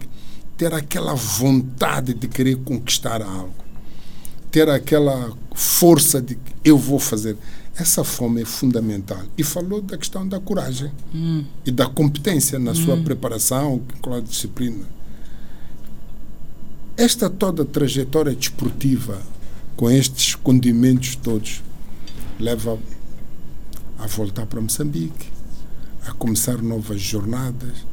ter 0.56 0.72
aquela 0.74 1.14
vontade 1.14 2.12
de 2.12 2.28
querer 2.28 2.56
conquistar 2.56 3.22
algo, 3.22 3.54
ter 4.50 4.68
aquela 4.68 5.32
força 5.54 6.20
de 6.20 6.34
que 6.34 6.52
eu 6.62 6.76
vou 6.76 6.98
fazer. 6.98 7.36
Essa 7.74 8.04
fome 8.04 8.42
é 8.42 8.44
fundamental. 8.44 9.22
E 9.38 9.42
falou 9.42 9.80
da 9.80 9.96
questão 9.96 10.28
da 10.28 10.38
coragem 10.38 10.92
Hum. 11.14 11.44
e 11.64 11.70
da 11.70 11.86
competência 11.86 12.58
na 12.58 12.74
sua 12.74 12.98
preparação, 12.98 13.80
com 14.02 14.12
a 14.12 14.20
disciplina. 14.20 14.84
Esta 16.96 17.30
toda 17.30 17.64
trajetória 17.64 18.34
desportiva, 18.34 19.22
com 19.76 19.90
estes 19.90 20.34
condimentos 20.34 21.16
todos, 21.16 21.62
leva 22.40 22.78
a 23.98 24.06
voltar 24.06 24.46
para 24.46 24.60
Moçambique, 24.60 25.28
a 26.06 26.12
começar 26.12 26.62
novas 26.62 27.00
jornadas. 27.00 27.86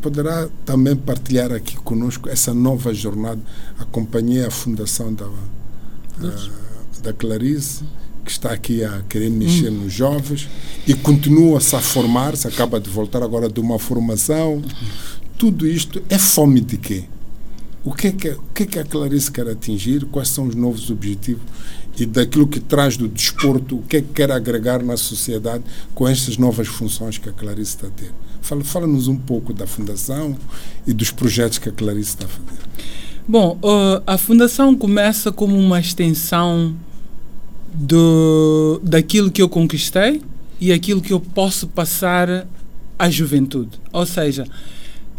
Poderá 0.00 0.48
também 0.64 0.96
partilhar 0.96 1.52
aqui 1.52 1.76
conosco 1.76 2.28
essa 2.28 2.52
nova 2.52 2.92
jornada. 2.92 3.40
Acompanhei 3.78 4.44
a 4.44 4.50
fundação 4.50 5.12
da, 5.12 5.26
ah, 5.26 6.50
da 7.02 7.12
Clarice, 7.12 7.84
que 8.24 8.30
está 8.30 8.52
aqui 8.52 8.82
a 8.82 9.02
querer 9.08 9.30
mexer 9.30 9.70
nos 9.70 9.92
jovens 9.92 10.48
e 10.86 10.94
continua-se 10.94 11.76
a 11.76 11.80
formar-se, 11.80 12.48
acaba 12.48 12.80
de 12.80 12.88
voltar 12.88 13.22
agora 13.22 13.48
de 13.48 13.60
uma 13.60 13.78
formação. 13.78 14.62
Tudo 15.38 15.66
isto 15.66 16.02
é 16.08 16.18
fome 16.18 16.60
de 16.60 16.78
quê? 16.78 17.04
O 17.84 17.92
que 17.92 18.06
é 18.08 18.12
que, 18.12 18.28
o 18.30 18.42
que, 18.54 18.62
é 18.62 18.66
que 18.66 18.78
a 18.78 18.84
Clarice 18.84 19.30
quer 19.30 19.46
atingir? 19.48 20.06
Quais 20.06 20.28
são 20.28 20.46
os 20.46 20.54
novos 20.54 20.90
objetivos? 20.90 21.42
E 21.98 22.06
daquilo 22.06 22.48
que 22.48 22.58
traz 22.58 22.96
do 22.96 23.06
desporto, 23.06 23.76
o 23.76 23.82
que 23.82 23.98
é 23.98 24.00
que 24.00 24.08
quer 24.14 24.30
agregar 24.32 24.82
na 24.82 24.96
sociedade 24.96 25.62
com 25.94 26.08
estas 26.08 26.36
novas 26.38 26.66
funções 26.66 27.18
que 27.18 27.28
a 27.28 27.32
Clarice 27.32 27.76
está 27.76 27.86
a 27.86 27.90
ter? 27.90 28.10
Fala- 28.40 28.64
Fala-nos 28.64 29.06
um 29.06 29.16
pouco 29.16 29.52
da 29.52 29.66
fundação 29.66 30.36
e 30.86 30.92
dos 30.92 31.10
projetos 31.10 31.58
que 31.58 31.68
a 31.68 31.72
Clarice 31.72 32.10
está 32.10 32.24
a 32.24 32.28
fazer. 32.28 32.62
Bom, 33.28 33.58
uh, 33.62 34.02
a 34.06 34.18
fundação 34.18 34.74
começa 34.74 35.30
como 35.30 35.56
uma 35.58 35.78
extensão 35.78 36.74
do, 37.72 38.80
daquilo 38.82 39.30
que 39.30 39.42
eu 39.42 39.48
conquistei 39.48 40.22
e 40.60 40.72
aquilo 40.72 41.00
que 41.00 41.12
eu 41.12 41.20
posso 41.20 41.66
passar 41.66 42.46
à 42.98 43.10
juventude. 43.10 43.70
Ou 43.92 44.06
seja, 44.06 44.46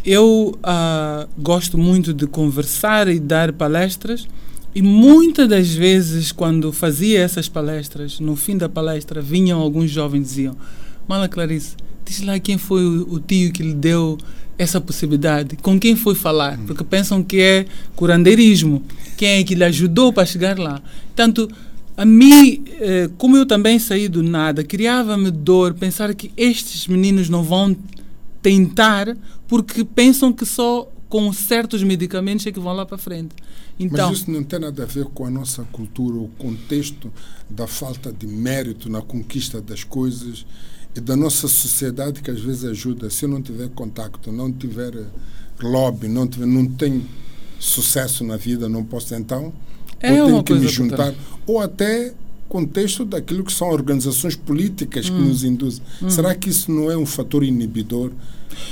eu 0.06 0.58
ah, 0.62 1.28
gosto 1.38 1.78
muito 1.78 2.14
de 2.14 2.28
conversar 2.28 3.08
e 3.08 3.20
dar 3.20 3.52
palestras 3.52 4.28
e 4.74 4.82
muitas 4.82 5.50
das 5.50 5.74
vezes 5.74 6.32
quando 6.32 6.72
fazia 6.72 7.22
essas 7.22 7.50
palestras, 7.50 8.20
no 8.20 8.36
fim 8.36 8.58
da 8.58 8.70
palestra, 8.70 9.22
vinham 9.22 9.60
alguns 9.60 9.90
jovens 9.90 10.22
e 10.22 10.24
diziam 10.24 10.58
Mala 11.08 11.28
Clarice, 11.28 11.76
diz 12.06 12.22
lá 12.22 12.38
quem 12.40 12.58
foi 12.58 12.86
o, 12.86 13.14
o 13.14 13.20
tio 13.20 13.52
que 13.52 13.64
lhe 13.64 13.74
deu 13.74 14.18
essa 14.58 14.80
possibilidade, 14.80 15.58
com 15.58 15.80
quem 15.80 15.96
foi 15.96 16.14
falar, 16.14 16.58
porque 16.68 16.84
pensam 16.84 17.24
que 17.24 17.42
é 17.42 17.66
curandeirismo, 17.96 18.84
quem 19.18 19.40
é 19.40 19.44
que 19.44 19.56
lhe 19.56 19.64
ajudou 19.64 20.14
para 20.14 20.26
chegar 20.26 20.58
lá. 20.58 20.82
Tanto 21.16 21.50
a 21.98 22.06
mim, 22.06 22.64
eh, 22.80 23.10
como 23.18 23.36
eu 23.38 23.46
também 23.46 23.80
saí 23.80 24.08
do 24.08 24.22
nada, 24.22 24.64
criava-me 24.64 25.32
dor 25.32 25.74
pensar 25.74 26.14
que 26.14 26.32
estes 26.38 26.88
meninos 26.88 27.28
não 27.30 27.44
vão 27.44 27.76
tentar 28.46 29.18
porque 29.48 29.84
pensam 29.84 30.32
que 30.32 30.46
só 30.46 30.88
com 31.10 31.34
certos 31.34 31.82
medicamentos 31.82 32.46
é 32.46 32.52
que 32.52 32.60
vão 32.60 32.74
lá 32.74 32.86
para 32.86 32.96
frente. 32.96 33.34
Então, 33.80 34.08
Mas 34.08 34.20
isso 34.20 34.30
não 34.30 34.44
tem 34.44 34.60
nada 34.60 34.84
a 34.84 34.86
ver 34.86 35.06
com 35.06 35.26
a 35.26 35.32
nossa 35.32 35.64
cultura, 35.72 36.18
o 36.18 36.28
contexto 36.38 37.12
da 37.50 37.66
falta 37.66 38.14
de 38.14 38.28
mérito 38.28 38.88
na 38.88 39.02
conquista 39.02 39.60
das 39.60 39.84
coisas 39.84 40.46
e 40.96 41.00
da 41.00 41.16
nossa 41.16 41.48
sociedade 41.48 42.22
que 42.22 42.30
às 42.30 42.40
vezes 42.40 42.66
ajuda. 42.66 43.10
Se 43.10 43.26
eu 43.26 43.30
não 43.30 43.42
tiver 43.42 43.68
contacto, 43.70 44.32
não 44.32 44.52
tiver 44.52 44.94
lobby, 45.60 46.08
não, 46.08 46.28
tiver, 46.28 46.46
não 46.46 46.68
tenho 46.68 47.04
sucesso 47.60 48.24
na 48.24 48.38
vida, 48.38 48.70
não 48.70 48.84
posso 48.84 49.16
então, 49.16 49.52
É 50.00 50.22
ou 50.22 50.28
tenho 50.28 50.44
que 50.44 50.54
me 50.54 50.68
juntar, 50.68 51.16
ou 51.48 51.60
até 51.60 52.14
contexto 52.48 53.04
daquilo 53.06 53.44
que 53.44 53.52
são 53.52 53.70
organizações 53.70 54.36
políticas 54.36 55.10
Hum. 55.10 55.16
que 55.16 55.22
nos 55.28 55.44
induzem. 55.44 55.82
Será 56.10 56.34
que 56.36 56.50
isso 56.50 56.72
não 56.72 56.90
é 56.92 56.98
um 56.98 57.06
fator 57.06 57.44
inibidor 57.44 58.12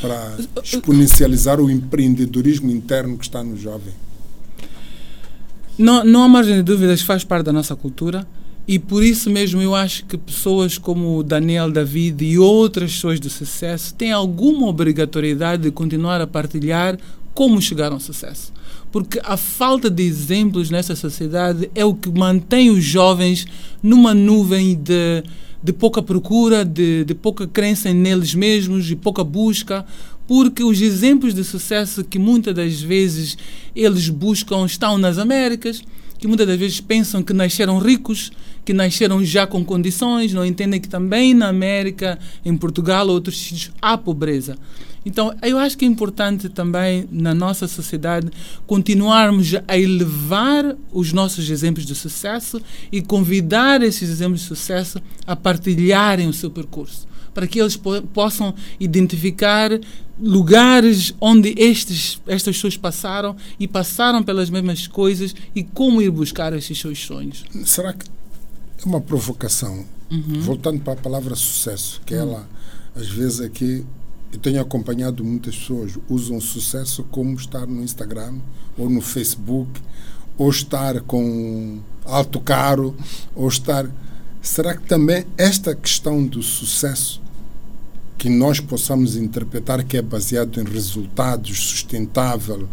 para 0.01 0.37
exponencializar 0.63 1.59
o 1.59 1.69
empreendedorismo 1.69 2.71
interno 2.71 3.17
que 3.17 3.25
está 3.25 3.43
no 3.43 3.57
jovem? 3.57 3.93
Não, 5.77 6.03
não 6.03 6.23
há 6.23 6.27
margem 6.27 6.55
de 6.55 6.63
dúvidas, 6.63 7.01
faz 7.01 7.23
parte 7.23 7.45
da 7.45 7.53
nossa 7.53 7.75
cultura 7.75 8.27
e 8.67 8.77
por 8.79 9.03
isso 9.03 9.29
mesmo 9.29 9.61
eu 9.61 9.73
acho 9.75 10.05
que 10.05 10.17
pessoas 10.17 10.77
como 10.77 11.17
o 11.17 11.23
Daniel 11.23 11.71
David 11.71 12.23
e 12.23 12.37
outras 12.37 12.93
pessoas 12.93 13.19
de 13.19 13.29
sucesso 13.29 13.93
têm 13.95 14.11
alguma 14.11 14.67
obrigatoriedade 14.67 15.63
de 15.63 15.71
continuar 15.71 16.21
a 16.21 16.27
partilhar 16.27 16.97
como 17.33 17.59
chegaram 17.61 17.95
ao 17.95 17.99
sucesso. 17.99 18.53
Porque 18.93 19.19
a 19.23 19.35
falta 19.35 19.89
de 19.89 20.03
exemplos 20.03 20.69
nessa 20.69 20.95
sociedade 20.95 21.67
é 21.73 21.83
o 21.83 21.95
que 21.95 22.11
mantém 22.11 22.69
os 22.69 22.83
jovens 22.83 23.47
numa 23.81 24.13
nuvem 24.13 24.75
de, 24.75 25.23
de 25.63 25.73
pouca 25.73 25.99
procura, 25.99 26.63
de, 26.63 27.03
de 27.03 27.15
pouca 27.15 27.47
crença 27.47 27.91
neles 27.91 28.35
mesmos 28.35 28.91
e 28.91 28.95
pouca 28.95 29.23
busca, 29.23 29.83
porque 30.27 30.63
os 30.63 30.79
exemplos 30.79 31.33
de 31.33 31.43
sucesso 31.43 32.03
que 32.03 32.19
muitas 32.19 32.53
das 32.53 32.79
vezes 32.79 33.35
eles 33.75 34.09
buscam 34.09 34.63
estão 34.63 34.95
nas 34.99 35.17
Américas, 35.17 35.81
que 36.19 36.27
muitas 36.27 36.45
das 36.45 36.59
vezes 36.59 36.79
pensam 36.79 37.23
que 37.23 37.33
nasceram 37.33 37.79
ricos, 37.79 38.31
que 38.63 38.73
nasceram 38.73 39.25
já 39.25 39.47
com 39.47 39.65
condições, 39.65 40.33
não 40.33 40.45
entendem 40.45 40.79
que 40.79 40.87
também 40.87 41.33
na 41.33 41.47
América, 41.47 42.19
em 42.45 42.55
Portugal 42.55 43.07
ou 43.07 43.15
outros 43.15 43.39
sítios 43.39 43.71
há 43.81 43.97
pobreza. 43.97 44.55
Então, 45.05 45.35
eu 45.41 45.57
acho 45.57 45.77
que 45.77 45.85
é 45.85 45.87
importante 45.87 46.49
também 46.49 47.07
na 47.11 47.33
nossa 47.33 47.67
sociedade 47.67 48.29
continuarmos 48.65 49.53
a 49.67 49.77
elevar 49.77 50.75
os 50.91 51.11
nossos 51.11 51.49
exemplos 51.49 51.85
de 51.85 51.93
sucesso 51.93 52.61
e 52.91 53.01
convidar 53.01 53.81
esses 53.81 54.09
exemplos 54.09 54.41
de 54.41 54.47
sucesso 54.47 55.01
a 55.27 55.35
partilharem 55.35 56.27
o 56.27 56.33
seu 56.33 56.49
percurso, 56.49 57.07
para 57.33 57.47
que 57.47 57.59
eles 57.59 57.75
po 57.75 58.01
possam 58.13 58.53
identificar 58.79 59.71
lugares 60.19 61.13
onde 61.19 61.53
estes, 61.57 62.21
estas 62.27 62.55
pessoas 62.55 62.77
passaram 62.77 63.35
e 63.59 63.67
passaram 63.67 64.23
pelas 64.23 64.49
mesmas 64.49 64.87
coisas 64.87 65.35
e 65.55 65.63
como 65.63 66.01
ir 66.01 66.11
buscar 66.11 66.53
esses 66.53 66.79
seus 66.79 66.99
sonhos. 66.99 67.43
Será 67.65 67.93
que 67.93 68.05
é 68.07 68.85
uma 68.85 69.01
provocação? 69.01 69.85
Voltando 70.41 70.79
para 70.79 70.93
a 70.93 70.95
palavra 70.95 71.33
sucesso, 71.35 71.99
que 72.05 72.13
ela, 72.13 72.47
às 72.95 73.07
vezes, 73.07 73.41
aqui, 73.41 73.83
eu 74.33 74.39
tenho 74.39 74.59
acompanhado 74.59 75.23
muitas 75.23 75.55
pessoas 75.55 75.93
usam 76.09 76.41
sucesso 76.41 77.03
como 77.03 77.35
estar 77.35 77.67
no 77.67 77.83
Instagram 77.83 78.39
ou 78.75 78.89
no 78.89 78.99
Facebook, 78.99 79.79
ou 80.35 80.49
estar 80.49 81.01
com 81.01 81.79
alto 82.03 82.39
caro, 82.39 82.95
ou 83.35 83.47
estar. 83.47 83.87
Será 84.41 84.75
que 84.75 84.87
também 84.87 85.27
esta 85.37 85.75
questão 85.75 86.25
do 86.25 86.41
sucesso 86.41 87.21
que 88.17 88.27
nós 88.27 88.59
possamos 88.59 89.15
interpretar 89.15 89.83
que 89.83 89.97
é 89.97 90.01
baseado 90.01 90.59
em 90.59 90.63
resultados, 90.63 91.59
sustentável, 91.59 92.67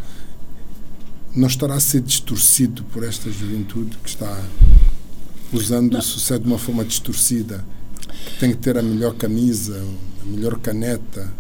não 1.37 1.47
estará 1.47 1.75
a 1.75 1.81
ser 1.81 2.01
distorcido 2.01 2.85
por 2.85 3.05
esta 3.05 3.31
juventude 3.31 3.99
que 3.99 4.09
está 4.09 4.43
usando 5.53 5.99
o 5.99 6.03
sucesso 6.03 6.41
de 6.41 6.47
uma 6.47 6.59
forma 6.59 6.85
distorcida? 6.87 7.63
Que 8.25 8.41
tem 8.41 8.51
que 8.51 8.57
ter 8.57 8.79
a 8.79 8.83
melhor 8.83 9.15
camisa, 9.15 9.85
a 10.23 10.27
melhor 10.27 10.59
caneta. 10.59 11.40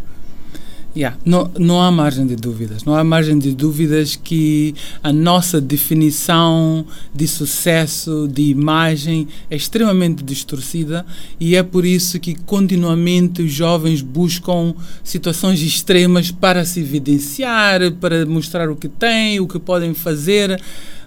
Yeah. 0.94 1.16
Não, 1.24 1.48
não 1.56 1.80
há 1.80 1.90
margem 1.90 2.26
de 2.26 2.34
dúvidas. 2.34 2.82
Não 2.82 2.94
há 2.94 3.04
margem 3.04 3.38
de 3.38 3.54
dúvidas 3.54 4.16
que 4.16 4.74
a 5.02 5.12
nossa 5.12 5.60
definição 5.60 6.84
de 7.14 7.28
sucesso, 7.28 8.28
de 8.28 8.42
imagem, 8.42 9.28
é 9.48 9.56
extremamente 9.56 10.24
distorcida 10.24 11.06
e 11.38 11.54
é 11.54 11.62
por 11.62 11.84
isso 11.84 12.18
que 12.18 12.34
continuamente 12.34 13.42
os 13.42 13.52
jovens 13.52 14.02
buscam 14.02 14.74
situações 15.04 15.62
extremas 15.62 16.32
para 16.32 16.64
se 16.64 16.80
evidenciar, 16.80 17.92
para 17.92 18.26
mostrar 18.26 18.68
o 18.68 18.74
que 18.74 18.88
têm, 18.88 19.38
o 19.38 19.46
que 19.46 19.58
podem 19.58 19.94
fazer 19.94 20.60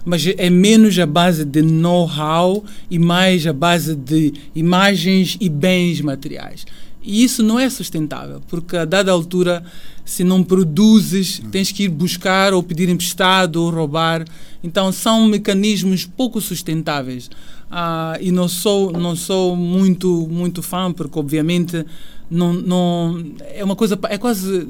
mas 0.04 0.26
é 0.36 0.50
menos 0.50 0.98
a 0.98 1.06
base 1.06 1.44
de 1.44 1.62
know-how 1.62 2.62
e 2.90 2.98
mais 2.98 3.46
a 3.46 3.52
base 3.52 3.94
de 3.94 4.34
imagens 4.54 5.38
e 5.40 5.48
bens 5.48 6.00
materiais. 6.02 6.66
E 7.04 7.22
isso 7.22 7.42
não 7.42 7.60
é 7.60 7.68
sustentável, 7.68 8.40
porque 8.48 8.78
a 8.78 8.86
dada 8.86 9.12
altura, 9.12 9.62
se 10.06 10.24
não 10.24 10.42
produzes, 10.42 11.42
tens 11.52 11.70
que 11.70 11.84
ir 11.84 11.90
buscar 11.90 12.54
ou 12.54 12.62
pedir 12.62 12.88
emprestado 12.88 13.56
ou 13.56 13.70
roubar. 13.70 14.24
Então 14.62 14.90
são 14.90 15.26
mecanismos 15.26 16.06
pouco 16.06 16.40
sustentáveis. 16.40 17.30
Ah, 17.70 18.16
e 18.20 18.32
não 18.32 18.48
sou, 18.48 18.90
não 18.90 19.14
sou 19.14 19.54
muito, 19.54 20.26
muito 20.30 20.62
fã, 20.62 20.90
porque 20.90 21.18
obviamente 21.18 21.84
não, 22.30 22.54
não, 22.54 23.24
é 23.52 23.62
uma 23.62 23.76
coisa, 23.76 23.98
é 24.08 24.16
quase, 24.16 24.66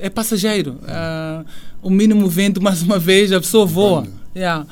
é 0.00 0.10
passageiro. 0.10 0.78
Ah, 0.88 1.44
o 1.80 1.88
mínimo 1.88 2.28
vento, 2.28 2.60
mais 2.60 2.82
uma 2.82 2.98
vez, 2.98 3.30
a 3.32 3.40
pessoa 3.40 3.64
voa. 3.64 4.08
Yeah. 4.36 4.66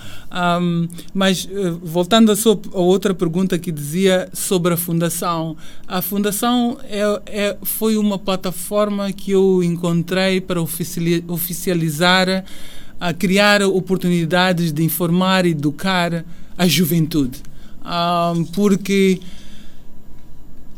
Um, 0.61 0.87
mas 1.15 1.47
uh, 1.47 1.81
voltando 1.83 2.31
à, 2.31 2.37
sua, 2.37 2.61
a 2.75 2.79
outra 2.79 3.15
pergunta 3.15 3.59
que 3.59 3.73
dizia 3.73 4.29
sobre 4.35 4.75
a 4.75 4.77
fundação, 4.77 5.57
a 5.89 6.03
fundação 6.03 6.77
é, 6.85 7.23
é, 7.25 7.57
foi 7.63 7.97
uma 7.97 8.19
plataforma 8.19 9.11
que 9.11 9.31
eu 9.31 9.63
encontrei 9.63 10.39
para 10.39 10.61
oficializar, 10.61 12.45
a 13.01 13.15
criar 13.15 13.63
oportunidades 13.63 14.71
de 14.71 14.85
informar 14.85 15.47
e 15.47 15.53
educar 15.53 16.27
a 16.59 16.69
juventude, 16.69 17.43
um, 17.83 18.45
porque 18.45 19.19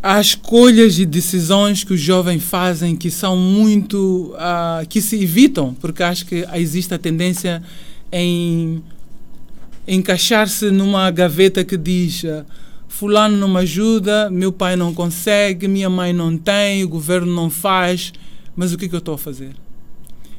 há 0.01 0.21
escolhas 0.21 1.01
e 1.01 1.05
decisões 1.05 1.83
que 1.83 1.93
os 1.93 2.01
jovens 2.01 2.45
fazem 2.45 2.95
que 2.95 3.11
são 3.11 3.37
muito 3.37 4.33
uh, 4.35 4.87
que 4.89 5.01
se 5.03 5.21
evitam 5.21 5.75
porque 5.75 6.03
acho 6.03 6.25
que 6.27 6.47
existe 6.55 6.95
a 6.95 6.99
tendência 6.99 7.63
em 8.11 8.83
encaixar-se 9.87 10.71
numa 10.71 11.11
gaveta 11.11 11.65
que 11.65 11.77
diz 11.77 12.25
ah, 12.25 12.45
fulano 12.89 13.37
não 13.37 13.49
me 13.49 13.59
ajuda, 13.61 14.31
meu 14.31 14.51
pai 14.51 14.75
não 14.75 14.95
consegue, 14.95 15.69
minha 15.69 15.91
mãe 15.91 16.13
não 16.13 16.37
tem, 16.37 16.83
o 16.83 16.89
governo 16.89 17.33
não 17.33 17.51
faz, 17.51 18.13
mas 18.55 18.73
o 18.73 18.79
que, 18.79 18.87
é 18.87 18.89
que 18.89 18.95
eu 18.95 19.01
estou 19.01 19.15
a 19.15 19.19
fazer? 19.19 19.55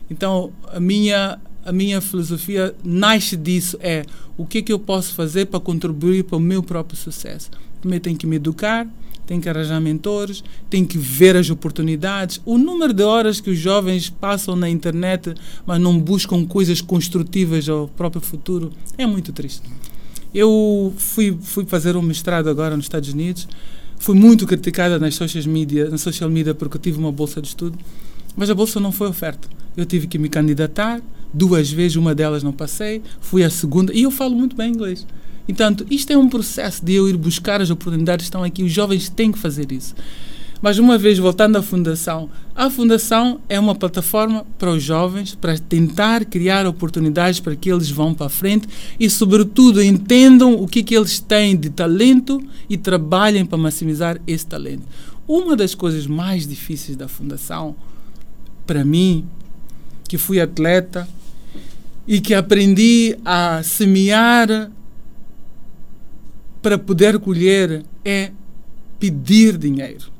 Então, 0.10 0.52
a 0.72 0.80
minha, 0.80 1.40
a 1.66 1.72
minha 1.72 2.02
filosofia 2.02 2.74
nasce 2.84 3.38
disso, 3.38 3.78
é 3.80 4.04
o 4.36 4.46
que, 4.46 4.60
é 4.60 4.62
que 4.62 4.74
eu 4.74 4.80
posso 4.80 5.14
fazer 5.14 5.46
para 5.46 5.60
contribuir 5.60 6.24
para 6.24 6.38
o 6.38 6.40
meu 6.40 6.64
próprio 6.64 6.98
sucesso. 6.98 7.52
Primeiro 7.80 8.04
tenho 8.04 8.18
que 8.18 8.26
me 8.26 8.38
educar, 8.38 8.88
tem 9.28 9.42
que 9.42 9.50
arranjar 9.50 9.80
mentores, 9.82 10.42
tem 10.70 10.86
que 10.86 10.98
ver 10.98 11.36
as 11.36 11.50
oportunidades. 11.50 12.42
O 12.46 12.58
número 12.58 12.94
de 12.94 13.04
horas 13.04 13.42
que 13.42 13.50
os 13.50 13.60
jovens 13.60 14.10
passam 14.10 14.56
na 14.56 14.70
internet, 14.70 15.36
mas 15.66 15.80
não 15.80 16.00
buscam 16.00 16.46
coisas 16.46 16.80
construtivas 16.80 17.68
ao 17.68 17.90
próprio 17.90 18.22
futuro, 18.22 18.72
é 18.98 19.06
muito 19.06 19.34
triste. 19.34 19.70
Eu 20.34 20.94
fui, 20.98 21.38
fui 21.42 21.66
fazer 21.66 21.98
um 21.98 22.02
mestrado 22.02 22.50
agora 22.50 22.76
nos 22.76 22.86
Estados 22.86 23.12
Unidos, 23.12 23.48
fui 24.00 24.16
muito 24.16 24.48
criticada 24.48 24.98
nas 24.98 25.16
social 25.16 25.44
media, 25.46 25.90
na 25.90 25.98
social 25.98 26.30
media 26.30 26.56
porque 26.56 26.80
tive 26.80 26.98
uma 26.98 27.12
bolsa 27.12 27.42
de 27.42 27.50
estudo, 27.50 27.78
mas 28.36 28.50
a 28.50 28.56
bolsa 28.56 28.80
não 28.80 28.94
foi 28.94 29.10
oferta. 29.10 29.48
Eu 29.76 29.86
tive 29.86 30.08
que 30.08 30.18
me 30.18 30.30
candidatar 30.30 31.02
duas 31.34 31.70
vezes, 31.70 31.98
uma 31.98 32.16
delas 32.16 32.44
não 32.44 32.54
passei, 32.54 33.02
fui 33.20 33.44
a 33.44 33.50
segunda, 33.50 33.94
e 33.94 34.04
eu 34.04 34.12
falo 34.12 34.36
muito 34.36 34.56
bem 34.56 34.70
inglês. 34.70 35.06
Então, 35.48 35.76
isto 35.90 36.12
é 36.12 36.18
um 36.18 36.28
processo 36.28 36.84
de 36.84 36.94
eu 36.94 37.08
ir 37.08 37.16
buscar 37.16 37.62
as 37.62 37.70
oportunidades 37.70 38.26
que 38.26 38.28
estão 38.28 38.44
aqui. 38.44 38.64
Os 38.64 38.72
jovens 38.72 39.10
têm 39.10 39.32
que 39.32 39.40
fazer 39.40 39.72
isso. 39.72 39.96
Mas, 40.62 40.80
uma 40.80 40.98
vez 40.98 41.20
voltando 41.20 41.58
à 41.58 41.62
Fundação, 41.62 42.30
a 42.56 42.70
Fundação 42.70 43.40
é 43.48 43.60
uma 43.60 43.76
plataforma 43.76 44.46
para 44.58 44.72
os 44.72 44.82
jovens, 44.82 45.36
para 45.36 45.58
tentar 45.58 46.26
criar 46.26 46.66
oportunidades 46.66 47.40
para 47.40 47.56
que 47.56 47.72
eles 47.72 47.92
vão 47.92 48.14
para 48.14 48.26
a 48.26 48.30
frente 48.30 48.68
e, 49.00 49.10
sobretudo, 49.10 49.82
entendam 49.82 50.54
o 50.54 50.68
que, 50.68 50.84
que 50.84 50.96
eles 50.96 51.20
têm 51.20 51.56
de 51.56 51.70
talento 51.70 52.42
e 52.68 52.76
trabalhem 52.76 53.46
para 53.46 53.58
maximizar 53.58 54.20
esse 54.26 54.46
talento. 54.46 54.84
Uma 55.28 55.56
das 55.56 55.76
coisas 55.76 56.08
mais 56.08 56.48
difíceis 56.48 56.98
da 56.98 57.08
Fundação, 57.08 57.76
para 58.66 58.84
mim, 58.84 59.26
que 60.08 60.18
fui 60.18 60.40
atleta 60.40 61.08
e 62.08 62.20
que 62.20 62.34
aprendi 62.34 63.18
a 63.24 63.62
semear 63.62 64.72
para 66.68 66.78
poder 66.78 67.18
colher 67.18 67.82
é 68.04 68.30
pedir 69.00 69.58
dinheiro. 69.58 70.12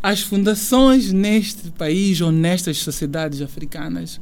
As 0.00 0.20
fundações 0.20 1.10
neste 1.10 1.72
país 1.72 2.20
ou 2.20 2.30
nestas 2.30 2.78
sociedades 2.78 3.42
africanas 3.42 4.20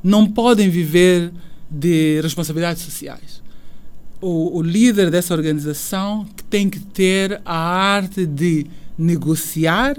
não 0.00 0.28
podem 0.28 0.70
viver 0.70 1.32
de 1.68 2.20
responsabilidades 2.20 2.84
sociais. 2.84 3.42
O, 4.20 4.58
o 4.58 4.62
líder 4.62 5.10
dessa 5.10 5.34
organização 5.34 6.24
tem 6.48 6.70
que 6.70 6.78
ter 6.78 7.42
a 7.44 7.56
arte 7.56 8.24
de 8.24 8.68
negociar 8.96 9.96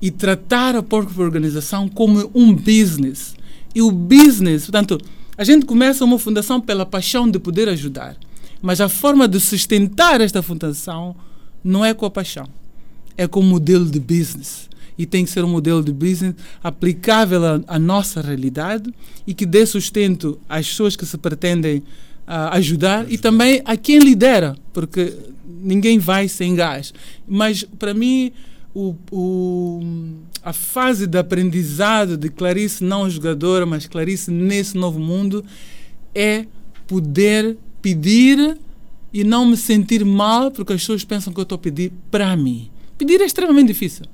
e 0.00 0.10
tratar 0.10 0.74
a 0.74 0.82
própria 0.82 1.22
organização 1.22 1.86
como 1.86 2.30
um 2.34 2.54
business. 2.54 3.36
E 3.74 3.82
o 3.82 3.92
business, 3.92 4.62
portanto, 4.62 4.98
a 5.36 5.44
gente 5.44 5.66
começa 5.66 6.02
uma 6.02 6.18
fundação 6.18 6.62
pela 6.62 6.86
paixão 6.86 7.30
de 7.30 7.38
poder 7.38 7.68
ajudar. 7.68 8.16
Mas 8.60 8.80
a 8.80 8.88
forma 8.88 9.28
de 9.28 9.38
sustentar 9.38 10.20
esta 10.20 10.42
fundação 10.42 11.14
não 11.62 11.84
é 11.84 11.94
com 11.94 12.06
a 12.06 12.10
paixão, 12.10 12.48
é 13.16 13.26
com 13.26 13.40
o 13.40 13.44
modelo 13.44 13.86
de 13.86 14.00
business. 14.00 14.68
E 14.96 15.06
tem 15.06 15.24
que 15.24 15.30
ser 15.30 15.44
um 15.44 15.48
modelo 15.48 15.82
de 15.82 15.92
business 15.92 16.34
aplicável 16.62 17.44
à, 17.44 17.60
à 17.68 17.78
nossa 17.78 18.20
realidade 18.20 18.92
e 19.24 19.32
que 19.32 19.46
dê 19.46 19.64
sustento 19.64 20.40
às 20.48 20.68
pessoas 20.68 20.96
que 20.96 21.06
se 21.06 21.16
pretendem 21.16 21.78
uh, 21.78 22.50
ajudar 22.52 23.10
e 23.10 23.16
também 23.16 23.62
a 23.64 23.76
quem 23.76 24.00
lidera, 24.00 24.56
porque 24.72 25.14
ninguém 25.46 26.00
vai 26.00 26.26
sem 26.26 26.54
gás. 26.54 26.92
Mas, 27.28 27.62
para 27.62 27.94
mim, 27.94 28.32
o, 28.74 28.94
o, 29.10 29.80
a 30.42 30.52
fase 30.52 31.06
de 31.06 31.18
aprendizado 31.18 32.16
de 32.16 32.28
Clarice, 32.28 32.84
não 32.84 33.08
jogadora, 33.08 33.64
mas 33.64 33.86
Clarice 33.86 34.30
nesse 34.30 34.76
novo 34.76 34.98
mundo, 34.98 35.44
é 36.14 36.44
poder 36.86 37.56
pedir 37.94 38.58
e 39.12 39.24
não 39.24 39.46
me 39.46 39.56
sentir 39.56 40.04
mal 40.04 40.50
porque 40.50 40.72
as 40.72 40.80
pessoas 40.80 41.04
pensam 41.04 41.32
que 41.32 41.40
eu 41.40 41.42
estou 41.42 41.56
a 41.56 41.58
pedir 41.58 41.92
para 42.10 42.36
mim. 42.36 42.70
Pedir 42.96 43.20
é 43.20 43.24
extremamente 43.24 43.68
difícil. 43.68 44.04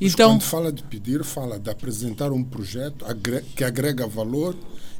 Mas 0.00 0.12
então, 0.12 0.30
quando 0.32 0.42
fala 0.42 0.72
de 0.72 0.82
pedir, 0.82 1.22
fala 1.22 1.58
de 1.58 1.70
apresentar 1.70 2.32
um 2.32 2.42
projeto 2.42 3.04
que 3.54 3.62
agrega 3.62 4.06
valor 4.06 4.56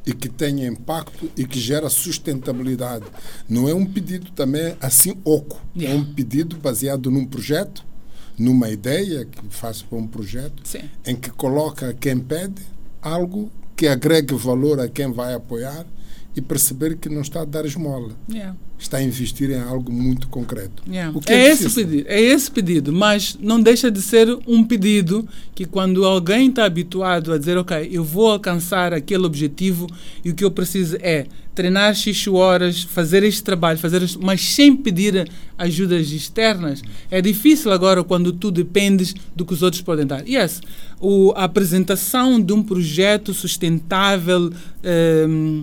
e 0.06 0.12
que 0.12 0.28
tenha 0.28 0.68
impacto 0.68 1.30
e 1.36 1.44
que 1.46 1.58
gera 1.58 1.88
sustentabilidade. 1.88 3.06
Não 3.48 3.68
é 3.68 3.74
um 3.74 3.86
pedido 3.86 4.30
também 4.32 4.76
assim 4.80 5.16
oco. 5.24 5.60
É 5.74 5.80
yeah. 5.80 5.98
É 5.98 6.00
um 6.00 6.14
pedido 6.14 6.56
baseado 6.56 7.10
num 7.10 7.24
projeto, 7.24 7.84
numa 8.38 8.70
ideia 8.70 9.24
que 9.24 9.40
faço 9.48 9.84
para 9.86 9.98
um 9.98 10.06
projeto, 10.06 10.62
Sim. 10.62 10.82
em 11.06 11.16
que 11.16 11.30
coloca 11.30 11.92
quem 11.94 12.18
pede 12.20 12.62
algo 13.02 13.50
que 13.74 13.88
agregue 13.88 14.34
valor 14.34 14.78
a 14.78 14.88
quem 14.88 15.10
vai 15.10 15.34
apoiar 15.34 15.84
e 16.37 16.41
perceber 16.41 16.97
que 16.97 17.09
não 17.09 17.20
está 17.20 17.43
a 17.43 17.45
dar 17.45 17.64
esmola. 17.64 18.12
Yeah. 18.30 18.57
Está 18.78 18.99
a 18.99 19.03
investir 19.03 19.51
em 19.51 19.61
algo 19.61 19.93
muito 19.93 20.28
concreto. 20.28 20.82
Yeah. 20.89 21.16
É, 21.26 21.35
é, 21.35 21.49
esse 21.51 21.70
pedido, 21.70 22.09
é 22.09 22.20
esse 22.20 22.51
pedido, 22.51 22.93
mas 22.93 23.39
não 23.41 23.61
deixa 23.61 23.91
de 23.91 24.03
ser 24.03 24.37
um 24.47 24.64
pedido 24.64 25.26
que 25.55 25.64
quando 25.64 26.05
alguém 26.05 26.49
está 26.49 26.64
habituado 26.64 27.32
a 27.32 27.39
dizer, 27.39 27.57
ok, 27.57 27.89
eu 27.91 28.03
vou 28.03 28.32
alcançar 28.32 28.93
aquele 28.93 29.24
objetivo 29.24 29.87
e 30.24 30.30
o 30.30 30.35
que 30.35 30.45
eu 30.45 30.51
preciso 30.51 30.97
é 31.01 31.26
treinar 31.55 31.95
X 31.95 32.26
horas, 32.26 32.82
fazer 32.82 33.22
este 33.22 33.43
trabalho, 33.43 33.78
fazer 33.78 34.03
este, 34.03 34.18
mas 34.18 34.41
sem 34.41 34.74
pedir 34.74 35.30
ajudas 35.57 36.11
externas, 36.11 36.82
é 37.09 37.22
difícil 37.22 37.70
agora 37.70 38.03
quando 38.03 38.32
tu 38.32 38.51
dependes 38.51 39.14
do 39.37 39.47
que 39.47 39.55
os 39.55 39.62
outros 39.62 39.80
podem 39.80 40.05
dar. 40.05 40.26
Yes, 40.26 40.61
o, 41.01 41.32
a 41.37 41.45
apresentação 41.45 42.41
de 42.41 42.53
um 42.53 42.62
projeto 42.62 43.32
sustentável, 43.32 44.51
um, 44.51 44.53
ehm, 44.82 45.62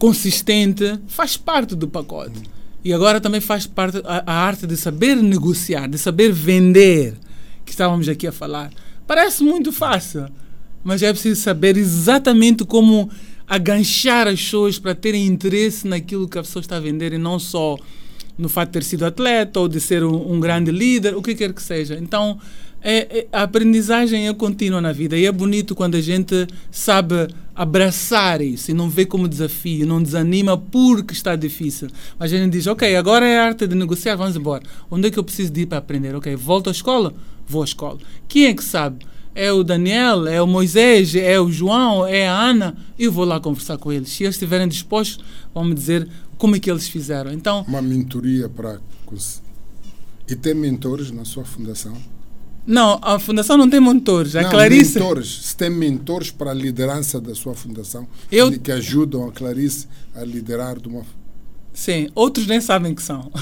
consistente, 0.00 0.98
faz 1.06 1.36
parte 1.36 1.76
do 1.76 1.86
pacote. 1.86 2.40
E 2.82 2.90
agora 2.90 3.20
também 3.20 3.40
faz 3.40 3.66
parte 3.66 3.98
a, 3.98 4.24
a, 4.26 4.32
arte 4.32 4.66
de 4.66 4.74
saber 4.74 5.14
negociar, 5.16 5.86
de 5.86 5.98
saber 5.98 6.32
vender, 6.32 7.14
que 7.66 7.70
estávamos 7.70 8.08
aqui 8.08 8.26
a 8.26 8.32
falar. 8.32 8.72
Parece 9.06 9.44
muito 9.44 9.70
fácil, 9.70 10.26
mas 10.82 11.02
é 11.02 11.12
preciso 11.12 11.38
saber 11.42 11.76
exatamente 11.76 12.64
como 12.64 13.10
aganchar 13.46 14.26
as 14.26 14.40
pessoas 14.40 14.78
para 14.78 14.94
terem 14.94 15.26
interesse 15.26 15.86
naquilo 15.86 16.26
que 16.26 16.38
a 16.38 16.42
pessoa 16.42 16.62
está 16.62 16.78
a 16.78 16.80
vender 16.80 17.12
e 17.12 17.18
não 17.18 17.38
só 17.38 17.76
no 18.38 18.48
fato 18.48 18.68
de 18.68 18.72
ter 18.72 18.84
sido 18.84 19.04
atleta 19.04 19.60
ou 19.60 19.68
de 19.68 19.82
ser 19.82 20.02
um, 20.02 20.32
um 20.32 20.40
grande 20.40 20.70
líder, 20.70 21.14
o 21.14 21.20
que 21.20 21.34
quer 21.34 21.52
que 21.52 21.62
seja. 21.62 21.98
Então, 22.00 22.38
É, 22.82 23.18
é, 23.18 23.26
a 23.32 23.42
aprendizagem 23.42 24.28
é 24.28 24.34
contínua 24.34 24.80
na 24.80 24.92
vida 24.92 25.16
e 25.16 25.26
é 25.26 25.32
bonito 25.32 25.74
quando 25.74 25.96
a 25.96 26.00
gente 26.00 26.46
sabe 26.70 27.28
abraçar 27.54 28.40
isso 28.40 28.70
e 28.70 28.74
não 28.74 28.88
vê 28.88 29.04
como 29.04 29.28
desafio, 29.28 29.86
não 29.86 30.02
desanima 30.02 30.56
porque 30.56 31.12
está 31.12 31.36
difícil. 31.36 31.88
Mas 32.18 32.32
a 32.32 32.36
gente 32.36 32.52
diz, 32.52 32.66
ok, 32.66 32.96
agora 32.96 33.26
é 33.26 33.38
a 33.38 33.44
arte 33.44 33.66
de 33.66 33.74
negociar, 33.74 34.16
vamos 34.16 34.34
embora. 34.34 34.62
Onde 34.90 35.08
é 35.08 35.10
que 35.10 35.18
eu 35.18 35.24
preciso 35.24 35.52
de 35.52 35.62
ir 35.62 35.66
para 35.66 35.78
aprender? 35.78 36.14
Ok, 36.14 36.34
volto 36.36 36.68
à 36.68 36.70
escola? 36.70 37.12
Vou 37.46 37.60
à 37.60 37.64
escola. 37.64 37.98
Quem 38.26 38.46
é 38.46 38.54
que 38.54 38.64
sabe? 38.64 39.04
É 39.34 39.52
o 39.52 39.62
Daniel, 39.62 40.26
é 40.26 40.40
o 40.42 40.46
Moisés, 40.46 41.14
é 41.14 41.38
o 41.38 41.52
João, 41.52 42.06
é 42.06 42.26
a 42.26 42.36
Ana. 42.36 42.76
Eu 42.98 43.12
vou 43.12 43.24
lá 43.24 43.38
conversar 43.38 43.76
com 43.78 43.92
eles. 43.92 44.08
Se 44.08 44.24
eles 44.24 44.34
estiverem 44.34 44.66
dispostos, 44.66 45.24
vão 45.54 45.64
me 45.64 45.74
dizer 45.74 46.08
como 46.36 46.56
é 46.56 46.58
que 46.58 46.70
eles 46.70 46.88
fizeram. 46.88 47.32
Então, 47.32 47.64
Uma 47.68 47.82
mentoria 47.82 48.48
para. 48.48 48.80
E 50.28 50.34
tem 50.34 50.54
mentores 50.54 51.10
na 51.10 51.24
sua 51.24 51.44
fundação? 51.44 51.96
Não, 52.66 52.98
a 53.02 53.18
fundação 53.18 53.56
não 53.56 53.68
tem 53.68 53.80
mentores. 53.80 54.36
A 54.36 54.42
Não, 54.42 54.50
Clarice. 54.50 54.98
mentores. 54.98 55.40
Se 55.42 55.56
tem 55.56 55.70
mentores 55.70 56.30
para 56.30 56.50
a 56.50 56.54
liderança 56.54 57.20
da 57.20 57.34
sua 57.34 57.54
fundação 57.54 58.06
Eu- 58.30 58.50
que- 58.58 58.70
ajudam 58.72 59.26
a 59.28 59.32
Clarice 59.32 59.86
a 60.14 60.24
liderar 60.24 60.78
de 60.78 60.88
uma. 60.88 61.02
Sim, 61.72 62.08
outros 62.14 62.46
nem 62.46 62.60
sabem 62.60 62.94
que 62.94 63.02
são. 63.02 63.30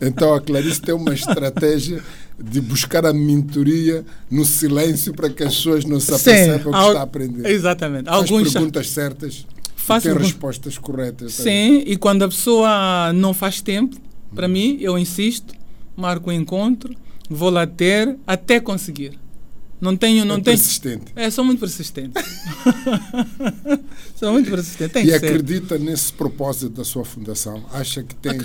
Então 0.00 0.32
a 0.34 0.40
Clarice 0.40 0.80
tem 0.80 0.94
uma 0.94 1.12
estratégia 1.12 2.02
de 2.42 2.60
buscar 2.60 3.04
a 3.04 3.12
mentoria 3.12 4.04
no 4.30 4.44
silêncio 4.44 5.12
para 5.12 5.28
que 5.28 5.42
as 5.42 5.54
pessoas 5.56 5.84
não 5.84 6.00
se 6.00 6.12
apercebam 6.14 6.72
que 6.72 6.78
al- 6.78 6.88
está 6.88 7.00
a 7.00 7.02
aprender. 7.02 7.48
Exatamente. 7.50 8.06
Faz 8.06 8.16
Alguns 8.30 8.52
perguntas 8.52 8.88
certas 8.90 9.46
tem 9.86 10.00
pergun- 10.00 10.20
respostas 10.24 10.78
corretas. 10.78 11.32
Sim, 11.34 11.82
e 11.86 11.96
quando 11.96 12.22
a 12.22 12.28
pessoa 12.28 13.12
não 13.12 13.34
faz 13.34 13.60
tempo, 13.60 13.96
para 14.34 14.48
mim, 14.48 14.76
eu 14.80 14.98
insisto, 14.98 15.54
marco 15.96 16.30
o 16.30 16.32
encontro, 16.32 16.94
vou 17.28 17.50
lá 17.50 17.66
ter 17.66 18.16
até 18.26 18.60
conseguir. 18.60 19.18
Não 19.80 19.96
tenho, 19.96 20.24
não 20.26 20.34
é 20.36 20.40
tenho. 20.40 20.56
persistente. 20.58 21.04
É, 21.16 21.30
sou 21.30 21.42
muito 21.44 21.60
persistente. 21.60 22.12
sou 24.14 24.32
muito 24.32 24.50
persistente. 24.50 24.92
Tem 24.92 25.04
E 25.04 25.06
que 25.06 25.18
ser. 25.18 25.26
acredita 25.26 25.78
nesse 25.78 26.12
propósito 26.12 26.70
da 26.70 26.84
sua 26.84 27.04
fundação? 27.04 27.64
Acha 27.72 28.02
que 28.02 28.14
tem 28.14 28.38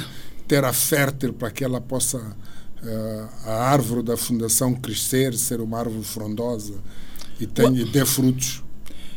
terra 0.48 0.72
fértil 0.72 1.34
para 1.34 1.52
que 1.52 1.64
ela 1.64 1.82
possa, 1.82 2.36
eh, 2.84 3.26
a 3.46 3.70
árvore 3.70 4.04
da 4.04 4.16
fundação 4.16 4.74
crescer, 4.74 5.34
ser 5.34 5.60
uma 5.60 5.80
árvore 5.80 6.04
frondosa 6.04 6.76
e 7.40 7.46
tenha, 7.46 7.86
dê 7.86 8.06
frutos? 8.06 8.64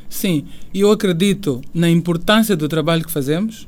Sim, 0.08 0.46
eu 0.74 0.90
acredito 0.90 1.60
na 1.72 1.88
importância 1.88 2.56
do 2.56 2.68
trabalho 2.68 3.04
que 3.04 3.12
fazemos. 3.12 3.66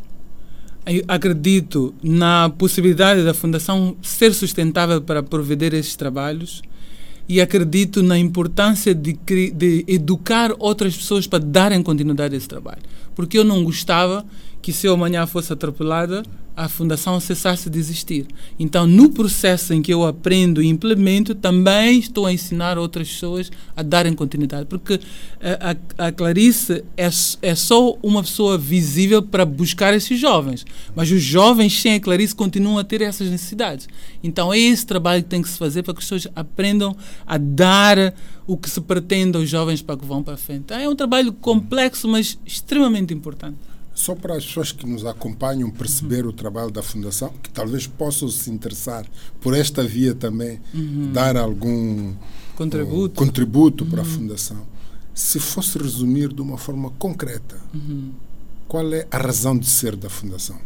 Acredito 1.07 1.95
na 2.03 2.51
possibilidade 2.51 3.22
da 3.22 3.35
Fundação 3.35 3.97
ser 4.03 4.33
sustentável 4.33 5.01
para 5.01 5.22
prover 5.22 5.74
esses 5.74 5.95
trabalhos. 5.95 6.62
E 7.28 7.41
acredito 7.41 8.03
na 8.03 8.18
importância 8.18 8.93
de, 8.93 9.16
de 9.55 9.85
educar 9.87 10.53
outras 10.59 10.97
pessoas 10.97 11.26
para 11.28 11.39
darem 11.39 11.81
continuidade 11.83 12.35
a 12.35 12.39
esse 12.39 12.49
trabalho. 12.49 12.83
Porque 13.14 13.39
eu 13.39 13.45
não 13.45 13.62
gostava 13.62 14.24
que, 14.62 14.72
se 14.72 14.86
eu 14.86 14.94
amanhã 14.94 15.26
fosse 15.26 15.52
atropelada, 15.52 16.22
a 16.56 16.68
Fundação 16.68 17.18
cessasse 17.20 17.70
de 17.70 17.78
existir. 17.78 18.26
Então, 18.58 18.86
no 18.86 19.08
processo 19.08 19.72
em 19.72 19.80
que 19.80 19.92
eu 19.92 20.04
aprendo 20.04 20.62
e 20.62 20.66
implemento, 20.66 21.34
também 21.34 21.98
estou 21.98 22.26
a 22.26 22.32
ensinar 22.32 22.76
outras 22.76 23.08
pessoas 23.08 23.50
a 23.74 23.82
darem 23.82 24.12
continuidade. 24.12 24.66
Porque 24.66 25.00
eh, 25.40 25.58
a, 25.96 26.06
a 26.08 26.12
Clarice 26.12 26.84
é, 26.98 27.08
é 27.40 27.54
só 27.54 27.96
uma 28.02 28.22
pessoa 28.22 28.58
visível 28.58 29.22
para 29.22 29.46
buscar 29.46 29.94
esses 29.94 30.20
jovens. 30.20 30.66
Mas 30.94 31.11
os 31.11 31.22
jovens 31.22 31.80
sem 31.80 31.94
a 31.94 32.00
Clarice 32.00 32.34
continuam 32.34 32.78
a 32.78 32.84
ter 32.84 33.00
essas 33.00 33.30
necessidades. 33.30 33.88
Então, 34.22 34.52
é 34.52 34.58
esse 34.58 34.84
trabalho 34.84 35.22
que 35.22 35.30
tem 35.30 35.40
que 35.40 35.48
se 35.48 35.56
fazer 35.56 35.82
para 35.82 35.94
que 35.94 36.00
as 36.00 36.04
pessoas 36.04 36.28
aprendam 36.36 36.94
a 37.26 37.38
dar 37.38 38.12
o 38.46 38.56
que 38.58 38.68
se 38.68 38.82
pretende 38.82 39.38
aos 39.38 39.48
jovens 39.48 39.80
para 39.80 39.96
que 39.96 40.04
vão 40.04 40.22
para 40.22 40.36
frente. 40.36 40.64
Então, 40.66 40.78
é 40.78 40.86
um 40.86 40.96
trabalho 40.96 41.32
complexo, 41.32 42.06
mas 42.06 42.38
extremamente 42.44 43.14
importante. 43.14 43.69
Só 43.95 44.14
para 44.14 44.36
as 44.36 44.47
pessoas 44.47 44.72
que 44.72 44.86
nos 44.86 45.05
acompanham 45.05 45.70
perceber 45.70 46.24
o 46.26 46.32
trabalho 46.32 46.70
da 46.70 46.82
Fundação, 46.82 47.32
que 47.43 47.51
talvez 47.51 47.86
possam 47.86 48.28
se 48.28 48.51
interessar 48.51 49.05
por 49.41 49.55
esta 49.55 49.82
via 49.82 50.14
também, 50.14 50.61
dar 51.12 51.36
algum 51.36 52.14
Contributo. 52.57 53.05
uh, 53.05 53.24
contributo 53.26 53.86
para 53.86 54.03
a 54.03 54.05
Fundação. 54.05 54.59
Se 55.14 55.38
fosse 55.38 55.76
resumir 55.76 56.32
de 56.32 56.41
uma 56.41 56.57
forma 56.57 56.91
concreta, 56.99 57.57
qual 58.66 58.91
é 58.95 59.07
a 59.11 59.18
razão 59.18 59.59
de 59.59 59.66
ser 59.66 59.97
da 59.97 60.09
Fundação? 60.09 60.57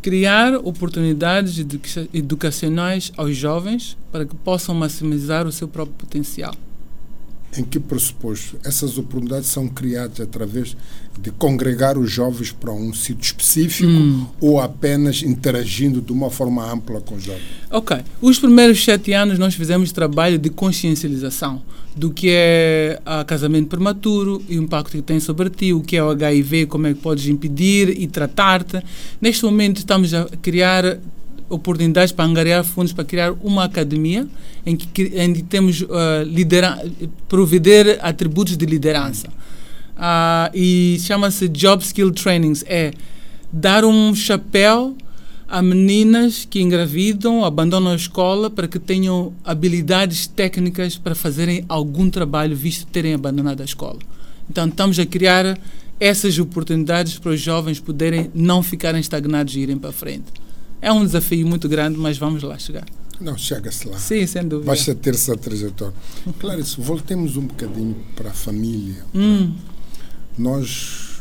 criar 0.00 0.54
oportunidades 0.54 1.58
educa- 1.58 2.08
educacionais 2.14 3.12
aos 3.16 3.36
jovens 3.36 3.96
para 4.12 4.24
que 4.24 4.34
possam 4.36 4.74
maximizar 4.74 5.44
o 5.46 5.52
seu 5.52 5.66
próprio 5.68 5.96
potencial. 5.96 6.54
Em 7.56 7.64
que 7.64 7.80
pressuposto? 7.80 8.58
Essas 8.62 8.98
oportunidades 8.98 9.48
são 9.48 9.66
criadas 9.68 10.20
através 10.20 10.76
de 11.20 11.30
congregar 11.32 11.98
os 11.98 12.10
jovens 12.10 12.52
para 12.52 12.72
um 12.72 12.92
sítio 12.92 13.24
específico 13.24 13.90
ou 14.40 14.60
apenas 14.60 15.22
interagindo 15.22 16.00
de 16.00 16.12
uma 16.12 16.30
forma 16.30 16.70
ampla 16.70 17.00
com 17.00 17.16
os 17.16 17.24
jovens? 17.24 17.42
Ok. 17.70 17.96
Os 18.20 18.38
primeiros 18.38 18.84
sete 18.84 19.12
anos 19.12 19.38
nós 19.38 19.54
fizemos 19.54 19.90
trabalho 19.92 20.38
de 20.38 20.50
consciencialização 20.50 21.62
do 21.96 22.10
que 22.10 22.28
é 22.30 23.00
a 23.04 23.24
casamento 23.24 23.68
prematuro 23.68 24.42
e 24.48 24.58
o 24.58 24.62
impacto 24.62 24.92
que 24.92 25.02
tem 25.02 25.18
sobre 25.18 25.50
ti, 25.50 25.72
o 25.72 25.80
que 25.80 25.96
é 25.96 26.04
o 26.04 26.10
HIV, 26.10 26.66
como 26.66 26.86
é 26.86 26.94
que 26.94 27.00
podes 27.00 27.26
impedir 27.26 27.88
e 28.00 28.06
tratar-te. 28.06 28.80
Neste 29.20 29.44
momento 29.44 29.78
estamos 29.78 30.14
a 30.14 30.26
criar 30.40 30.98
oportunidades 31.48 32.12
para 32.12 32.24
angariar 32.24 32.64
fundos 32.64 32.92
para 32.92 33.04
criar 33.04 33.32
uma 33.42 33.64
academia 33.64 34.26
em 34.64 34.76
que, 34.76 35.02
em 35.14 35.32
que 35.32 35.42
temos 35.42 35.80
uh, 35.80 35.88
lidera 36.24 36.84
provider 37.28 37.98
atributos 38.02 38.56
de 38.56 38.66
liderança. 38.66 39.28
Ah, 39.96 40.50
e 40.54 40.96
chama-se 41.00 41.48
Job 41.48 41.82
Skill 41.82 42.12
Trainings. 42.12 42.64
É 42.68 42.92
dar 43.52 43.84
um 43.84 44.14
chapéu 44.14 44.96
a 45.48 45.62
meninas 45.62 46.46
que 46.48 46.60
engravidam, 46.60 47.44
abandonam 47.44 47.92
a 47.92 47.96
escola 47.96 48.50
para 48.50 48.68
que 48.68 48.78
tenham 48.78 49.32
habilidades 49.42 50.26
técnicas 50.26 50.96
para 50.96 51.14
fazerem 51.14 51.64
algum 51.68 52.10
trabalho, 52.10 52.54
visto 52.54 52.86
terem 52.86 53.14
abandonado 53.14 53.62
a 53.62 53.64
escola. 53.64 53.98
Então, 54.48 54.68
estamos 54.68 54.98
a 54.98 55.06
criar 55.06 55.58
essas 55.98 56.38
oportunidades 56.38 57.18
para 57.18 57.32
os 57.32 57.40
jovens 57.40 57.80
poderem 57.80 58.30
não 58.34 58.62
ficarem 58.62 59.00
estagnados 59.00 59.56
e 59.56 59.60
irem 59.60 59.78
para 59.78 59.90
frente. 59.90 60.26
É 60.80 60.92
um 60.92 61.04
desafio 61.04 61.46
muito 61.46 61.68
grande, 61.68 61.98
mas 61.98 62.18
vamos 62.18 62.42
lá 62.42 62.58
chegar. 62.58 62.84
Não, 63.20 63.36
chega-se 63.36 63.88
lá. 63.88 63.98
Sim, 63.98 64.26
sem 64.26 64.46
dúvida. 64.46 64.70
Basta 64.70 64.94
ter 64.94 65.14
essa 65.14 65.36
trajetória. 65.36 65.94
Clarice, 66.38 66.80
voltemos 66.80 67.36
um 67.36 67.46
bocadinho 67.46 67.96
para 68.14 68.30
a 68.30 68.32
família. 68.32 69.04
Hum, 69.14 69.54
Nós, 70.36 71.20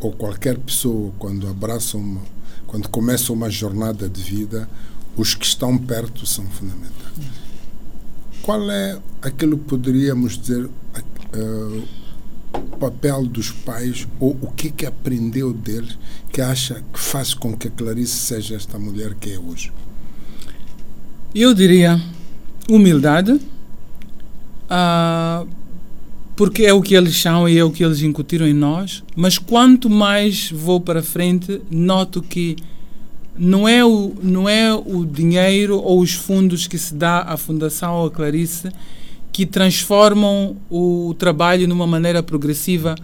ou 0.00 0.10
qualquer 0.12 0.56
pessoa, 0.58 1.12
quando 1.18 1.46
abraça 1.46 1.98
uma, 1.98 2.22
quando 2.66 2.88
começa 2.88 3.30
uma 3.30 3.50
jornada 3.50 4.08
de 4.08 4.22
vida, 4.22 4.66
os 5.14 5.34
que 5.34 5.44
estão 5.44 5.76
perto 5.76 6.24
são 6.24 6.46
fundamentais. 6.46 7.12
Qual 8.40 8.70
é 8.70 8.98
aquilo 9.20 9.58
que 9.58 9.64
poderíamos 9.64 10.38
dizer 10.38 10.64
o 10.64 11.82
papel 12.78 13.26
dos 13.26 13.50
pais 13.50 14.08
ou 14.18 14.36
o 14.40 14.50
que 14.50 14.70
que 14.70 14.84
aprendeu 14.84 15.52
deles 15.52 15.96
que 16.32 16.40
acha 16.40 16.82
que 16.92 16.98
faz 16.98 17.32
com 17.32 17.56
que 17.56 17.68
a 17.68 17.70
Clarice 17.70 18.16
seja 18.16 18.56
esta 18.56 18.78
mulher 18.78 19.14
que 19.14 19.32
é 19.32 19.38
hoje? 19.38 19.72
Eu 21.34 21.54
diria 21.54 22.00
humildade, 22.68 23.40
ah, 24.68 25.44
porque 26.34 26.64
é 26.64 26.72
o 26.72 26.82
que 26.82 26.94
eles 26.94 27.16
são 27.16 27.48
e 27.48 27.56
é 27.56 27.64
o 27.64 27.70
que 27.70 27.84
eles 27.84 28.02
incutiram 28.02 28.46
em 28.46 28.54
nós, 28.54 29.04
mas 29.14 29.38
quanto 29.38 29.88
mais 29.88 30.50
vou 30.50 30.80
para 30.80 31.02
frente, 31.02 31.60
noto 31.70 32.20
que 32.20 32.56
não 33.36 33.68
é 33.68 33.84
o, 33.84 34.12
não 34.22 34.48
é 34.48 34.74
o 34.74 35.04
dinheiro 35.04 35.78
ou 35.78 36.00
os 36.00 36.12
fundos 36.12 36.66
que 36.66 36.76
se 36.76 36.94
dá 36.94 37.20
à 37.20 37.36
Fundação 37.36 37.94
ou 37.94 38.06
à 38.06 38.10
Clarice 38.10 38.70
que 39.32 39.46
transformam 39.46 40.56
o 40.70 41.14
trabalho 41.18 41.66
numa 41.66 41.86
maneira 41.86 42.22
progressiva 42.22 42.94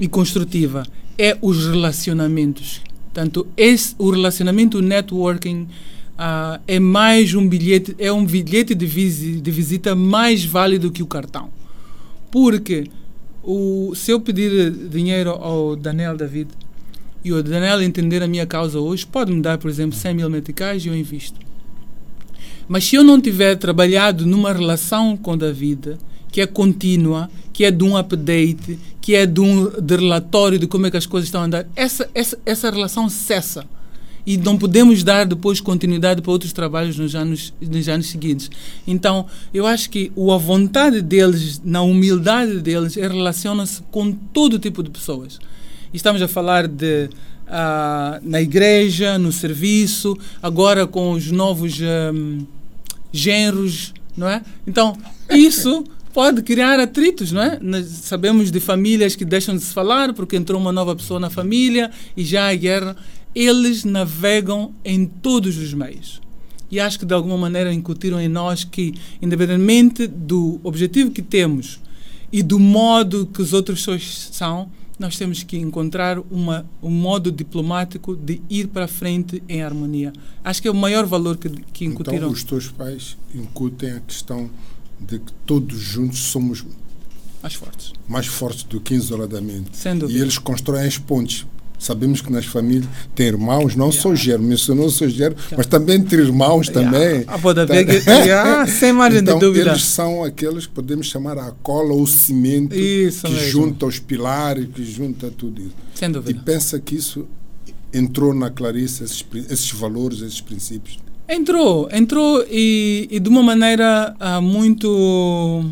e 0.00 0.08
construtiva. 0.08 0.82
É 1.18 1.36
os 1.42 1.66
relacionamentos. 1.66 2.80
Portanto, 3.04 3.46
esse, 3.56 3.94
o 3.98 4.10
relacionamento, 4.10 4.78
o 4.78 4.82
networking, 4.82 5.68
ah, 6.16 6.60
é 6.66 6.80
mais 6.80 7.34
um 7.34 7.46
bilhete, 7.46 7.94
é 7.98 8.10
um 8.10 8.24
bilhete 8.24 8.74
de, 8.74 9.40
de 9.40 9.50
visita 9.50 9.94
mais 9.94 10.44
válido 10.44 10.90
que 10.90 11.02
o 11.02 11.06
cartão. 11.06 11.50
Porque 12.30 12.84
o, 13.42 13.92
se 13.94 14.10
eu 14.10 14.20
pedir 14.20 14.70
dinheiro 14.70 15.30
ao 15.30 15.76
Daniel 15.76 16.16
David 16.16 16.50
e 17.24 17.32
o 17.32 17.42
Daniel 17.42 17.82
entender 17.82 18.22
a 18.22 18.28
minha 18.28 18.46
causa 18.46 18.78
hoje, 18.78 19.06
pode 19.06 19.32
me 19.32 19.42
dar, 19.42 19.58
por 19.58 19.68
exemplo, 19.68 19.96
100 19.96 20.14
mil 20.14 20.30
meticais 20.30 20.84
e 20.84 20.88
eu 20.88 20.96
invisto. 20.96 21.47
Mas 22.68 22.84
se 22.84 22.96
eu 22.96 23.02
não 23.02 23.20
tiver 23.20 23.56
trabalhado 23.56 24.26
numa 24.26 24.52
relação 24.52 25.16
com 25.16 25.36
David, 25.36 25.96
que 26.30 26.40
é 26.40 26.46
contínua, 26.46 27.30
que 27.52 27.64
é 27.64 27.70
de 27.70 27.82
um 27.82 27.96
update, 27.96 28.78
que 29.00 29.14
é 29.14 29.24
de 29.24 29.40
um 29.40 29.70
de 29.80 29.96
relatório 29.96 30.58
de 30.58 30.66
como 30.66 30.86
é 30.86 30.90
que 30.90 30.96
as 30.96 31.06
coisas 31.06 31.28
estão 31.28 31.40
a 31.40 31.44
andar, 31.44 31.66
essa, 31.74 32.08
essa, 32.14 32.38
essa 32.44 32.70
relação 32.70 33.08
cessa. 33.08 33.64
e 34.26 34.36
não 34.36 34.58
podemos 34.58 35.02
dar 35.02 35.24
depois 35.24 35.58
continuidade 35.58 36.20
para 36.20 36.30
outros 36.30 36.52
trabalhos 36.52 36.98
nos 36.98 37.14
anos, 37.14 37.54
nos 37.58 37.88
anos 37.88 38.08
seguintes. 38.08 38.50
Então, 38.86 39.24
eu 39.54 39.66
acho 39.66 39.88
que 39.88 40.12
a 40.14 40.36
vontade 40.36 41.00
deles, 41.00 41.62
na 41.64 41.80
humildade 41.80 42.60
deles, 42.60 42.94
relaciona-se 42.96 43.82
com 43.90 44.12
todo 44.12 44.58
tipo 44.58 44.82
de 44.82 44.90
pessoas. 44.90 45.38
Estamos 45.94 46.20
a 46.20 46.28
falar 46.28 46.68
de 46.68 47.08
na 48.22 48.40
igreja, 48.40 49.18
no 49.18 49.32
serviço, 49.32 50.16
agora 50.42 50.86
com 50.86 51.12
os 51.12 51.30
novos 51.30 51.78
um, 51.80 52.46
genros, 53.12 53.94
não 54.16 54.28
é? 54.28 54.42
Então, 54.66 54.96
isso 55.30 55.84
pode 56.12 56.42
criar 56.42 56.80
atritos, 56.80 57.32
não 57.32 57.42
é? 57.42 57.58
Nós 57.60 57.86
sabemos 57.86 58.50
de 58.50 58.60
famílias 58.60 59.14
que 59.14 59.24
deixam 59.24 59.56
de 59.56 59.62
se 59.62 59.72
falar 59.72 60.12
porque 60.12 60.36
entrou 60.36 60.60
uma 60.60 60.72
nova 60.72 60.94
pessoa 60.96 61.20
na 61.20 61.30
família 61.30 61.90
e 62.16 62.24
já 62.24 62.50
há 62.50 62.54
guerra. 62.54 62.96
Eles 63.34 63.84
navegam 63.84 64.74
em 64.84 65.06
todos 65.06 65.56
os 65.56 65.72
meios. 65.72 66.20
E 66.70 66.78
acho 66.78 66.98
que 66.98 67.06
de 67.06 67.14
alguma 67.14 67.38
maneira 67.38 67.72
incutiram 67.72 68.20
em 68.20 68.28
nós 68.28 68.64
que, 68.64 68.94
independentemente 69.22 70.06
do 70.06 70.60
objetivo 70.62 71.10
que 71.10 71.22
temos 71.22 71.80
e 72.30 72.42
do 72.42 72.58
modo 72.58 73.26
que 73.26 73.40
os 73.40 73.52
outros 73.52 73.86
são, 74.32 74.70
nós 74.98 75.16
temos 75.16 75.42
que 75.42 75.56
encontrar 75.56 76.18
uma, 76.30 76.66
um 76.82 76.90
modo 76.90 77.30
diplomático 77.30 78.16
de 78.16 78.40
ir 78.50 78.68
para 78.68 78.88
frente 78.88 79.42
em 79.48 79.62
harmonia. 79.62 80.12
Acho 80.42 80.60
que 80.60 80.68
é 80.68 80.70
o 80.70 80.74
maior 80.74 81.06
valor 81.06 81.36
que, 81.36 81.48
que 81.48 81.84
incutiram. 81.84 82.16
Então, 82.16 82.30
os 82.30 82.42
teus 82.42 82.68
pais 82.68 83.16
incutem 83.34 83.92
a 83.92 84.00
questão 84.00 84.50
de 84.98 85.20
que 85.20 85.32
todos 85.46 85.78
juntos 85.78 86.18
somos 86.18 86.64
mais 87.40 87.54
fortes, 87.54 87.92
mais 88.08 88.26
fortes 88.26 88.64
do 88.64 88.80
que 88.80 88.94
isoladamente. 88.94 89.70
E 90.10 90.18
eles 90.18 90.38
constroem 90.38 90.86
as 90.86 90.98
pontes. 90.98 91.46
Sabemos 91.78 92.20
que 92.20 92.32
nas 92.32 92.44
famílias 92.44 92.88
tem 93.14 93.26
irmãos, 93.26 93.76
não 93.76 93.86
yeah. 93.86 94.02
só 94.02 94.14
germo, 94.14 94.48
mencionou 94.48 94.90
só 94.90 95.06
germo, 95.06 95.36
yeah. 95.36 95.56
mas 95.56 95.66
também 95.66 95.96
entre 95.96 96.22
irmãos 96.22 96.66
yeah. 96.66 96.90
também. 96.90 97.24
Ah, 97.26 97.38
pode 97.38 97.60
haver, 97.60 97.86
yeah, 98.06 98.66
sem 98.66 98.92
margem 98.92 99.20
então, 99.20 99.38
de 99.38 99.46
dúvida. 99.46 99.70
Eles 99.70 99.84
são 99.84 100.24
aqueles 100.24 100.66
que 100.66 100.72
podemos 100.72 101.06
chamar 101.06 101.38
a 101.38 101.52
cola 101.62 101.94
ou 101.94 102.06
cimento 102.06 102.74
isso 102.74 103.26
que 103.26 103.32
mesmo. 103.32 103.48
junta 103.48 103.86
os 103.86 103.98
pilares, 103.98 104.66
que 104.74 104.84
junta 104.84 105.30
tudo 105.30 105.60
isso. 105.60 105.76
Sem 105.94 106.10
dúvida. 106.10 106.38
E 106.38 106.42
pensa 106.42 106.80
que 106.80 106.96
isso 106.96 107.26
entrou 107.92 108.34
na 108.34 108.50
Clarice, 108.50 109.04
esses, 109.04 109.24
esses 109.48 109.70
valores, 109.70 110.20
esses 110.20 110.40
princípios. 110.40 110.98
Entrou, 111.28 111.88
entrou 111.92 112.44
e, 112.50 113.06
e 113.10 113.20
de 113.20 113.28
uma 113.28 113.42
maneira 113.42 114.16
uh, 114.18 114.40
muito 114.40 115.64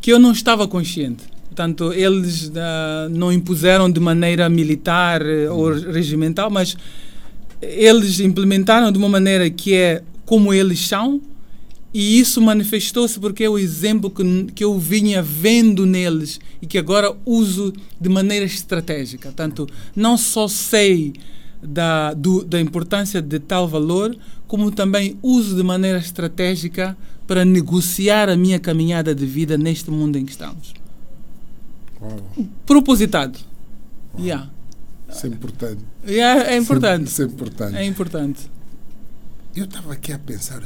que 0.00 0.12
eu 0.12 0.18
não 0.18 0.32
estava 0.32 0.68
consciente. 0.68 1.31
Portanto, 1.52 1.92
eles 1.92 2.48
uh, 2.48 3.10
não 3.10 3.30
impuseram 3.30 3.90
de 3.90 4.00
maneira 4.00 4.48
militar 4.48 5.20
uh, 5.20 5.54
ou 5.54 5.72
regimental, 5.72 6.50
mas 6.50 6.76
eles 7.60 8.20
implementaram 8.20 8.90
de 8.90 8.96
uma 8.96 9.08
maneira 9.08 9.48
que 9.50 9.74
é 9.74 10.02
como 10.24 10.52
eles 10.52 10.88
são, 10.88 11.20
e 11.92 12.18
isso 12.18 12.40
manifestou-se 12.40 13.20
porque 13.20 13.44
é 13.44 13.50
o 13.50 13.58
exemplo 13.58 14.10
que, 14.10 14.44
que 14.54 14.64
eu 14.64 14.78
vinha 14.78 15.22
vendo 15.22 15.84
neles 15.84 16.40
e 16.62 16.66
que 16.66 16.78
agora 16.78 17.14
uso 17.26 17.70
de 18.00 18.08
maneira 18.08 18.46
estratégica. 18.46 19.28
Portanto, 19.28 19.68
não 19.94 20.16
só 20.16 20.48
sei 20.48 21.12
da, 21.62 22.14
do, 22.14 22.44
da 22.44 22.58
importância 22.58 23.20
de 23.20 23.38
tal 23.38 23.68
valor, 23.68 24.16
como 24.48 24.70
também 24.70 25.18
uso 25.22 25.54
de 25.54 25.62
maneira 25.62 25.98
estratégica 25.98 26.96
para 27.26 27.44
negociar 27.44 28.30
a 28.30 28.36
minha 28.36 28.58
caminhada 28.58 29.14
de 29.14 29.26
vida 29.26 29.58
neste 29.58 29.90
mundo 29.90 30.16
em 30.16 30.24
que 30.24 30.32
estamos. 30.32 30.72
Uau. 32.02 32.46
Propositado. 32.66 33.38
Uau. 34.14 34.24
Yeah. 34.24 34.50
Isso 35.10 35.26
é 35.26 35.28
importante. 35.28 35.80
Yeah, 36.06 36.50
é 36.50 36.56
importante. 36.56 37.06
Isso 37.06 37.22
é 37.22 37.24
importante. 37.26 37.76
É 37.76 37.84
importante. 37.84 38.50
Eu 39.54 39.64
estava 39.64 39.92
aqui 39.92 40.12
a 40.12 40.18
pensar, 40.18 40.62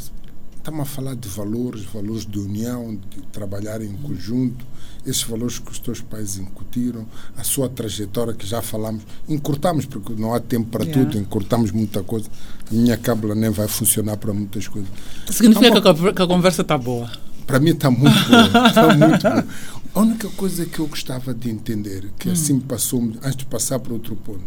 estamos 0.56 0.80
a 0.80 0.84
falar 0.84 1.16
de 1.16 1.28
valores, 1.28 1.82
valores 1.84 2.24
de 2.24 2.38
união, 2.38 2.94
de 3.10 3.22
trabalhar 3.32 3.82
em 3.82 3.92
conjunto, 3.94 4.64
esses 5.04 5.24
valores 5.24 5.58
que 5.58 5.70
os 5.72 5.80
teus 5.80 6.00
pais 6.00 6.36
incutiram, 6.38 7.04
a 7.36 7.42
sua 7.42 7.68
trajetória 7.68 8.32
que 8.34 8.46
já 8.46 8.62
falamos, 8.62 9.02
encurtamos, 9.28 9.84
porque 9.86 10.12
não 10.14 10.32
há 10.32 10.38
tempo 10.40 10.68
para 10.70 10.84
Yeah. 10.84 11.04
tudo, 11.10 11.18
encurtamos 11.20 11.72
muita 11.72 12.02
coisa. 12.04 12.28
A 12.70 12.74
minha 12.74 12.96
cábula 12.96 13.34
nem 13.34 13.50
vai 13.50 13.66
funcionar 13.66 14.16
para 14.16 14.32
muitas 14.32 14.68
coisas. 14.68 14.88
Significa 15.30 15.80
Tá 15.80 15.92
que 15.94 16.06
a, 16.08 16.12
que 16.12 16.22
a 16.22 16.26
conversa 16.26 16.62
está 16.62 16.78
boa. 16.78 17.10
Para 17.46 17.60
mim 17.60 17.70
está 17.70 17.90
muito 17.90 18.12
bom. 18.28 18.66
Está 18.68 18.94
muito 18.94 19.22
bom. 19.22 19.52
A 19.96 20.00
única 20.00 20.28
coisa 20.28 20.66
que 20.66 20.78
eu 20.78 20.86
gostava 20.86 21.32
de 21.32 21.48
entender, 21.48 22.10
que 22.18 22.28
assim 22.28 22.60
passou 22.60 23.00
antes 23.00 23.36
de 23.36 23.46
passar 23.46 23.78
para 23.78 23.94
outro 23.94 24.14
ponto, 24.14 24.44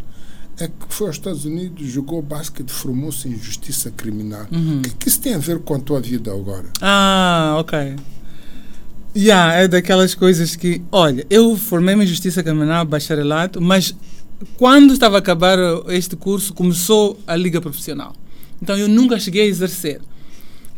é 0.60 0.68
que 0.68 0.74
foi 0.89 1.08
aos 1.08 1.16
Estados 1.16 1.43
Unidos, 1.43 1.88
jogou 1.88 2.22
basquete, 2.22 2.70
formou-se 2.70 3.28
em 3.28 3.36
justiça 3.36 3.89
criminal. 3.89 4.45
O 4.52 4.82
que, 4.84 4.89
que 4.91 5.08
isso 5.10 5.20
tem 5.20 5.34
a 5.34 5.39
ver 5.39 5.58
com 5.58 5.74
a 5.74 5.80
tua 5.80 6.00
vida 6.00 6.32
agora? 6.32 6.68
Ah, 6.80 7.56
ok. 7.58 7.95
Yeah, 9.18 9.56
é 9.56 9.68
daquelas 9.68 10.14
coisas 10.14 10.56
que. 10.56 10.84
Olha, 10.91 11.26
eu 11.32 11.58
formei-me 11.58 12.04
em 12.04 12.08
Justiça 12.08 12.43
Criminal, 12.43 12.86
bacharelato, 12.86 13.60
mas 13.60 13.95
quando 14.56 14.93
estava 14.93 15.16
a 15.16 15.20
acabar 15.20 15.58
este 15.88 16.16
curso, 16.16 16.54
começou 16.54 17.20
a 17.26 17.36
Liga 17.36 17.60
Profissional. 17.60 18.14
Então 18.62 18.78
eu 18.78 18.88
nunca 18.88 19.20
cheguei 19.20 19.41
a 19.41 19.47
exercer. 19.47 20.00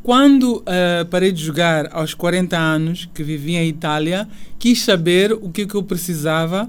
Quando 0.04 0.64
eh, 0.66 1.04
parei 1.10 1.32
de 1.32 1.44
jogar 1.44 1.88
aos 1.92 2.14
40 2.16 2.58
anos, 2.58 3.08
que 3.14 3.22
vivia 3.24 3.64
em 3.64 3.68
Itália, 3.70 4.28
quis 4.58 4.82
saber 4.82 5.32
o 5.34 5.50
que, 5.50 5.66
que 5.68 5.76
eu 5.76 5.84
precisava 5.84 6.68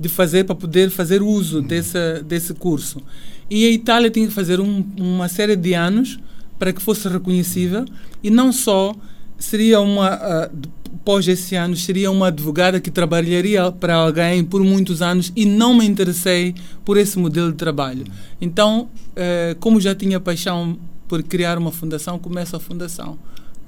de 0.00 0.08
fazer 0.08 0.44
para 0.44 0.56
poder 0.56 0.90
fazer 0.90 1.22
uso 1.22 1.62
desse, 1.62 2.22
desse 2.24 2.52
curso. 2.54 3.00
E 3.48 3.64
a 3.66 3.70
Itália 3.70 4.10
tinha 4.10 4.26
que 4.26 4.32
fazer 4.32 4.58
um, 4.60 4.84
uma 4.98 5.28
série 5.28 5.54
de 5.54 5.74
anos 5.74 6.18
para 6.58 6.72
que 6.72 6.82
fosse 6.82 7.06
reconhecível 7.08 7.84
e 8.22 8.30
não 8.30 8.52
só 8.52 8.94
seria 9.38 9.80
uma 9.80 10.08
ah, 10.08 10.50
de- 10.52 10.68
pós 11.04 11.26
esse 11.26 11.54
ano 11.56 11.74
seria 11.76 12.10
uma 12.10 12.28
advogada 12.28 12.80
que 12.80 12.90
trabalharia 12.90 13.70
para 13.72 13.94
alguém 13.94 14.44
por 14.44 14.62
muitos 14.62 15.02
anos 15.02 15.32
e 15.34 15.44
não 15.44 15.74
me 15.74 15.84
interessei 15.86 16.54
por 16.84 16.96
esse 16.96 17.18
modelo 17.18 17.50
de 17.50 17.56
trabalho. 17.58 18.04
Então, 18.40 18.88
eh, 19.16 19.56
como 19.60 19.80
já 19.80 19.94
tinha 19.94 20.18
paixão 20.20 20.76
por 21.12 21.22
criar 21.22 21.58
uma 21.58 21.70
fundação, 21.70 22.18
começo 22.18 22.56
a 22.56 22.58
fundação. 22.58 23.18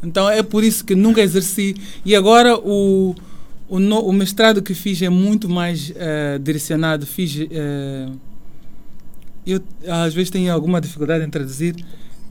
Então 0.03 0.31
é 0.31 0.43
por 0.43 0.65
isso 0.65 0.83
que 0.83 0.95
nunca 0.95 1.21
exerci 1.21 1.75
e 2.03 2.17
agora 2.17 2.57
o 2.59 3.15
o, 3.69 3.79
no- 3.79 4.01
o 4.01 4.13
mestrado 4.15 4.63
que 4.63 4.73
fiz 4.73 5.01
é 5.03 5.11
muito 5.11 5.47
mais 5.47 5.93
eh, 5.95 6.39
direcionado. 6.43 7.05
Fiz 7.05 7.37
eh, 7.51 8.09
eu 9.47 9.61
às 9.87 10.15
vezes 10.15 10.31
tenho 10.31 10.51
alguma 10.53 10.81
dificuldade 10.81 11.23
em 11.23 11.29
traduzir, 11.29 11.75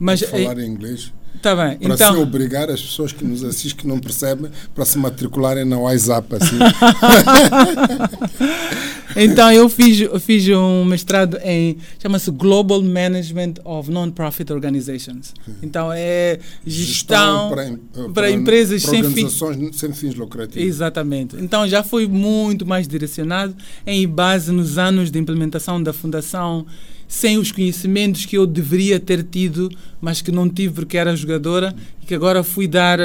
mas 0.00 0.20
Vou 0.22 0.30
falar 0.30 0.58
em 0.58 0.66
inglês. 0.68 1.12
Tá 1.42 1.54
bem. 1.54 1.76
Para 1.76 1.94
então, 1.94 2.14
se 2.14 2.20
obrigar 2.20 2.70
as 2.70 2.80
pessoas 2.80 3.12
que 3.12 3.24
nos 3.24 3.44
assistem, 3.44 3.82
que 3.82 3.86
não 3.86 3.98
percebem, 3.98 4.50
para 4.74 4.84
se 4.84 4.96
matricularem 4.98 5.64
na 5.64 5.78
WhatsApp. 5.78 6.36
Assim. 6.36 6.58
então 9.16 9.52
eu 9.52 9.68
fiz, 9.68 10.00
eu 10.00 10.18
fiz 10.18 10.48
um 10.48 10.84
mestrado 10.84 11.38
em 11.44 11.76
chama-se 12.00 12.30
Global 12.30 12.82
Management 12.82 13.54
of 13.64 13.90
Non-Profit 13.90 14.52
Organizations. 14.52 15.34
Então 15.62 15.90
é 15.92 16.38
gestão, 16.66 17.50
para, 17.50 17.68
em- 17.68 17.78
para 18.12 18.30
empresas 18.30 18.82
para 18.82 18.90
sem 18.90 19.04
fins 19.12 19.38
sem 19.72 19.92
fins 19.92 20.14
lucrativos. 20.14 20.66
Exatamente. 20.66 21.36
Então 21.36 21.68
já 21.68 21.82
foi 21.82 22.06
muito 22.06 22.66
mais 22.66 22.88
direcionado 22.88 23.54
em 23.86 24.06
base 24.08 24.50
nos 24.50 24.78
anos 24.78 25.10
de 25.10 25.18
implementação 25.18 25.82
da 25.82 25.92
fundação, 25.92 26.66
sem 27.08 27.38
os 27.38 27.52
conhecimentos 27.52 28.26
que 28.26 28.36
eu 28.36 28.46
deveria 28.46 28.98
ter 28.98 29.22
tido, 29.22 29.70
mas 30.00 30.20
que 30.20 30.32
não 30.32 30.48
tive 30.48 30.74
porque 30.74 30.96
era 30.96 31.14
jogadora 31.16 31.74
e 32.02 32.06
que 32.06 32.14
agora 32.14 32.42
fui 32.42 32.66
dar, 32.66 32.98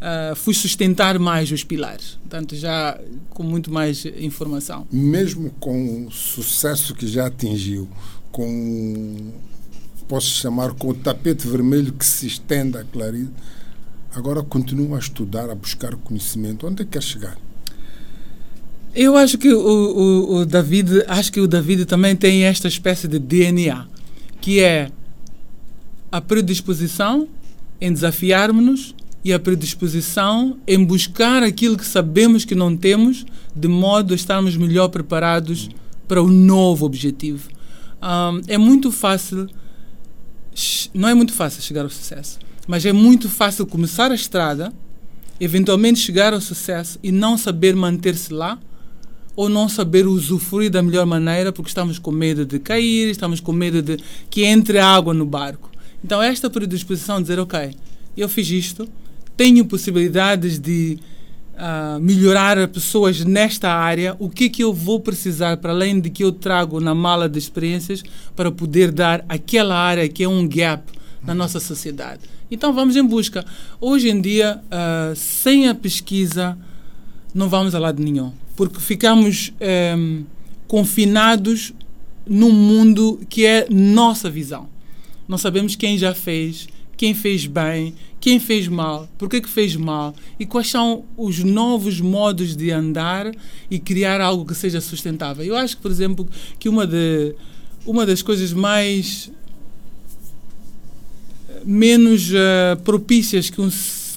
ah, 0.00 0.32
fui 0.34 0.54
sustentar 0.54 1.18
mais 1.18 1.50
os 1.50 1.64
pilares. 1.64 2.18
Portanto, 2.20 2.54
já 2.56 2.98
com 3.30 3.42
muito 3.42 3.72
mais 3.72 4.04
informação. 4.04 4.86
Mesmo 4.92 5.50
com 5.58 6.06
o 6.06 6.10
sucesso 6.10 6.94
que 6.94 7.06
já 7.06 7.26
atingiu, 7.26 7.88
com 8.30 9.32
posso 10.08 10.28
chamar 10.28 10.72
com 10.74 10.88
o 10.90 10.94
tapete 10.94 11.46
vermelho 11.48 11.92
que 11.92 12.06
se 12.06 12.26
estende 12.26 12.78
a 12.78 12.84
Clarice, 12.84 13.30
agora 14.14 14.42
continua 14.42 14.96
a 14.96 15.00
estudar, 15.00 15.50
a 15.50 15.54
buscar 15.54 15.96
conhecimento. 15.96 16.66
Onde 16.66 16.82
é 16.82 16.84
que 16.84 16.92
quer 16.92 17.02
chegar? 17.02 17.36
Eu 18.96 19.14
acho 19.14 19.36
que 19.36 19.52
o, 19.52 19.60
o, 19.60 20.36
o 20.36 20.46
David, 20.46 21.04
acho 21.06 21.30
que 21.30 21.38
o 21.38 21.46
David 21.46 21.84
também 21.84 22.16
tem 22.16 22.44
esta 22.44 22.66
espécie 22.66 23.06
de 23.06 23.18
DNA, 23.18 23.86
que 24.40 24.60
é 24.60 24.90
a 26.10 26.18
predisposição 26.18 27.28
em 27.78 27.92
desafiarmos-nos 27.92 28.94
e 29.22 29.34
a 29.34 29.38
predisposição 29.38 30.56
em 30.66 30.82
buscar 30.82 31.42
aquilo 31.42 31.76
que 31.76 31.84
sabemos 31.84 32.46
que 32.46 32.54
não 32.54 32.74
temos, 32.74 33.26
de 33.54 33.68
modo 33.68 34.14
a 34.14 34.16
estarmos 34.16 34.56
melhor 34.56 34.88
preparados 34.88 35.68
para 36.08 36.22
o 36.22 36.30
novo 36.30 36.86
objetivo. 36.86 37.50
Ahm, 38.00 38.40
é 38.48 38.56
muito 38.56 38.90
fácil, 38.90 39.46
não 40.94 41.06
é 41.06 41.12
muito 41.12 41.34
fácil 41.34 41.60
chegar 41.60 41.82
ao 41.82 41.90
sucesso, 41.90 42.38
mas 42.66 42.86
é 42.86 42.94
muito 42.94 43.28
fácil 43.28 43.66
começar 43.66 44.10
a 44.10 44.14
estrada, 44.14 44.72
eventualmente 45.38 46.00
chegar 46.00 46.32
ao 46.32 46.40
sucesso 46.40 46.98
e 47.02 47.12
não 47.12 47.36
saber 47.36 47.76
manter-se 47.76 48.32
lá, 48.32 48.58
ou 49.36 49.50
não 49.50 49.68
saber 49.68 50.06
usufruir 50.06 50.70
da 50.70 50.82
melhor 50.82 51.04
maneira 51.04 51.52
porque 51.52 51.68
estamos 51.68 51.98
com 51.98 52.10
medo 52.10 52.46
de 52.46 52.58
cair, 52.58 53.10
estamos 53.10 53.38
com 53.38 53.52
medo 53.52 53.82
de 53.82 53.98
que 54.30 54.44
entre 54.44 54.78
água 54.78 55.12
no 55.12 55.26
barco. 55.26 55.70
Então, 56.02 56.22
esta 56.22 56.48
predisposição 56.48 57.16
de 57.16 57.22
dizer, 57.22 57.38
ok, 57.38 57.74
eu 58.16 58.28
fiz 58.28 58.48
isto, 58.48 58.88
tenho 59.36 59.66
possibilidades 59.66 60.58
de 60.58 60.98
uh, 61.54 62.00
melhorar 62.00 62.66
pessoas 62.68 63.22
nesta 63.24 63.70
área, 63.70 64.16
o 64.18 64.30
que 64.30 64.44
é 64.44 64.48
que 64.48 64.64
eu 64.64 64.72
vou 64.72 65.00
precisar, 65.00 65.58
para 65.58 65.72
além 65.72 66.00
de 66.00 66.08
que 66.08 66.24
eu 66.24 66.32
trago 66.32 66.80
na 66.80 66.94
mala 66.94 67.28
de 67.28 67.38
experiências, 67.38 68.02
para 68.34 68.50
poder 68.50 68.90
dar 68.90 69.22
aquela 69.28 69.76
área 69.76 70.08
que 70.08 70.24
é 70.24 70.28
um 70.28 70.48
gap 70.48 70.90
na 71.22 71.34
nossa 71.34 71.60
sociedade. 71.60 72.22
Então, 72.50 72.72
vamos 72.72 72.96
em 72.96 73.04
busca. 73.04 73.44
Hoje 73.80 74.08
em 74.08 74.20
dia, 74.20 74.62
uh, 74.66 75.14
sem 75.14 75.68
a 75.68 75.74
pesquisa, 75.74 76.56
não 77.34 77.48
vamos 77.48 77.74
a 77.74 77.78
lado 77.78 78.02
nenhum 78.02 78.32
porque 78.56 78.80
ficamos 78.80 79.52
um, 79.96 80.24
confinados 80.66 81.72
num 82.26 82.50
mundo 82.50 83.20
que 83.28 83.46
é 83.46 83.66
nossa 83.70 84.28
visão. 84.28 84.68
Não 85.28 85.38
sabemos 85.38 85.76
quem 85.76 85.98
já 85.98 86.14
fez, 86.14 86.66
quem 86.96 87.14
fez 87.14 87.46
bem, 87.46 87.94
quem 88.18 88.40
fez 88.40 88.66
mal, 88.66 89.08
por 89.18 89.28
que 89.28 89.40
fez 89.46 89.76
mal 89.76 90.14
e 90.40 90.46
quais 90.46 90.68
são 90.68 91.04
os 91.16 91.44
novos 91.44 92.00
modos 92.00 92.56
de 92.56 92.70
andar 92.70 93.30
e 93.70 93.78
criar 93.78 94.20
algo 94.20 94.44
que 94.44 94.54
seja 94.54 94.80
sustentável. 94.80 95.44
Eu 95.44 95.56
acho 95.56 95.76
por 95.78 95.90
exemplo, 95.90 96.26
que 96.58 96.68
uma, 96.68 96.86
de, 96.86 97.34
uma 97.84 98.06
das 98.06 98.22
coisas 98.22 98.52
mais 98.52 99.30
menos 101.64 102.30
uh, 102.30 102.80
propícias 102.84 103.50
que 103.50 103.60
um 103.60 103.70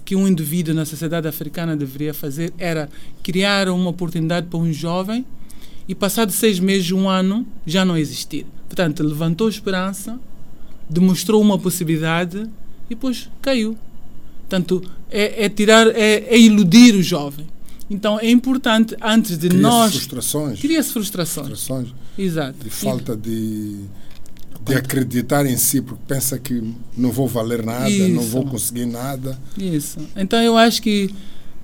que 0.10 0.16
um 0.16 0.28
indivíduo 0.28 0.74
na 0.74 0.86
sociedade 0.86 1.28
africana 1.28 1.78
deveria 1.78 2.16
fazer 2.16 2.52
era 2.58 2.90
criar 3.22 3.70
uma 3.70 3.92
oportunidade 3.92 4.48
para 4.48 4.58
um 4.58 4.74
jovem 4.74 5.24
e 5.88 5.94
passado 5.94 6.32
seis 6.32 6.60
meses, 6.60 6.90
um 6.90 7.08
ano, 7.08 7.46
já 7.64 7.86
não 7.86 7.96
existir. 7.96 8.44
Portanto, 8.68 9.04
levantou 9.04 9.48
esperança, 9.48 10.20
demonstrou 10.90 11.40
uma 11.40 11.60
possibilidade 11.60 12.40
e 12.88 12.96
depois 12.96 13.30
caiu. 13.40 13.78
Portanto, 14.40 14.82
é, 15.12 15.46
é 15.46 15.48
tirar, 15.48 15.86
é, 15.90 16.26
é, 16.28 16.40
iludir 16.40 16.96
o 16.96 17.04
jovem. 17.04 17.46
Então, 17.88 18.20
é 18.20 18.32
importante, 18.32 18.96
antes 19.00 19.38
de 19.38 19.48
cria 19.48 19.62
nós... 19.62 19.92
frustrações. 19.92 20.60
Cria-se 20.60 20.92
frustrações. 20.92 21.48
frustrações. 21.50 21.90
Exato. 22.18 22.64
De 22.64 22.72
falta 22.72 23.16
de 23.16 23.76
de 24.70 24.76
acreditar 24.76 25.46
em 25.46 25.58
si, 25.58 25.82
porque 25.82 26.04
pensa 26.08 26.38
que 26.38 26.74
não 26.96 27.12
vou 27.12 27.28
valer 27.28 27.66
nada, 27.66 27.90
Isso. 27.90 28.10
não 28.10 28.22
vou 28.24 28.46
conseguir 28.46 28.86
nada. 28.86 29.38
Isso. 29.58 29.98
Então 30.16 30.42
eu 30.42 30.58
acho 30.58 30.82
que 30.82 31.14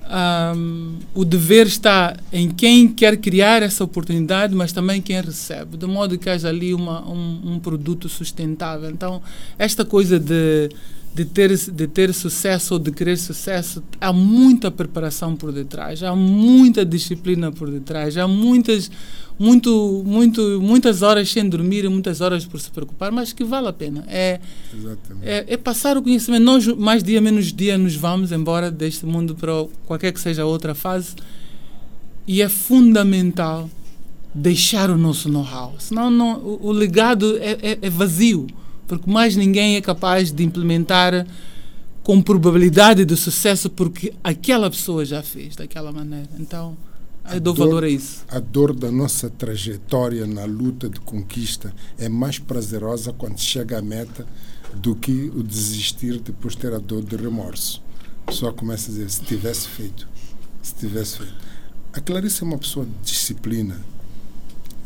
um, 0.08 0.98
o 1.14 1.24
dever 1.24 1.66
está 1.66 2.16
em 2.32 2.48
quem 2.48 2.88
quer 2.88 3.16
criar 3.16 3.62
essa 3.62 3.82
oportunidade, 3.82 4.54
mas 4.54 4.72
também 4.72 5.00
quem 5.02 5.20
recebe, 5.20 5.76
de 5.76 5.86
modo 5.86 6.18
que 6.18 6.28
haja 6.28 6.48
ali 6.48 6.72
uma, 6.72 7.08
um, 7.08 7.54
um 7.54 7.58
produto 7.58 8.08
sustentável. 8.08 8.90
Então, 8.90 9.20
esta 9.58 9.84
coisa 9.84 10.18
de, 10.18 10.68
de, 11.16 11.24
ter, 11.24 11.56
de 11.56 11.86
ter 11.86 12.12
sucesso 12.12 12.74
ou 12.74 12.80
de 12.80 12.90
querer 12.90 13.16
sucesso, 13.16 13.82
há 13.98 14.12
muita 14.12 14.70
preparação 14.70 15.34
por 15.34 15.50
detrás, 15.50 16.02
há 16.02 16.14
muita 16.14 16.84
disciplina 16.84 17.50
por 17.50 17.70
detrás, 17.70 18.18
há 18.18 18.28
muitas 18.28 18.90
muito, 19.38 20.02
muito, 20.06 20.60
muitas 20.60 21.00
horas 21.00 21.30
sem 21.30 21.46
dormir 21.48 21.88
muitas 21.88 22.20
horas 22.20 22.44
por 22.44 22.60
se 22.60 22.70
preocupar, 22.70 23.10
mas 23.10 23.32
que 23.32 23.44
vale 23.44 23.68
a 23.68 23.72
pena. 23.72 24.04
É, 24.08 24.40
é, 25.22 25.44
é, 25.48 25.56
passar 25.56 25.96
o 25.96 26.02
conhecimento. 26.02 26.42
Nós, 26.42 26.66
mais 26.66 27.02
dia 27.02 27.20
menos 27.20 27.52
dia, 27.52 27.76
nos 27.76 27.94
vamos 27.94 28.32
embora 28.32 28.70
deste 28.70 29.04
mundo 29.04 29.34
para 29.34 29.52
qualquer 29.86 30.12
que 30.12 30.20
seja 30.20 30.42
a 30.42 30.46
outra 30.46 30.74
fase. 30.74 31.14
E 32.26 32.42
é 32.42 32.48
fundamental 32.48 33.70
deixar 34.34 34.90
o 34.90 34.96
nosso 34.96 35.28
know-how. 35.28 35.74
Senão 35.78 36.10
não, 36.10 36.38
o, 36.38 36.68
o 36.68 36.72
legado 36.72 37.36
é, 37.38 37.58
é, 37.62 37.78
é 37.82 37.90
vazio, 37.90 38.46
porque 38.86 39.10
mais 39.10 39.36
ninguém 39.36 39.76
é 39.76 39.80
capaz 39.80 40.30
de 40.30 40.44
implementar 40.44 41.26
com 42.02 42.22
probabilidade 42.22 43.04
de 43.04 43.16
sucesso 43.16 43.68
porque 43.68 44.12
aquela 44.22 44.70
pessoa 44.70 45.04
já 45.04 45.22
fez 45.22 45.56
daquela 45.56 45.90
maneira. 45.90 46.28
Então, 46.38 46.76
eu 47.32 47.40
dou 47.40 47.52
dor, 47.52 47.66
valor 47.66 47.84
a 47.84 47.88
isso. 47.88 48.24
A 48.28 48.38
dor 48.38 48.72
da 48.72 48.90
nossa 48.92 49.28
trajetória 49.28 50.26
na 50.26 50.44
luta 50.44 50.88
de 50.88 51.00
conquista 51.00 51.74
é 51.98 52.08
mais 52.08 52.38
prazerosa 52.38 53.12
quando 53.12 53.40
chega 53.40 53.78
à 53.78 53.82
meta 53.82 54.26
do 54.74 54.94
que 54.94 55.32
o 55.34 55.42
desistir 55.42 56.20
depois 56.20 56.54
de 56.54 56.60
ter 56.60 56.72
a 56.72 56.78
dor 56.78 57.02
de 57.02 57.16
remorso. 57.16 57.82
A 58.26 58.30
pessoa 58.30 58.52
começa 58.52 58.90
a 58.90 58.94
dizer: 58.94 59.10
se 59.10 59.22
tivesse 59.22 59.66
feito, 59.68 60.08
se 60.62 60.74
tivesse 60.74 61.18
feito. 61.18 61.34
A 61.92 62.00
Clarice 62.00 62.42
é 62.42 62.46
uma 62.46 62.58
pessoa 62.58 62.86
de 62.86 62.92
disciplina. 63.10 63.80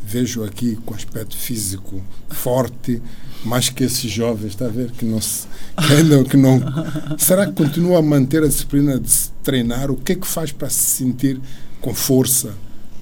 Vejo 0.03 0.43
aqui 0.43 0.75
com 0.77 0.95
aspecto 0.95 1.37
físico 1.37 2.01
forte, 2.29 3.01
mais 3.43 3.69
que 3.69 3.83
esses 3.83 4.11
jovens, 4.11 4.49
está 4.49 4.65
a 4.65 4.69
ver? 4.69 4.91
Que 4.91 5.05
não, 5.05 5.19
se, 5.19 5.47
que 5.87 5.93
ainda, 5.93 6.23
que 6.23 6.37
não. 6.37 6.61
Será 7.17 7.45
que 7.47 7.53
continua 7.53 7.99
a 7.99 8.01
manter 8.01 8.43
a 8.43 8.47
disciplina 8.47 8.99
de 8.99 9.09
se 9.09 9.31
treinar? 9.43 9.89
O 9.89 9.95
que 9.95 10.13
é 10.13 10.15
que 10.15 10.27
faz 10.27 10.51
para 10.51 10.69
se 10.69 10.97
sentir 10.97 11.39
com 11.81 11.93
força. 11.93 12.53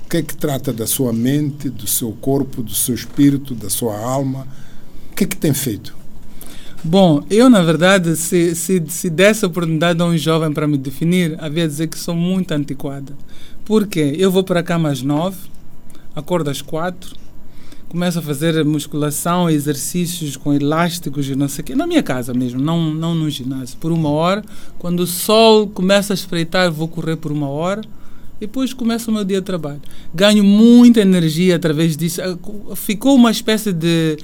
O 0.06 0.10
que 0.10 0.18
é 0.18 0.24
que 0.24 0.36
trata 0.36 0.74
da 0.74 0.88
sua 0.88 1.14
mente, 1.14 1.70
do 1.70 1.86
seu 1.86 2.12
corpo, 2.14 2.64
do 2.64 2.74
seu 2.74 2.96
espírito, 2.96 3.54
da 3.54 3.70
sua 3.70 4.00
alma? 4.00 4.48
O 5.12 5.16
que 5.16 5.26
é 5.26 5.28
que 5.28 5.36
tem 5.38 5.54
feito? 5.54 5.96
Bom, 6.84 7.22
eu, 7.30 7.50
na 7.50 7.62
verdade, 7.62 8.16
se, 8.16 8.56
se, 8.56 8.82
se 8.88 9.10
desse 9.10 9.44
a 9.44 9.50
oportunidade 9.50 10.02
a 10.02 10.06
um 10.06 10.18
jovem 10.18 10.52
para 10.52 10.66
me 10.66 10.78
definir, 10.78 11.36
havia 11.38 11.66
a 11.66 11.68
dizer 11.68 11.88
que 11.88 12.00
sou 12.00 12.16
muito 12.16 12.54
antiquada. 12.54 13.14
Porque 13.66 14.00
eu 14.00 14.32
vou 14.32 14.44
para 14.44 14.64
cá 14.64 14.80
mais 14.80 15.04
nove, 15.04 15.38
acordo 16.16 16.50
às 16.50 16.62
quatro, 16.62 17.16
começo 17.90 18.20
a 18.20 18.22
fazer 18.22 18.64
musculação, 18.64 19.50
exercícios 19.50 20.38
com 20.38 20.54
elásticos 20.54 21.28
e 21.28 21.36
não 21.36 21.50
sei 21.50 21.64
o 21.64 21.66
quê, 21.66 21.76
na 21.76 21.88
minha 21.88 22.04
casa 22.04 22.34
mesmo, 22.34 22.62
não, 22.62 22.94
não 22.94 23.16
no 23.16 23.30
ginásio, 23.30 23.78
por 23.78 23.92
uma 23.92 24.10
hora. 24.10 24.44
Quando 24.78 25.02
o 25.02 25.08
sol 25.08 25.68
começa 25.68 26.14
a 26.14 26.16
espreitar, 26.16 26.72
vou 26.72 26.88
correr 26.88 27.18
por 27.18 27.32
uma 27.32 27.50
hora 27.50 27.82
depois 28.40 28.74
começa 28.74 29.12
o 29.12 29.14
meu 29.14 29.26
dia 29.26 29.42
de 29.42 29.46
trabalho. 29.46 29.82
Ganho 30.14 30.44
muita 30.44 31.02
energia 31.02 31.58
através 31.58 31.98
disso. 31.98 32.22
Ah, 32.22 32.76
ficou 32.76 33.16
uma 33.16 33.32
espécie 33.32 33.74
de, 33.74 34.18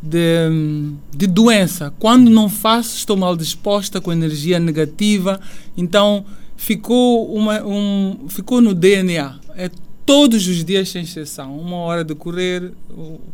de, 0.00 0.92
de 1.14 1.26
doença. 1.26 1.92
Quando 1.98 2.30
não 2.30 2.48
faço, 2.48 2.96
estou 2.96 3.16
mal 3.16 3.36
disposta, 3.36 4.00
com 4.00 4.12
energia 4.12 4.60
negativa. 4.60 5.40
Então, 5.76 6.24
ficou, 6.56 7.34
uma, 7.34 7.60
um, 7.64 8.26
ficou 8.28 8.60
no 8.60 8.72
DNA. 8.72 9.34
É 9.56 9.68
todos 10.06 10.46
os 10.46 10.64
dias 10.64 10.88
sem 10.88 11.02
exceção. 11.02 11.58
Uma 11.58 11.78
hora 11.78 12.04
de 12.04 12.14
correr, 12.14 12.72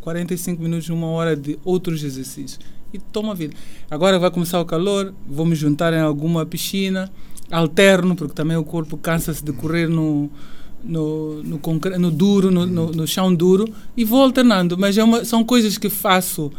45 0.00 0.60
minutos, 0.60 0.88
uma 0.88 1.08
hora 1.08 1.36
de 1.36 1.58
outros 1.64 2.02
exercícios. 2.02 2.58
E 2.92 2.98
toma 2.98 3.34
vida. 3.34 3.54
Agora 3.90 4.18
vai 4.18 4.30
começar 4.30 4.60
o 4.60 4.64
calor, 4.64 5.14
vou 5.26 5.46
me 5.46 5.54
juntar 5.54 5.92
em 5.92 6.00
alguma 6.00 6.44
piscina 6.44 7.10
alterno, 7.50 8.16
porque 8.16 8.34
também 8.34 8.56
o 8.56 8.64
corpo 8.64 8.96
cansa-se 8.96 9.44
de 9.44 9.52
correr 9.52 9.86
no, 9.86 10.30
no, 10.82 11.42
no, 11.42 11.58
concre 11.58 11.98
no 11.98 12.10
duro, 12.10 12.50
no, 12.50 12.66
no, 12.66 12.90
no, 12.90 13.06
chão 13.06 13.32
duro, 13.34 13.68
e 13.94 14.04
vou 14.04 14.22
alternando. 14.22 14.76
Mas 14.78 14.96
é 14.96 15.04
uma, 15.04 15.24
são 15.24 15.44
coisas 15.44 15.76
que 15.76 15.90
faço. 15.90 16.50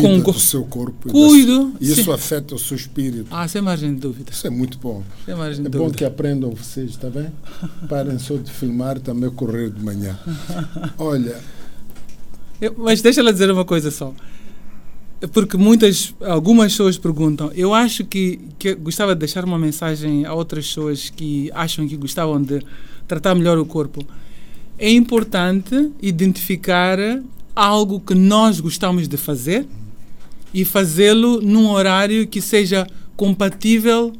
Cuida 0.00 0.22
com, 0.22 0.32
do 0.32 0.40
seu 0.40 0.64
corpo. 0.64 1.10
Cuido. 1.10 1.74
E 1.78 1.90
isso 1.90 2.04
sim. 2.04 2.12
afeta 2.12 2.54
o 2.54 2.58
seu 2.58 2.76
espírito. 2.76 3.26
Ah, 3.30 3.46
sem 3.46 3.60
margem 3.60 3.94
de 3.94 4.00
dúvida. 4.00 4.32
Isso 4.32 4.46
é 4.46 4.50
muito 4.50 4.78
bom. 4.78 5.02
Sem 5.26 5.34
margem 5.34 5.62
de 5.62 5.68
é 5.68 5.70
dúvida. 5.70 5.90
bom 5.90 5.94
que 5.94 6.04
aprendam 6.04 6.50
vocês, 6.50 6.90
está 6.90 7.10
bem? 7.10 7.30
Parem 7.88 8.18
só 8.18 8.36
de 8.36 8.50
filmar 8.50 8.98
também 9.00 9.28
correr 9.30 9.70
de 9.70 9.84
manhã. 9.84 10.18
Olha. 10.96 11.38
Eu, 12.58 12.74
mas 12.78 13.02
deixa 13.02 13.20
ela 13.20 13.32
dizer 13.32 13.50
uma 13.50 13.66
coisa 13.66 13.90
só 13.90 14.14
porque 15.28 15.56
muitas, 15.56 16.14
algumas 16.20 16.72
pessoas 16.72 16.98
perguntam. 16.98 17.52
Eu 17.54 17.72
acho 17.72 18.04
que, 18.04 18.40
que 18.58 18.74
gostava 18.74 19.14
de 19.14 19.20
deixar 19.20 19.44
uma 19.44 19.58
mensagem 19.58 20.24
a 20.24 20.34
outras 20.34 20.66
pessoas 20.66 21.10
que 21.10 21.48
acham 21.54 21.86
que 21.86 21.96
gostavam 21.96 22.42
de 22.42 22.60
tratar 23.06 23.34
melhor 23.34 23.56
o 23.58 23.64
corpo. 23.64 24.04
É 24.76 24.90
importante 24.90 25.92
identificar 26.00 26.98
algo 27.54 28.00
que 28.00 28.14
nós 28.14 28.58
gostamos 28.58 29.06
de 29.06 29.16
fazer 29.16 29.66
e 30.52 30.64
fazê-lo 30.64 31.40
num 31.40 31.70
horário 31.70 32.26
que 32.26 32.40
seja 32.40 32.86
compatível 33.16 34.12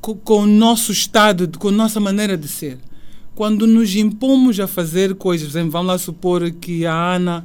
com, 0.00 0.14
com, 0.14 0.42
o 0.42 0.46
nosso 0.46 0.92
estado, 0.92 1.50
com 1.58 1.68
a 1.68 1.72
nossa 1.72 1.98
maneira 1.98 2.36
de 2.36 2.48
ser. 2.48 2.78
Quando 3.34 3.66
nos 3.66 3.94
impomos 3.94 4.58
a 4.58 4.66
fazer 4.66 5.14
coisas, 5.14 5.48
exemplo, 5.48 5.70
vamos 5.70 5.88
lá 5.88 5.98
supor 5.98 6.50
que 6.50 6.84
a 6.86 7.14
Ana 7.14 7.44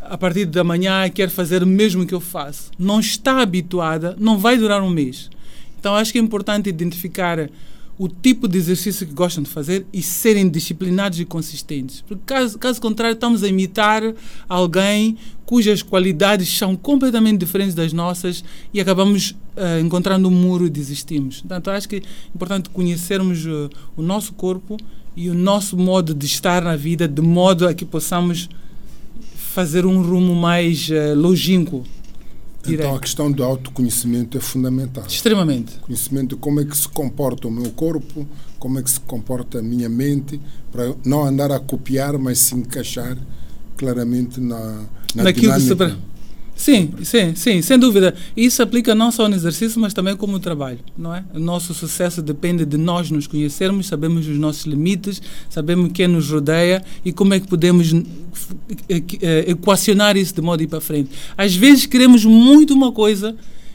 a 0.00 0.18
partir 0.18 0.46
da 0.46 0.64
manhã 0.64 1.08
quer 1.08 1.30
fazer 1.30 1.62
o 1.62 1.66
mesmo 1.66 2.06
que 2.06 2.14
eu 2.14 2.20
faço. 2.20 2.70
Não 2.78 3.00
está 3.00 3.40
habituada, 3.40 4.16
não 4.18 4.36
vai 4.36 4.56
durar 4.56 4.82
um 4.82 4.90
mês. 4.90 5.30
Então 5.78 5.94
acho 5.94 6.12
que 6.12 6.18
é 6.18 6.22
importante 6.22 6.68
identificar 6.68 7.48
o 7.98 8.08
tipo 8.08 8.48
de 8.48 8.58
exercício 8.58 9.06
que 9.06 9.12
gostam 9.12 9.42
de 9.42 9.50
fazer 9.50 9.86
e 9.92 10.02
serem 10.02 10.48
disciplinados 10.48 11.20
e 11.20 11.24
consistentes. 11.24 12.02
Porque 12.06 12.22
caso, 12.26 12.58
caso 12.58 12.80
contrário, 12.80 13.14
estamos 13.14 13.42
a 13.42 13.48
imitar 13.48 14.02
alguém 14.48 15.16
cujas 15.44 15.82
qualidades 15.82 16.48
são 16.56 16.74
completamente 16.74 17.38
diferentes 17.38 17.74
das 17.74 17.92
nossas 17.92 18.42
e 18.72 18.80
acabamos 18.80 19.32
uh, 19.56 19.78
encontrando 19.80 20.28
um 20.28 20.30
muro 20.30 20.66
e 20.66 20.70
desistimos. 20.70 21.40
Portanto, 21.40 21.70
acho 21.70 21.88
que 21.88 21.96
é 21.96 22.02
importante 22.34 22.70
conhecermos 22.70 23.44
uh, 23.44 23.70
o 23.96 24.02
nosso 24.02 24.32
corpo 24.32 24.76
e 25.14 25.28
o 25.28 25.34
nosso 25.34 25.76
modo 25.76 26.14
de 26.14 26.24
estar 26.24 26.62
na 26.62 26.74
vida, 26.74 27.06
de 27.06 27.20
modo 27.20 27.68
a 27.68 27.74
que 27.74 27.84
possamos 27.84 28.48
fazer 29.34 29.84
um 29.84 30.02
rumo 30.02 30.34
mais 30.34 30.88
uh, 30.88 31.14
longínquo 31.14 31.84
então 32.66 32.94
a 32.94 33.00
questão 33.00 33.30
do 33.30 33.42
autoconhecimento 33.42 34.36
é 34.38 34.40
fundamental. 34.40 35.04
Extremamente. 35.06 35.78
Conhecimento 35.80 36.36
de 36.36 36.40
como 36.40 36.60
é 36.60 36.64
que 36.64 36.76
se 36.76 36.88
comporta 36.88 37.48
o 37.48 37.50
meu 37.50 37.70
corpo, 37.72 38.26
como 38.58 38.78
é 38.78 38.82
que 38.82 38.90
se 38.90 39.00
comporta 39.00 39.58
a 39.58 39.62
minha 39.62 39.88
mente, 39.88 40.40
para 40.70 40.94
não 41.04 41.24
andar 41.24 41.50
a 41.50 41.58
copiar, 41.58 42.16
mas 42.18 42.38
se 42.38 42.54
encaixar 42.54 43.16
claramente 43.76 44.40
na, 44.40 44.82
na 45.14 45.24
Naquilo 45.24 45.52
dinâmica. 45.58 45.86
que 45.86 45.92
se... 45.92 46.11
Sim, 46.54 46.92
sim, 47.02 47.34
sim, 47.34 47.62
sem 47.62 47.78
dúvida. 47.78 48.14
Isso 48.36 48.62
aplica 48.62 48.94
não 48.94 49.10
só 49.10 49.28
no 49.28 49.34
exercício, 49.34 49.80
mas 49.80 49.92
também 49.92 50.16
como 50.16 50.38
trabalho, 50.38 50.78
não 50.96 51.14
é? 51.14 51.24
O 51.34 51.38
nosso 51.38 51.74
sucesso 51.74 52.22
depende 52.22 52.64
de 52.64 52.76
nós 52.76 53.10
nos 53.10 53.26
conhecermos, 53.26 53.86
sabemos 53.86 54.28
os 54.28 54.38
nossos 54.38 54.64
limites, 54.64 55.20
sabemos 55.48 55.90
quem 55.92 56.06
nos 56.06 56.30
rodeia 56.30 56.84
e 57.04 57.12
como 57.12 57.34
é 57.34 57.40
que 57.40 57.48
podemos 57.48 57.92
eh, 58.88 59.44
equacionar 59.48 60.16
isso 60.16 60.34
de 60.34 60.42
modo 60.42 60.60
a 60.60 60.64
ir 60.64 60.68
para 60.68 60.80
frente. 60.80 61.10
Às 61.36 61.54
vezes 61.54 61.86
queremos 61.86 62.24
muito 62.24 62.74
uma 62.74 62.92
coisa 62.92 63.34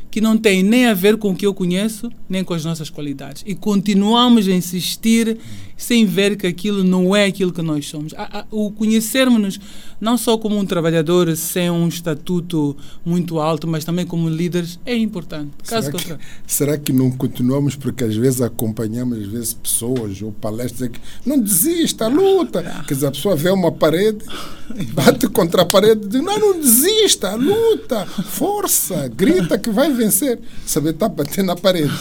que 0.09 0.21
não 0.21 0.37
tem 0.37 0.63
nem 0.63 0.85
a 0.85 0.93
ver 0.93 1.17
com 1.17 1.31
o 1.31 1.35
que 1.35 1.45
eu 1.45 1.53
conheço, 1.53 2.09
nem 2.29 2.43
com 2.43 2.53
as 2.53 2.63
nossas 2.63 2.89
qualidades. 2.89 3.43
E 3.45 3.53
continuamos 3.53 4.47
a 4.47 4.51
insistir 4.51 5.37
sem 5.77 6.05
ver 6.05 6.35
que 6.35 6.47
aquilo 6.47 6.83
não 6.83 7.15
é 7.15 7.25
aquilo 7.25 7.53
que 7.53 7.61
nós 7.61 7.87
somos. 7.87 8.13
O 8.49 8.71
conhecermos-nos 8.71 9.59
não 10.01 10.17
só 10.17 10.37
como 10.37 10.57
um 10.57 10.65
trabalhador 10.65 11.35
sem 11.35 11.69
um 11.69 11.87
estatuto 11.87 12.75
muito 13.05 13.39
alto, 13.39 13.67
mas 13.67 13.85
também 13.85 14.05
como 14.05 14.29
líderes 14.29 14.79
é 14.85 14.95
importante. 14.95 15.51
Caso 15.67 15.91
será, 15.91 16.17
que, 16.17 16.23
será 16.45 16.77
que 16.77 16.91
não 16.91 17.11
continuamos 17.11 17.75
porque 17.75 18.03
às 18.03 18.15
vezes 18.15 18.41
acompanhamos 18.41 19.19
às 19.19 19.27
vezes 19.27 19.53
pessoas 19.53 20.21
ou 20.21 20.31
palestras 20.31 20.89
que 20.89 20.99
não 21.25 21.39
desista, 21.39 22.07
luta. 22.07 22.63
Quer 22.87 22.93
dizer, 22.93 23.07
a 23.07 23.11
pessoa 23.11 23.35
vê 23.35 23.49
uma 23.49 23.71
parede, 23.71 24.19
bate 24.93 25.27
contra 25.27 25.61
a 25.63 25.65
parede 25.65 26.05
e 26.05 26.09
diz, 26.09 26.21
não, 26.21 26.39
não 26.39 26.59
desista, 26.59 27.35
luta, 27.35 28.05
força, 28.05 29.07
grita 29.07 29.57
que 29.57 29.69
vai 29.69 29.91
vencer. 29.91 30.39
Saber 30.65 30.91
está 30.91 31.09
batendo 31.09 31.47
na 31.47 31.55
parede. 31.55 31.93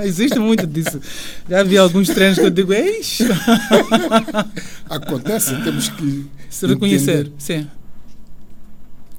Existe 0.04 0.38
muito 0.38 0.66
disso. 0.66 1.00
Já 1.48 1.62
vi 1.62 1.76
alguns 1.76 2.08
treinos 2.18 2.38
que 2.38 2.44
eu 2.44 2.50
digo, 2.50 2.72
eis. 2.72 3.18
Acontece, 4.90 5.54
temos 5.62 5.88
que 5.88 6.26
se 6.50 6.66
reconhecer, 6.66 7.26
entender. 7.26 7.32
sim. 7.38 7.68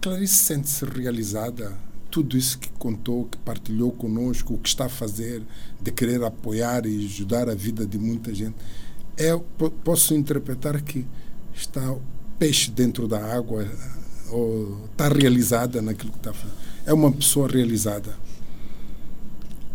Clarice 0.02 0.36
sente-se 0.36 0.86
realizada. 0.86 1.74
Tudo 2.12 2.36
isso 2.36 2.58
que 2.58 2.70
contou, 2.70 3.26
que 3.26 3.38
partilhou 3.38 3.92
conosco, 3.92 4.56
o 4.56 4.58
que 4.58 4.68
está 4.68 4.86
a 4.86 4.90
fazer, 4.90 5.44
de 5.80 5.92
querer 5.92 6.24
apoiar 6.24 6.86
e 6.88 7.06
ajudar 7.06 7.48
a 7.48 7.54
vida 7.54 7.86
de 7.86 8.00
muita 8.00 8.34
gente. 8.34 8.56
É, 9.16 9.38
posso 9.84 10.16
interpretar 10.16 10.82
que 10.82 11.06
está 11.54 11.96
peixe 12.40 12.72
dentro 12.72 13.08
da 13.08 13.24
água 13.24 13.68
ou 14.32 14.86
está 14.92 15.08
realizada 15.08 15.82
naquilo 15.82 16.12
que 16.12 16.18
está 16.18 16.34
fazendo. 16.34 16.58
É 16.86 16.94
uma 16.94 17.12
pessoa 17.12 17.48
realizada. 17.48 18.16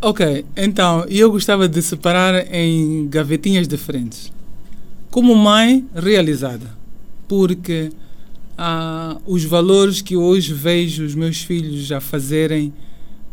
Ok, 0.06 0.44
então 0.54 1.06
eu 1.08 1.30
gostava 1.32 1.66
de 1.66 1.80
separar 1.80 2.54
em 2.54 3.08
gavetinhas 3.08 3.66
diferentes. 3.66 4.30
Como 5.10 5.34
mãe 5.34 5.82
realizada, 5.94 6.66
porque 7.26 7.90
ah, 8.58 9.16
os 9.24 9.44
valores 9.44 10.02
que 10.02 10.14
hoje 10.14 10.52
vejo 10.52 11.06
os 11.06 11.14
meus 11.14 11.40
filhos 11.40 11.90
a 11.90 12.02
fazerem 12.02 12.70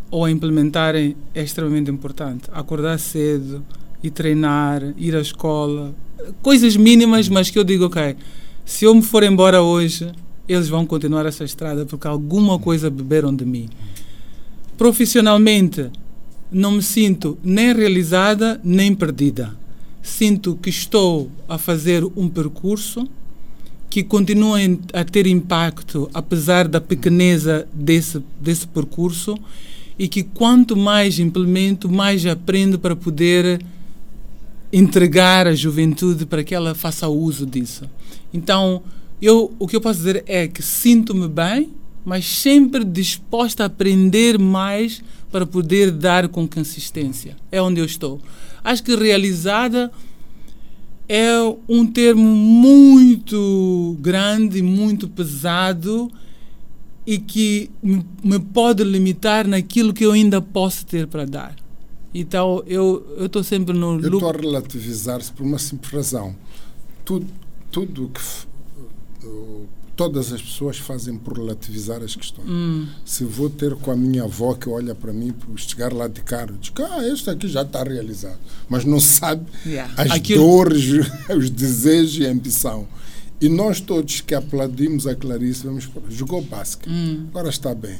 ou 0.09 0.23
a 0.23 0.31
implementarem 0.31 1.17
é 1.35 1.43
extremamente 1.43 1.91
importante. 1.91 2.43
Acordar 2.53 2.97
cedo, 2.99 3.61
ir 4.01 4.11
treinar, 4.11 4.81
ir 4.95 5.13
à 5.13 5.19
escola, 5.19 5.93
coisas 6.41 6.77
mínimas, 6.77 7.27
mas 7.27 7.49
que 7.49 7.59
eu 7.59 7.65
digo, 7.65 7.87
ok, 7.87 8.15
se 8.63 8.85
eu 8.85 8.95
me 8.95 9.01
for 9.01 9.23
embora 9.23 9.61
hoje, 9.61 10.09
eles 10.47 10.69
vão 10.69 10.85
continuar 10.85 11.25
essa 11.25 11.43
estrada 11.43 11.85
porque 11.85 12.07
alguma 12.07 12.57
coisa 12.57 12.89
beberam 12.89 13.35
de 13.35 13.43
mim. 13.43 13.67
Profissionalmente, 14.77 15.91
não 16.51 16.73
me 16.73 16.83
sinto 16.83 17.37
nem 17.43 17.73
realizada 17.73 18.59
nem 18.63 18.93
perdida. 18.93 19.55
Sinto 20.01 20.55
que 20.55 20.69
estou 20.69 21.31
a 21.47 21.57
fazer 21.57 22.03
um 22.15 22.27
percurso 22.27 23.07
que 23.89 24.03
continua 24.03 24.57
a 24.93 25.03
ter 25.03 25.27
impacto 25.27 26.09
apesar 26.13 26.67
da 26.67 26.81
pequeneza 26.81 27.67
desse, 27.73 28.23
desse 28.39 28.67
percurso 28.67 29.37
e 29.99 30.07
que 30.07 30.23
quanto 30.23 30.75
mais 30.75 31.19
implemento, 31.19 31.89
mais 31.89 32.25
aprendo 32.25 32.79
para 32.79 32.95
poder 32.95 33.63
entregar 34.73 35.45
a 35.45 35.53
juventude 35.53 36.25
para 36.25 36.43
que 36.43 36.55
ela 36.55 36.73
faça 36.73 37.07
uso 37.07 37.45
disso. 37.45 37.83
Então, 38.33 38.81
eu, 39.21 39.53
o 39.59 39.67
que 39.67 39.75
eu 39.75 39.81
posso 39.81 39.99
dizer 39.99 40.23
é 40.25 40.47
que 40.47 40.63
sinto-me 40.63 41.27
bem, 41.27 41.69
mas 42.03 42.25
sempre 42.25 42.83
disposta 42.83 43.63
a 43.63 43.67
aprender 43.67 44.39
mais 44.39 45.03
para 45.31 45.45
poder 45.45 45.91
dar 45.91 46.27
com 46.27 46.47
consistência. 46.47 47.37
É 47.51 47.61
onde 47.61 47.79
eu 47.79 47.85
estou. 47.85 48.19
Acho 48.63 48.83
que 48.83 48.95
realizada 48.95 49.91
é 51.07 51.31
um 51.67 51.85
termo 51.85 52.35
muito 52.35 53.97
grande, 53.99 54.61
muito 54.61 55.07
pesado 55.07 56.11
e 57.05 57.17
que 57.17 57.69
me 57.81 58.39
pode 58.39 58.83
limitar 58.83 59.47
naquilo 59.47 59.93
que 59.93 60.05
eu 60.05 60.11
ainda 60.11 60.41
posso 60.41 60.85
ter 60.85 61.07
para 61.07 61.25
dar. 61.25 61.55
Então 62.13 62.61
eu 62.67 63.05
estou 63.19 63.43
sempre 63.43 63.73
no. 63.75 63.99
Eu 63.99 64.13
estou 64.13 64.29
a 64.29 64.33
relativizar-se 64.33 65.31
por 65.31 65.43
uma 65.43 65.57
simples 65.57 65.91
razão. 65.91 66.35
Tudo, 67.05 67.25
tudo 67.71 68.11
que 68.13 68.21
todas 69.95 70.31
as 70.31 70.41
pessoas 70.41 70.77
fazem 70.77 71.17
por 71.17 71.37
relativizar 71.37 72.01
as 72.01 72.15
questões. 72.15 72.47
Hum. 72.49 72.87
Se 73.05 73.23
vou 73.23 73.49
ter 73.49 73.75
com 73.75 73.91
a 73.91 73.95
minha 73.95 74.23
avó 74.23 74.53
que 74.53 74.69
olha 74.69 74.95
para 74.95 75.13
mim, 75.13 75.31
por 75.31 75.59
chegar 75.59 75.93
lá 75.93 76.07
de 76.07 76.21
cara, 76.21 76.53
diz 76.59 76.69
que 76.69 76.81
ah, 76.81 77.07
este 77.07 77.29
aqui 77.29 77.47
já 77.47 77.61
está 77.61 77.83
realizado. 77.83 78.39
Mas 78.69 78.85
não 78.85 78.99
sabe 78.99 79.45
yeah. 79.65 79.93
as 79.97 80.11
Aquilo... 80.11 80.43
dores, 80.43 80.83
os 81.35 81.49
desejos 81.49 82.17
e 82.17 82.25
a 82.25 82.31
ambição. 82.31 82.87
E 83.39 83.49
nós 83.49 83.79
todos 83.79 84.21
que 84.21 84.35
aplaudimos 84.35 85.07
a 85.07 85.15
Clarice, 85.15 85.65
vamos 85.65 85.89
jogou 86.09 86.41
basquete, 86.41 86.91
hum. 86.91 87.25
agora 87.29 87.49
está 87.49 87.73
bem. 87.73 87.99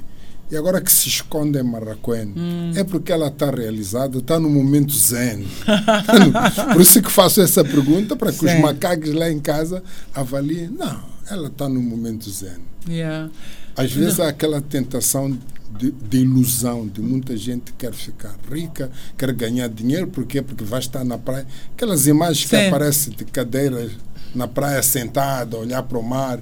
E 0.52 0.58
agora 0.58 0.82
que 0.82 0.92
se 0.92 1.08
esconde 1.08 1.58
em 1.58 1.64
Marraquém, 1.64 2.34
hum. 2.36 2.74
é 2.76 2.84
porque 2.84 3.12
ela 3.12 3.28
está 3.28 3.50
realizada, 3.50 4.18
está 4.18 4.38
no 4.38 4.50
momento 4.50 4.94
zen. 4.94 5.46
Por 6.74 6.82
isso 6.82 7.02
que 7.02 7.10
faço 7.10 7.42
essa 7.42 7.64
pergunta, 7.64 8.18
para 8.18 8.34
que 8.34 8.40
sim. 8.40 8.48
os 8.48 8.60
macacos 8.60 9.14
lá 9.14 9.32
em 9.32 9.40
casa 9.40 9.82
avaliem. 10.14 10.68
Não, 10.68 11.11
ela 11.32 11.48
está 11.48 11.68
no 11.68 11.82
momento 11.82 12.30
zen. 12.30 12.60
Yeah. 12.88 13.30
Às 13.76 13.92
vezes 13.92 14.20
há 14.20 14.28
aquela 14.28 14.62
tentação 14.62 15.38
de, 15.78 15.92
de, 15.92 16.18
ilusão, 16.18 16.88
de 16.88 17.02
muita 17.02 17.38
gente 17.38 17.72
que 17.72 17.74
quer 17.74 17.94
ficar 17.94 18.36
rica, 18.52 18.92
quer 19.18 19.32
ganhar 19.34 19.70
dinheiro, 19.70 20.08
por 20.08 20.26
quê? 20.26 20.42
Porque 20.42 20.64
vai 20.64 20.80
estar 20.80 21.04
na 21.04 21.18
praia. 21.18 21.48
Aquelas 21.74 22.08
imagens 22.08 22.50
que 22.50 22.56
aparecem 22.56 23.14
de 23.14 23.26
cadeiras 23.26 23.92
na 24.36 24.48
praia 24.48 24.84
sentada, 24.84 25.58
olhar 25.58 25.84
para 25.84 25.98
o 25.98 26.04
mar 26.04 26.40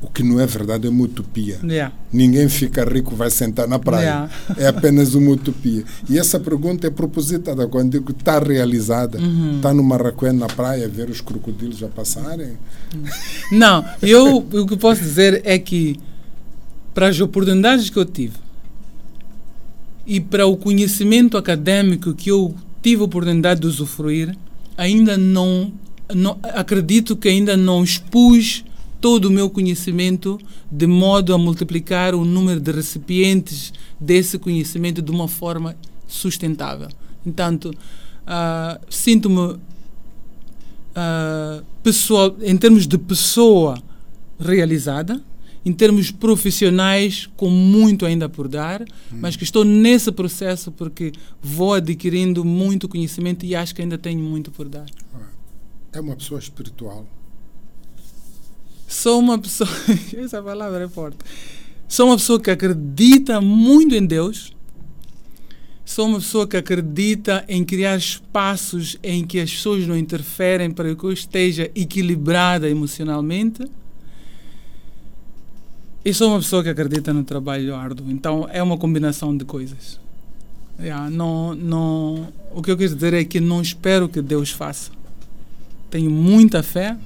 o 0.00 0.08
que 0.08 0.22
não 0.22 0.40
é 0.40 0.46
verdade 0.46 0.86
é 0.86 0.90
uma 0.90 1.04
utopia. 1.04 1.58
Yeah. 1.62 1.92
Ninguém 2.12 2.48
fica 2.48 2.84
rico 2.84 3.16
vai 3.16 3.30
sentar 3.30 3.66
na 3.66 3.78
praia. 3.78 4.04
Yeah. 4.04 4.30
É 4.56 4.66
apenas 4.68 5.14
uma 5.14 5.32
utopia. 5.32 5.84
E 6.08 6.18
essa 6.18 6.38
pergunta 6.38 6.86
é 6.86 6.90
propositada 6.90 7.66
quando 7.66 7.92
digo 7.92 8.12
está 8.12 8.38
realizada. 8.38 9.18
Uhum. 9.18 9.56
Está 9.56 9.74
no 9.74 9.82
Marraquém 9.82 10.32
na 10.32 10.46
praia 10.46 10.88
ver 10.88 11.10
os 11.10 11.20
crocodilos 11.20 11.82
a 11.82 11.88
passarem? 11.88 12.56
Não, 13.50 13.84
eu 14.00 14.38
o 14.38 14.66
que 14.66 14.76
posso 14.76 15.02
dizer 15.02 15.42
é 15.44 15.58
que 15.58 15.98
para 16.94 17.08
as 17.08 17.20
oportunidades 17.20 17.90
que 17.90 17.98
eu 17.98 18.04
tive 18.04 18.36
e 20.06 20.20
para 20.20 20.46
o 20.46 20.56
conhecimento 20.56 21.36
acadêmico 21.36 22.14
que 22.14 22.30
eu 22.30 22.54
tive 22.80 23.02
a 23.02 23.04
oportunidade 23.04 23.60
de 23.60 23.66
usufruir, 23.66 24.34
ainda 24.76 25.18
não, 25.18 25.72
não 26.14 26.38
acredito 26.42 27.16
que 27.16 27.28
ainda 27.28 27.56
não 27.56 27.82
expus 27.82 28.64
todo 29.00 29.26
o 29.26 29.30
meu 29.30 29.48
conhecimento 29.48 30.38
de 30.70 30.86
modo 30.86 31.34
a 31.34 31.38
multiplicar 31.38 32.14
o 32.14 32.24
número 32.24 32.60
de 32.60 32.72
recipientes 32.72 33.72
desse 34.00 34.38
conhecimento 34.38 35.00
de 35.00 35.10
uma 35.10 35.28
forma 35.28 35.76
sustentável. 36.06 36.88
Entanto, 37.24 37.70
uh, 37.70 38.80
sinto-me 38.88 39.52
uh, 39.52 39.58
pessoal, 41.82 42.36
em 42.42 42.56
termos 42.56 42.86
de 42.86 42.98
pessoa 42.98 43.82
realizada 44.38 45.22
em 45.64 45.72
termos 45.72 46.10
profissionais, 46.10 47.28
com 47.36 47.50
muito 47.50 48.06
ainda 48.06 48.26
por 48.26 48.48
dar, 48.48 48.82
mas 49.12 49.36
que 49.36 49.44
estou 49.44 49.64
nesse 49.64 50.10
processo 50.10 50.72
porque 50.72 51.12
vou 51.42 51.74
adquirindo 51.74 52.42
muito 52.42 52.88
conhecimento 52.88 53.44
e 53.44 53.54
acho 53.54 53.74
que 53.74 53.82
ainda 53.82 53.98
tenho 53.98 54.22
muito 54.22 54.50
por 54.50 54.66
dar. 54.66 54.86
É 55.92 56.00
uma 56.00 56.16
pessoa 56.16 56.40
espiritual. 56.40 57.06
Sou 58.88 59.18
uma 59.20 59.38
pessoa. 59.38 59.68
Essa 60.16 60.42
palavra 60.42 60.84
é 60.84 60.88
forte. 60.88 61.18
Sou 61.86 62.06
uma 62.06 62.16
pessoa 62.16 62.40
que 62.40 62.50
acredita 62.50 63.38
muito 63.38 63.94
em 63.94 64.04
Deus. 64.04 64.56
Sou 65.84 66.06
uma 66.06 66.18
pessoa 66.18 66.46
que 66.46 66.56
acredita 66.56 67.44
em 67.48 67.64
criar 67.64 67.96
espaços 67.96 68.98
em 69.02 69.26
que 69.26 69.40
as 69.40 69.50
pessoas 69.50 69.86
não 69.86 69.96
interferem 69.96 70.70
para 70.70 70.94
que 70.94 71.04
eu 71.04 71.12
esteja 71.12 71.70
equilibrada 71.74 72.68
emocionalmente. 72.68 73.62
E 76.02 76.14
sou 76.14 76.30
uma 76.30 76.38
pessoa 76.38 76.62
que 76.62 76.70
acredita 76.70 77.12
no 77.12 77.24
trabalho 77.24 77.74
árduo. 77.74 78.10
Então 78.10 78.48
é 78.50 78.62
uma 78.62 78.78
combinação 78.78 79.36
de 79.36 79.44
coisas. 79.44 80.00
Yeah, 80.80 81.10
não, 81.10 81.54
não, 81.54 82.32
o 82.54 82.62
que 82.62 82.70
eu 82.70 82.76
quero 82.76 82.94
dizer 82.94 83.12
é 83.12 83.24
que 83.24 83.38
não 83.38 83.60
espero 83.60 84.08
que 84.08 84.22
Deus 84.22 84.50
faça. 84.50 84.92
Tenho 85.90 86.10
muita 86.10 86.62
fé, 86.62 86.96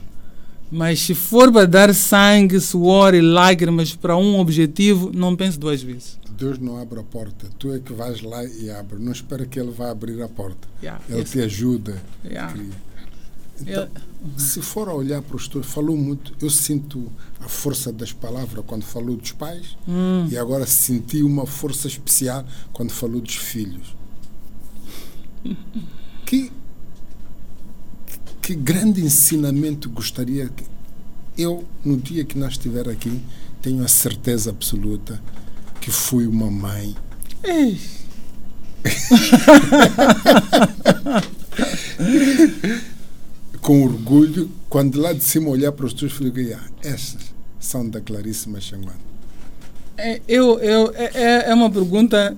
mas 0.73 0.99
se 1.01 1.15
for 1.15 1.53
para 1.53 1.67
dar 1.67 1.95
sangue, 1.95 2.59
suor 2.59 3.15
e 3.15 3.21
lágrimas 3.21 3.95
para 3.95 4.17
um 4.17 4.41
objetivo, 4.41 5.13
não 5.15 5.37
pense 5.37 5.59
duas 5.59 5.83
vezes. 5.83 6.19
Deus 6.37 6.59
não 6.59 6.77
abre 6.81 6.99
a 6.99 7.03
porta. 7.05 7.47
Tu 7.59 7.73
é 7.75 7.79
que 7.79 7.93
vais 7.93 8.21
lá 8.23 8.43
e 8.45 8.69
abre. 8.71 8.99
Não 8.99 9.13
espera 9.13 9.45
que 9.47 9.61
Ele 9.61 9.71
vá 9.71 9.91
abrir 9.91 10.21
a 10.23 10.29
porta. 10.29 10.67
Yeah, 10.83 11.01
Ele 11.09 11.21
esse- 11.21 11.33
te 11.33 11.41
ajuda. 11.45 12.03
yeah. 12.25 12.53
Então, 13.61 13.89
se 14.37 14.61
for 14.61 14.89
a 14.89 14.95
olhar 14.95 15.23
para 15.23 15.37
os 15.37 15.47
teus, 15.47 15.67
falou 15.67 15.97
muito. 15.97 16.33
Eu 16.41 16.51
sinto 16.51 17.13
a 17.39 17.49
força 17.49 17.93
das 17.93 18.13
palavras 18.13 18.65
quando 18.67 18.83
falou 18.83 19.15
dos 19.17 19.31
pais 19.33 19.77
Hum, 19.87 20.27
e 20.31 20.37
agora 20.37 20.67
senti 20.67 21.23
uma 21.23 21.47
força 21.47 21.87
especial 21.87 22.45
quando 22.73 22.91
falou 22.91 23.21
dos 23.21 23.37
filhos. 23.37 23.95
Que, 26.25 26.51
que 28.43 28.55
grande 28.55 29.01
ensinamento 29.01 29.89
gostaria 29.89 30.49
que 30.49 30.65
eu, 31.39 31.65
no 31.85 31.97
dia 31.97 32.25
que 32.25 32.37
nós 32.37 32.53
estiver 32.53 32.89
aqui, 32.89 33.21
tenho 33.63 33.83
a 33.85 33.89
certeza 33.89 34.51
absoluta 34.51 35.21
que 35.81 35.91
fui 35.91 36.27
uma 36.27 36.51
mãe 36.51 36.95
ei, 37.45 37.79
com 43.61 43.85
orgulho, 43.85 44.51
quando 44.69 45.01
lá 45.01 45.13
de 45.13 45.23
cima 45.23 45.49
olhar 45.51 45.71
para 45.73 45.87
os 45.87 45.93
teus 45.95 46.13
filhos 46.13 46.33
dizer, 46.35 46.55
ah, 46.55 46.69
essas 46.83 47.33
são 47.61 47.89
da 47.89 48.01
Clarice 48.01 48.49
Machanguana. 48.49 48.99
é, 49.97 50.21
eu, 50.27 50.59
eu, 50.59 50.93
é, 50.97 51.11
é- 51.15 51.51
é 51.51 51.55
uma 51.55 51.71
pergunta 51.71 52.37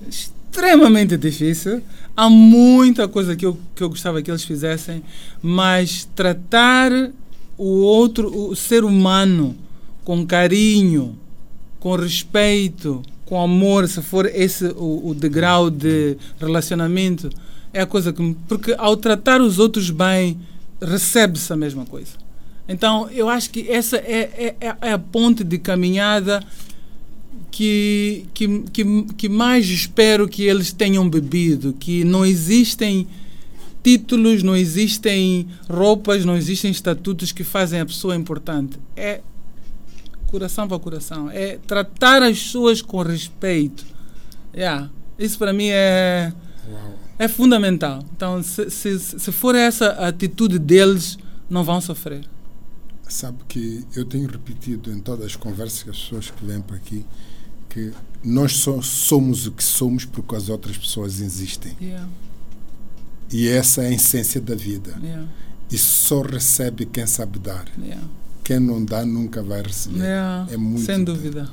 extremamente 0.55 1.17
difícil. 1.17 1.83
Há 2.17 2.31
muita 2.31 3.09
coisa 3.09 3.35
que 3.35 3.45
eu, 3.45 3.59
que 3.75 3.83
eu 3.83 3.89
gostava 3.89 4.23
que 4.23 4.31
eles 4.31 4.45
fizessem, 4.45 5.03
mas 5.43 6.09
tratar 6.15 6.93
o 7.59 7.81
outro, 7.81 8.51
o 8.51 8.55
ser 8.55 8.85
humano, 8.85 9.57
com 10.05 10.25
carinho, 10.25 11.19
com 11.81 11.97
respeito, 11.97 13.03
com 13.25 13.41
amor, 13.41 13.89
se 13.89 14.01
for 14.01 14.27
esse 14.27 14.67
o, 14.77 15.09
o 15.09 15.15
degrau 15.15 15.71
de 15.71 16.17
relacionamento, 16.39 17.31
é 17.73 17.81
a 17.81 17.87
coisa 17.87 18.13
que. 18.13 18.37
Porque 18.47 18.75
ao 18.79 18.97
tratar 18.97 19.41
os 19.41 19.59
outros 19.59 19.91
bem, 19.91 20.39
recebe-se 20.81 21.53
a 21.53 21.57
mesma 21.57 21.85
coisa. 21.85 22.13
Então, 22.69 23.11
eu 23.11 23.29
acho 23.29 23.51
que 23.51 23.69
essa 23.69 23.97
é, 23.97 24.55
é, 24.61 24.77
é 24.81 24.93
a 24.93 24.99
ponte 24.99 25.43
de 25.43 25.59
caminhada 25.59 26.43
que, 27.55 28.27
que, 28.35 28.63
que, 28.73 29.05
que 29.17 29.29
mais 29.29 29.65
espero 29.67 30.29
que 30.29 30.43
eles 30.43 30.73
tenham 30.73 31.09
bebido, 31.09 31.73
que 31.73 32.03
não 32.03 32.27
existem 32.27 33.07
títulos, 33.81 34.43
não 34.43 34.57
existem 34.57 35.47
roupas, 35.71 36.25
não 36.25 36.37
existem 36.37 36.73
estatutos 36.73 37.31
que 37.31 37.45
fazem 37.45 37.79
a 37.79 37.87
pessoa 37.87 38.17
importante. 38.17 38.77
É 38.97 39.21
coração 40.27 40.67
para 40.67 40.81
coração, 40.81 41.31
é 41.31 41.59
tratar 41.65 42.25
as 42.25 42.43
pessoas 42.43 42.83
com 42.83 43.01
respeito. 43.03 43.87
Yeah. 44.53 44.91
Isso 45.17 45.39
para 45.39 45.53
mim 45.53 45.69
é, 45.69 46.33
é 47.21 47.29
fundamental. 47.29 48.05
Então, 48.17 48.43
se, 48.43 48.69
se, 48.69 48.99
se 48.99 49.31
for 49.31 49.55
essa 49.55 49.91
a 49.91 50.09
atitude 50.09 50.59
deles, 50.59 51.17
não 51.49 51.63
vão 51.63 51.81
sofrer. 51.81 52.25
Sabe 53.09 53.39
que 53.47 53.85
eu 53.95 54.05
tenho 54.05 54.29
repetido 54.29 54.91
em 54.91 54.99
todas 54.99 55.27
as 55.27 55.37
conversas 55.37 55.85
com 55.85 55.91
as 55.91 56.01
pessoas 56.01 56.31
que 56.33 56.45
vêm 56.45 56.61
para 56.61 56.75
aqui 56.75 57.07
que 57.75 57.93
nós 58.22 58.53
só 58.59 58.81
somos 58.81 59.49
o 59.49 59.51
que 59.53 59.64
somos 59.64 60.05
porque 60.05 60.37
as 60.37 60.49
outras 60.49 60.79
pessoas 60.79 61.20
existem. 61.20 61.77
Yeah, 61.83 62.09
E 63.33 63.49
essa 63.49 63.83
é 63.83 63.89
a 63.89 63.91
essência 63.93 64.41
da 64.41 64.55
vida. 64.55 64.95
yeah, 65.03 65.27
E 65.68 65.77
só 65.77 66.22
recebe 66.22 66.87
quem 66.87 67.05
sabe 67.05 67.41
dar. 67.41 67.64
yeah. 67.77 68.01
Quem 68.45 68.61
não 68.61 68.85
dá 68.85 69.05
nunca 69.05 69.43
vai 69.43 69.61
receber. 69.62 70.05
É 70.51 70.57
muito 70.57 70.85
Sem 70.87 71.03
dúvida. 71.03 71.51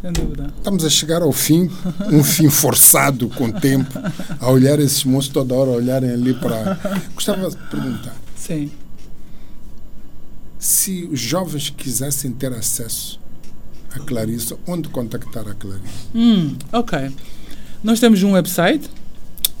Sem 0.00 0.12
dúvida. 0.12 0.54
Estamos 0.56 0.82
a 0.84 0.88
chegar 0.88 1.20
ao 1.20 1.32
fim, 1.32 1.70
um 2.10 2.24
fim 2.24 2.48
forçado 2.48 3.28
com 3.28 3.46
o 3.48 3.52
tempo, 3.60 3.92
a 4.40 4.50
olhar 4.50 4.78
esses 4.78 5.04
moços 5.04 5.30
toda 5.30 5.54
hora, 5.54 5.70
olharem 5.72 6.10
ali 6.10 6.32
para. 6.34 6.78
Gostava 7.14 7.50
de 7.50 7.56
perguntar: 7.68 8.16
Sim. 8.36 8.70
se 10.58 11.04
os 11.10 11.20
jovens 11.20 11.68
quisessem 11.70 12.32
ter 12.32 12.52
acesso 12.52 13.20
a 13.94 13.98
Clarice, 14.00 14.54
onde 14.66 14.88
contactar 14.88 15.46
a 15.48 15.54
Clarice? 15.54 16.08
Hum, 16.14 16.56
ok. 16.72 17.10
Nós 17.82 18.00
temos 18.00 18.22
um 18.22 18.32
website. 18.32 18.88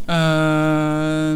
ah, 0.06 1.34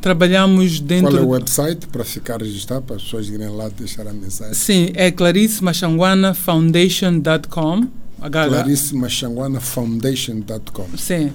trabalhamos 0.00 0.80
dentro. 0.80 1.10
Qual 1.10 1.22
é 1.22 1.24
o 1.24 1.28
website 1.30 1.86
para 1.86 2.04
ficar 2.04 2.40
registrado, 2.42 2.82
para 2.82 2.96
as 2.96 3.02
pessoas 3.02 3.28
irem 3.28 3.48
lá 3.48 3.68
deixar 3.68 4.06
a 4.06 4.12
mensagem? 4.12 4.54
Sim, 4.54 4.90
é 4.94 5.10
claricemachanguanafoundation.com. 5.10 7.88
HH. 8.20 8.48
ClariceMachanguanaFoundation.com 8.48 10.86
Sim. 10.96 11.32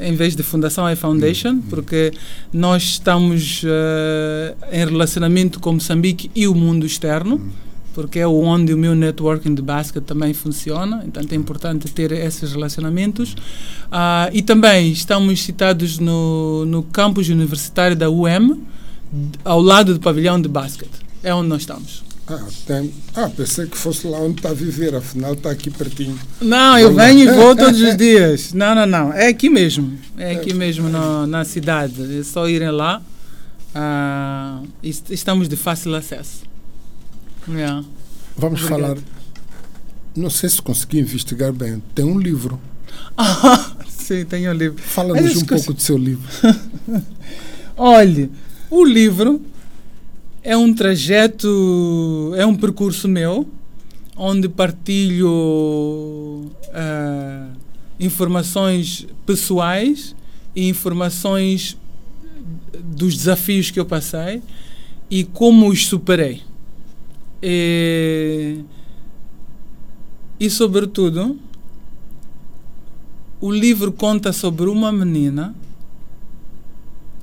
Em 0.00 0.14
vez 0.14 0.36
de 0.36 0.42
fundação 0.42 0.86
é 0.86 0.94
foundation, 0.94 1.58
porque 1.68 2.12
nós 2.52 2.82
estamos 2.84 3.62
eh, 3.64 4.54
em 4.70 4.84
relacionamento 4.84 5.58
com 5.58 5.72
Moçambique 5.72 6.30
e 6.34 6.46
o 6.46 6.54
mundo 6.54 6.86
externo, 6.86 7.50
porque 7.94 8.18
é 8.20 8.26
onde 8.26 8.72
o 8.72 8.78
meu 8.78 8.94
networking 8.94 9.54
de 9.54 9.62
basket 9.62 10.02
também 10.04 10.32
funciona, 10.32 11.02
então 11.06 11.22
é 11.30 11.34
importante 11.34 11.88
ter 11.90 12.12
esses 12.12 12.52
relacionamentos. 12.52 13.34
Ah, 13.90 14.30
e 14.32 14.42
também 14.42 14.92
estamos 14.92 15.42
citados 15.42 15.98
no, 15.98 16.64
no 16.66 16.82
campus 16.84 17.28
universitário 17.28 17.96
da 17.96 18.08
UM, 18.10 18.60
ao 19.44 19.60
lado 19.60 19.94
do 19.94 20.00
pavilhão 20.00 20.40
de 20.40 20.48
basket. 20.48 20.88
É 21.22 21.34
onde 21.34 21.48
nós 21.48 21.62
estamos. 21.62 22.04
Ah, 22.28 22.38
tem. 22.64 22.92
Ah, 23.16 23.28
pensei 23.28 23.66
que 23.66 23.76
fosse 23.76 24.06
lá 24.06 24.18
onde 24.20 24.36
está 24.38 24.50
a 24.50 24.54
viver, 24.54 24.94
afinal 24.94 25.32
está 25.32 25.50
aqui 25.50 25.68
pertinho. 25.68 26.16
Não, 26.40 26.78
eu 26.78 26.94
venho 26.94 27.18
e 27.28 27.34
vou 27.34 27.56
todos 27.56 27.80
os 27.82 27.96
dias. 27.96 28.52
Não, 28.52 28.72
não, 28.72 28.86
não. 28.86 29.12
É 29.12 29.26
aqui 29.26 29.50
mesmo. 29.50 29.98
É 30.16 30.30
aqui 30.36 30.54
mesmo 30.54 30.88
no, 30.88 31.26
na 31.26 31.44
cidade. 31.44 32.20
É 32.20 32.22
só 32.22 32.48
irem 32.48 32.70
lá. 32.70 33.02
Ah, 33.74 34.60
est- 34.82 35.10
estamos 35.10 35.48
de 35.48 35.56
fácil 35.56 35.94
acesso. 35.94 36.42
Yeah. 37.52 37.84
Vamos 38.36 38.62
Obrigado. 38.62 38.80
falar. 38.80 38.98
Não 40.16 40.30
sei 40.30 40.48
se 40.48 40.60
consegui 40.60 41.00
investigar 41.00 41.52
bem. 41.52 41.82
Tem 41.94 42.04
um 42.04 42.18
livro. 42.18 42.60
Sim, 43.88 44.24
tenho 44.24 44.50
o 44.50 44.54
livro. 44.54 44.82
Fala-nos 44.82 45.36
um 45.36 45.44
pouco 45.44 45.72
do 45.72 45.80
seu 45.80 45.96
livro. 45.96 46.28
Olhe, 47.76 48.30
o 48.70 48.84
livro 48.84 49.40
é 50.42 50.56
um 50.56 50.74
trajeto, 50.74 52.32
é 52.36 52.44
um 52.44 52.54
percurso 52.54 53.08
meu, 53.08 53.48
onde 54.16 54.48
partilho 54.48 56.50
ah, 56.72 57.48
informações 57.98 59.06
pessoais 59.24 60.14
e 60.54 60.68
informações 60.68 61.76
dos 62.82 63.16
desafios 63.16 63.70
que 63.70 63.78
eu 63.78 63.84
passei 63.84 64.42
e 65.10 65.24
como 65.24 65.68
os 65.68 65.86
superei. 65.86 66.42
E, 67.42 68.60
e 70.38 70.50
sobretudo, 70.50 71.38
o 73.40 73.50
livro 73.50 73.90
conta 73.90 74.32
sobre 74.32 74.68
uma 74.68 74.92
menina 74.92 75.54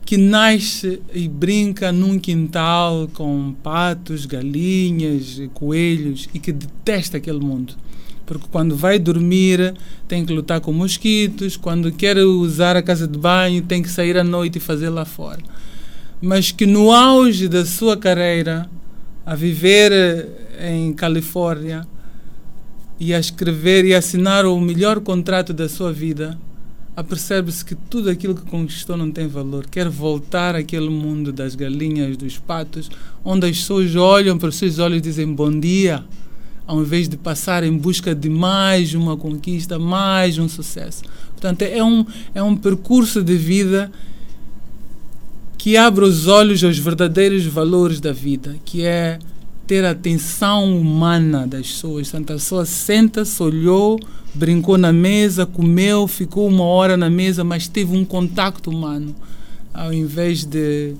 que 0.04 0.16
nasce 0.16 1.02
e 1.14 1.28
brinca 1.28 1.92
num 1.92 2.18
quintal 2.18 3.10
com 3.14 3.54
patos, 3.62 4.26
galinhas, 4.26 5.42
coelhos 5.54 6.30
e 6.34 6.40
que 6.40 6.54
detesta 6.54 7.18
aquele 7.18 7.40
mundo. 7.40 7.76
Porque 8.26 8.46
quando 8.50 8.76
vai 8.76 8.98
dormir 8.98 9.76
tem 10.08 10.26
que 10.26 10.34
lutar 10.34 10.62
com 10.62 10.72
mosquitos, 10.72 11.58
quando 11.58 11.92
quer 11.92 12.18
usar 12.20 12.78
a 12.78 12.82
casa 12.82 13.08
de 13.08 13.20
banho 13.20 13.62
tem 13.62 13.84
que 13.84 13.90
sair 13.90 14.18
à 14.18 14.24
noite 14.24 14.58
e 14.58 14.62
fazer 14.62 14.90
lá 14.90 15.04
fora. 15.04 15.44
Mas 16.22 16.52
que 16.52 16.66
no 16.66 16.92
auge 16.92 17.48
da 17.48 17.66
sua 17.66 17.96
carreira, 17.98 18.70
a 19.28 19.36
viver 19.36 19.92
em 20.58 20.94
Califórnia, 20.94 21.86
e 22.98 23.14
a 23.14 23.20
escrever 23.20 23.84
e 23.84 23.94
assinar 23.94 24.46
o 24.46 24.60
melhor 24.60 25.02
contrato 25.02 25.54
da 25.54 25.68
sua 25.68 25.92
vida, 25.92 26.40
apercebe-se 26.96 27.64
que 27.64 27.76
tudo 27.76 28.10
aquilo 28.10 28.34
que 28.34 28.50
conquistou 28.50 28.96
não 28.96 29.12
tem 29.12 29.28
valor. 29.28 29.68
Quer 29.68 29.90
voltar 29.90 30.56
àquele 30.56 30.90
mundo 30.90 31.34
das 31.34 31.56
galinhas, 31.56 32.16
dos 32.16 32.40
patos, 32.40 32.90
onde 33.24 33.46
as 33.46 33.58
pessoas 33.58 33.96
olham 33.98 34.38
para 34.38 34.48
os 34.48 34.56
seus 34.56 34.80
olhos 34.80 35.00
e 35.00 35.02
dizem 35.02 35.32
bom 35.32 35.52
dia, 35.52 36.06
ao 36.66 36.82
invés 36.82 37.10
de 37.10 37.18
passar 37.18 37.66
em 37.66 37.78
busca 37.78 38.16
de 38.16 38.30
mais 38.30 38.94
uma 38.94 39.18
conquista, 39.18 39.78
mais 39.78 40.38
um 40.38 40.48
sucesso. 40.48 41.04
Portanto, 41.32 41.64
é 41.64 41.84
um, 41.84 42.06
é 42.34 42.42
um 42.42 42.56
percurso 42.56 43.22
de 43.22 43.36
vida 43.36 43.92
que 45.58 45.76
abre 45.76 46.06
os 46.06 46.28
olhos 46.28 46.64
aos 46.64 46.78
verdadeiros 46.78 47.46
valores 47.46 48.00
da 48.00 48.14
vida, 48.14 48.56
que 48.64 48.86
é 48.86 49.20
ter 49.66 49.84
a 49.84 49.92
atenção 49.92 50.80
humana 50.80 51.46
das 51.46 51.68
pessoas. 51.68 52.10
Portanto, 52.10 52.32
a 52.32 52.34
pessoa 52.36 52.66
senta-se, 52.66 53.42
olhou, 53.44 54.00
brincou 54.34 54.78
na 54.78 54.94
mesa, 54.94 55.46
comeu, 55.46 56.08
ficou 56.08 56.48
uma 56.48 56.64
hora 56.64 56.96
na 56.96 57.10
mesa, 57.10 57.44
mas 57.44 57.68
teve 57.68 57.96
um 57.96 58.06
contacto 58.06 58.70
humano, 58.70 59.14
ao 59.74 59.92
invés 59.92 60.46
de 60.46 60.94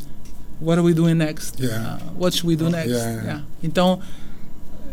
what 0.62 0.78
are 0.78 0.86
we 0.86 0.94
doing 0.94 1.14
next? 1.14 1.62
Yeah. 1.62 1.96
Uh, 1.96 2.22
what 2.22 2.36
should 2.36 2.48
we 2.48 2.56
do 2.56 2.70
next? 2.70 2.90
Yeah. 2.90 3.24
Yeah. 3.24 3.44
Então, 3.64 4.00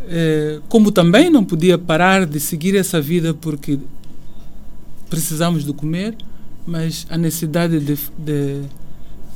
eh, 0.08 0.60
como 0.68 0.92
também 0.92 1.30
não 1.30 1.44
podia 1.44 1.78
parar 1.78 2.26
de 2.26 2.38
seguir 2.38 2.76
essa 2.76 3.00
vida 3.00 3.32
porque 3.32 3.78
precisamos 5.08 5.64
de 5.64 5.72
comer, 5.72 6.14
mas 6.66 7.06
a 7.08 7.16
necessidade 7.16 7.80
de, 7.80 7.98
de, 8.18 8.62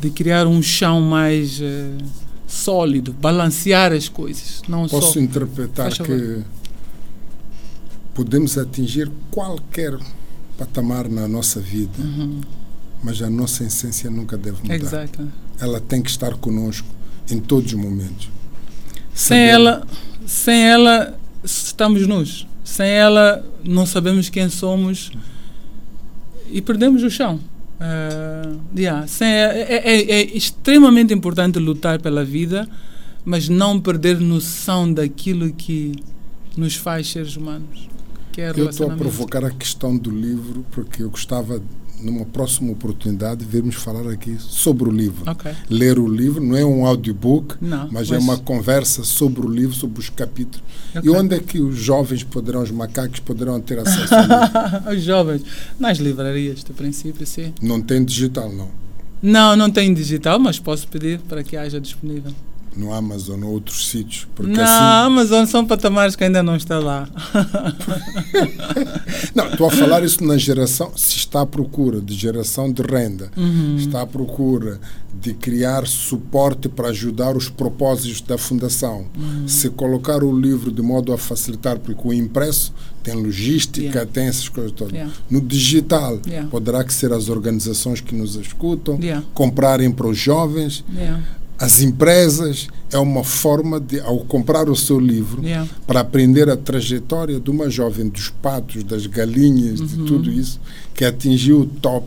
de 0.01 0.11
criar 0.11 0.47
um 0.47 0.63
chão 0.63 1.01
mais 1.01 1.61
eh, 1.61 1.91
sólido, 2.47 3.13
balancear 3.13 3.93
as 3.93 4.09
coisas. 4.09 4.63
Não 4.69 4.87
Posso 4.89 5.15
só. 5.15 5.21
interpretar 5.21 5.93
que 5.93 6.43
podemos 8.15 8.57
atingir 8.59 9.11
qualquer 9.31 9.97
patamar 10.57 11.09
na 11.09 11.29
nossa 11.29 11.61
vida, 11.61 11.99
Uhum. 12.03 12.41
mas 13.03 13.23
a 13.23 13.31
nossa 13.31 13.65
essência 13.65 14.11
nunca 14.11 14.37
deve 14.37 14.59
mudar. 14.63 14.75
Exato. 14.75 15.29
Ela 15.61 15.81
tem 15.81 16.03
que 16.03 16.11
estar 16.11 16.35
conosco 16.37 16.87
em 17.31 17.39
todos 17.41 17.73
os 17.73 17.79
momentos. 17.79 18.29
Sem 19.15 19.37
Saber- 19.39 19.49
ela, 19.51 19.87
sem 20.27 20.63
ela 20.65 21.19
estamos 21.45 22.07
nus. 22.07 22.47
Sem 22.65 22.87
ela 22.89 23.45
não 23.65 23.87
sabemos 23.87 24.29
quem 24.29 24.49
somos 24.49 25.11
e 26.51 26.61
perdemos 26.61 27.03
o 27.03 27.11
chão. 27.11 27.41
Ah, 27.81 28.57
yeah, 28.77 29.07
sem, 29.07 29.29
é, 29.29 29.73
é- 29.73 30.11
é 30.11 30.23
extremamente 30.37 31.15
importante 31.15 31.59
lutar 31.59 32.01
pela 32.01 32.25
vida, 32.25 32.69
mas 33.25 33.49
não 33.49 33.81
perder 33.81 34.19
noção 34.21 34.93
daquilo 34.93 35.53
que 35.53 35.93
nos 36.57 36.75
faz 36.75 37.09
seres 37.11 37.37
humanos. 37.37 37.89
Que 38.33 38.41
é 38.41 38.51
Eu 38.51 38.69
estou 38.69 38.91
a 38.91 38.97
provocar 38.97 39.45
a 39.45 39.51
questão 39.51 39.97
do 39.97 40.11
livro 40.11 40.65
porque 40.73 41.03
eu 41.03 41.11
gostava, 41.11 41.63
numa 42.01 42.25
próxima 42.25 42.73
oportunidade, 42.73 43.45
de 43.45 43.51
vermos 43.51 43.75
falar 43.75 44.09
aqui 44.11 44.37
sobre 44.39 44.89
o 44.89 44.93
livro. 44.93 45.31
Ok. 45.31 45.51
Ler 45.69 45.99
o 45.99 46.07
livro 46.09 46.43
não 46.43 46.57
é 46.57 46.65
um 46.65 46.87
audiobook, 46.87 47.57
Não, 47.61 47.89
mas, 47.91 48.11
é 48.11 48.19
uma 48.19 48.37
conversa 48.39 49.05
sobre 49.05 49.47
o 49.47 49.51
livro, 49.51 49.75
sobre 49.75 49.99
os 50.01 50.09
capítulos. 50.11 50.63
E 50.95 50.99
Ok. 50.99 51.11
onde 51.11 51.35
é 51.35 51.39
que 51.41 51.61
os 51.61 51.77
jovens 51.77 52.23
poderão, 52.25 52.63
os 52.63 52.71
macacos 52.71 53.21
poderão 53.21 53.61
ter 53.61 53.79
acesso 53.79 54.15
ao 54.15 54.23
livro? 54.23 54.39
Os 54.97 55.03
jovens. 55.03 55.43
Nas 55.79 55.99
livrarias, 55.99 56.65
de 56.65 56.73
princípio, 56.73 57.27
sim. 57.27 57.53
Não 57.63 57.81
tem 57.81 58.05
digital, 58.05 58.53
não. 58.53 58.69
Não, 59.23 59.57
não 59.57 59.71
tem 59.71 59.93
digital, 59.93 60.39
mas 60.39 60.59
posso 60.59 60.87
pedir 60.89 61.19
para 61.29 61.43
que 61.43 61.57
haja 61.57 61.81
disponível. 61.81 62.33
No 62.79 62.93
Amazon 62.95 63.43
ou 63.43 63.51
outros 63.55 63.89
sítios. 63.89 64.29
Porque 64.37 64.53
Na 64.53 64.63
assim. 64.63 65.07
Amazon 65.07 65.45
são 65.47 65.67
patamares 65.67 66.15
que 66.15 66.23
ainda 66.23 66.43
não 66.45 66.55
está 66.55 66.79
lá. 66.79 67.09
Não, 69.35 69.49
estou 69.49 69.67
a 69.67 69.71
falar 69.71 70.03
isso 70.05 70.23
na 70.25 70.37
geração. 70.37 70.93
Se 70.97 71.17
está 71.17 71.41
à 71.43 71.47
procura 71.47 72.01
de 72.01 72.15
geração 72.15 72.71
de 72.73 72.83
renda, 72.83 73.31
Uhum. 73.37 73.77
está 73.77 74.03
à 74.03 74.07
procura 74.07 74.81
de 75.21 75.35
criar 75.35 75.87
suporte 75.87 76.69
para 76.69 76.89
ajudar 76.91 77.37
os 77.37 77.49
propósitos 77.49 78.21
da 78.21 78.39
fundação. 78.39 79.07
Uhum. 79.17 79.49
Se 79.49 79.69
colocar 79.71 80.23
o 80.23 80.39
livro 80.39 80.71
de 80.71 80.81
modo 80.83 81.13
a 81.13 81.19
facilitar, 81.19 81.79
porque 81.79 82.07
o 82.07 82.13
impresso 82.13 82.73
tem 83.03 83.15
logística, 83.15 83.81
Yeah. 83.89 84.11
tem 84.13 84.27
essas 84.29 84.49
coisas 84.49 84.71
todas. 84.73 84.93
Yeah. 84.95 85.13
No 85.31 85.41
digital, 85.41 86.21
Yeah. 86.27 86.49
poderá 86.49 86.85
que 86.85 86.93
ser 86.95 87.13
as 87.13 87.29
organizações 87.29 88.01
que 88.01 88.15
nos 88.15 88.37
escutam, 88.37 88.99
comprarem 89.35 89.91
para 89.91 90.07
os 90.07 90.17
jovens. 90.19 90.85
As 91.59 91.81
empresas. 91.83 92.69
É 92.91 92.97
uma 92.99 93.23
forma 93.23 93.79
de, 93.79 94.01
ao 94.01 94.21
comprar 94.21 94.67
o 94.71 94.75
seu 94.77 94.99
livro, 94.99 95.43
Yeah. 95.45 95.69
para 95.87 96.01
aprender 96.01 96.49
a 96.49 96.57
trajetória 96.57 97.39
de 97.39 97.51
uma 97.51 97.69
jovem 97.69 98.09
dos 98.09 98.31
patos, 98.31 98.83
das 98.83 99.05
galinhas, 99.07 99.79
de 99.79 99.99
tudo 100.05 100.33
isso, 100.33 100.59
que 100.95 101.05
atingiu 101.05 101.61
o 101.61 101.67
top. 101.67 102.07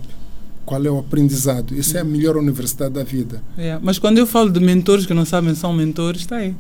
Qual 0.66 0.84
é 0.84 0.90
o 0.90 0.98
aprendizado? 0.98 1.76
Isso 1.76 1.96
é 1.98 2.00
a 2.00 2.04
melhor 2.04 2.36
universidade 2.38 2.94
da 2.96 3.04
vida. 3.04 3.44
Yeah. 3.58 3.80
Mas 3.84 4.00
quando 4.00 4.18
eu 4.18 4.26
falo 4.26 4.50
de 4.50 4.60
mentores 4.60 5.06
que 5.06 5.14
não 5.14 5.26
sabem 5.26 5.54
são 5.54 5.72
mentores, 5.72 6.22
está 6.22 6.38
aí. 6.38 6.56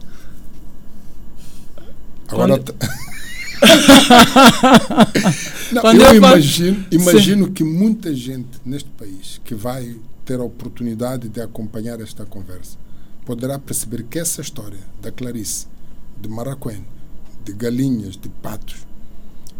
Agora, 2.27 2.59
Quando- 2.59 2.73
t- 2.73 2.87
Não, 5.71 5.83
eu 5.93 6.01
eu 6.01 6.15
imagino, 6.15 6.85
imagino 6.91 7.51
que 7.51 7.63
muita 7.63 8.13
gente 8.13 8.47
neste 8.65 8.89
país 8.89 9.39
que 9.43 9.55
vai 9.55 9.95
ter 10.25 10.39
a 10.39 10.43
oportunidade 10.43 11.27
de 11.29 11.41
acompanhar 11.41 11.99
esta 11.99 12.25
conversa 12.25 12.77
poderá 13.25 13.57
perceber 13.59 14.03
que 14.03 14.17
essa 14.19 14.41
história 14.41 14.79
da 15.01 15.11
Clarice, 15.11 15.67
de 16.19 16.27
Maracuene, 16.27 16.85
de 17.45 17.53
galinhas, 17.53 18.17
de 18.17 18.29
patos, 18.29 18.85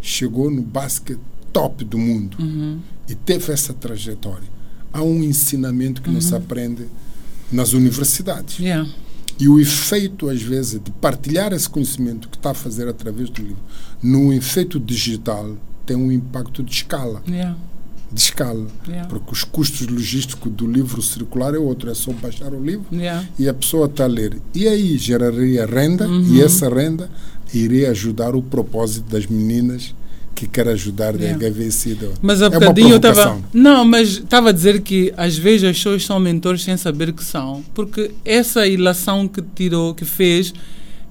chegou 0.02 0.50
no 0.50 0.62
basquete 0.62 1.20
top 1.54 1.84
do 1.86 1.98
mundo 1.98 2.38
Uhum. 2.40 2.80
e 3.08 3.14
teve 3.16 3.52
essa 3.52 3.74
trajetória. 3.74 4.48
Há 4.94 5.02
um 5.04 5.22
ensinamento 5.24 6.02
que 6.02 6.08
não 6.10 6.16
Uhum. 6.16 6.22
se 6.22 6.36
aprende 6.36 6.88
nas 7.52 7.74
universidades. 7.74 8.58
Yeah. 8.60 8.90
E 9.40 9.48
o 9.48 9.60
efeito, 9.60 10.30
às 10.30 10.42
vezes, 10.42 10.80
de 10.84 10.92
partilhar 10.92 11.52
esse 11.54 11.70
conhecimento 11.70 12.30
que 12.30 12.38
está 12.38 12.52
a 12.52 12.54
fazer 12.54 12.88
através 12.88 13.30
do 13.30 13.42
livro, 13.42 13.58
no 14.02 14.32
efeito 14.34 14.80
digital, 14.80 15.58
tem 15.86 15.96
um 15.98 16.12
impacto 16.12 16.64
de 16.64 16.72
escala. 16.72 17.22
Yeah. 17.28 17.58
De 18.12 18.20
escala. 18.20 18.68
Yeah. 18.88 19.08
Porque 19.08 19.32
os 19.32 19.44
custos 19.44 19.88
logísticos 19.88 20.52
do 20.52 20.68
livro 20.68 21.02
circular 21.02 21.54
é 21.56 21.58
outro. 21.58 21.90
É 21.90 21.94
só 21.94 22.12
baixar 22.12 22.54
o 22.54 22.62
livro 22.64 22.86
Yeah. 22.92 23.26
e 23.40 23.48
a 23.48 23.54
pessoa 23.54 23.86
está 23.86 24.04
a 24.04 24.08
ler. 24.08 24.38
E 24.54 24.68
aí 24.68 24.98
geraria 24.98 25.66
renda, 25.66 26.08
Uhum. 26.08 26.26
e 26.34 26.42
essa 26.42 26.68
renda 26.70 27.10
iria 27.54 27.92
ajudar 27.92 28.36
o 28.36 28.42
propósito 28.42 29.10
das 29.10 29.26
meninas 29.28 29.94
que 30.36 30.48
querem 30.48 30.74
ajudar 30.74 31.14
Yeah. 31.16 31.38
de 31.38 31.46
HIV-Sida. 31.46 32.10
Mas 32.22 32.42
há 32.42 32.46
É 32.46 32.50
uma 32.50 32.60
bocadinho 32.60 32.90
eu 32.92 32.98
estava. 32.98 33.40
Não, 33.54 33.86
mas 33.86 34.10
estava 34.18 34.50
a 34.50 34.52
dizer 34.52 34.82
que 34.82 35.14
às 35.16 35.38
vezes 35.38 35.70
as 35.70 35.78
pessoas 35.78 36.04
são 36.06 36.20
mentores 36.20 36.64
sem 36.64 36.76
saber 36.78 37.14
que 37.14 37.24
são. 37.24 37.64
Porque 37.74 38.12
essa 38.26 38.66
ilação 38.68 39.28
que 39.28 39.42
tirou, 39.42 39.94
que 39.94 40.04
fez, 40.06 40.54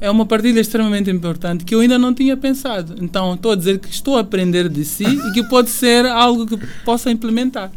é 0.01 0.10
uma 0.10 0.24
partilha 0.24 0.60
extremamente 0.60 1.10
importante 1.10 1.64
que 1.64 1.74
eu 1.74 1.81
ainda 1.81 1.98
não 1.98 2.14
tinha 2.14 2.36
pensado. 2.36 2.94
Então 3.01 3.35
estou 3.35 3.52
a 3.52 3.56
dizer 3.56 3.78
que 3.78 3.89
estou 3.89 4.16
a 4.16 4.20
aprender 4.20 4.68
de 4.68 4.85
si 4.85 5.05
e 5.05 5.32
que 5.32 5.44
pode 5.44 5.70
ser 5.70 6.06
algo 6.06 6.47
que 6.47 6.56
possa 6.85 7.10
implementar. 7.10 7.70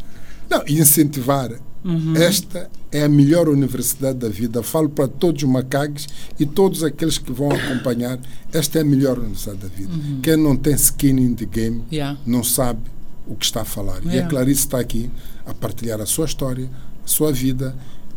Não, 0.50 0.64
e 0.68 0.80
incentivar. 0.80 1.52
Uhum. 1.84 2.16
Esta 2.16 2.70
é 2.92 3.04
a 3.04 3.10
melhor 3.10 3.50
universidade 3.50 4.20
da 4.20 4.30
vida. 4.30 4.64
Falo 4.64 4.88
para 4.88 5.08
todos 5.08 5.44
os 5.44 5.50
macaques 5.50 6.08
e 6.40 6.46
todos 6.46 6.82
aqueles 6.82 7.18
que 7.18 7.32
vão 7.32 7.52
acompanhar. 7.52 8.18
Esta 8.54 8.80
é 8.80 8.82
a 8.84 8.86
melhor 8.86 9.18
universidade 9.20 9.60
da 9.60 9.68
vida. 9.68 9.92
Uhum. 9.94 10.20
Quem 10.22 10.38
não 10.38 10.56
tem 10.56 10.74
skin 10.76 11.20
in 11.20 11.36
the 11.36 11.46
game 11.46 11.84
Yeah. 11.92 12.18
não 12.26 12.44
sabe 12.44 12.80
o 13.28 13.36
que 13.36 13.46
está 13.46 13.62
a 13.62 13.66
falar. 13.66 14.02
E 14.06 14.10
a 14.10 14.12
Yeah. 14.12 14.30
Clarice 14.30 14.62
está 14.62 14.80
aqui 14.80 15.10
a 15.46 15.54
partilhar 15.54 16.00
a 16.00 16.06
sua 16.06 16.26
história, 16.26 16.70
a 17.04 17.08
sua 17.08 17.34
vida 17.34 17.76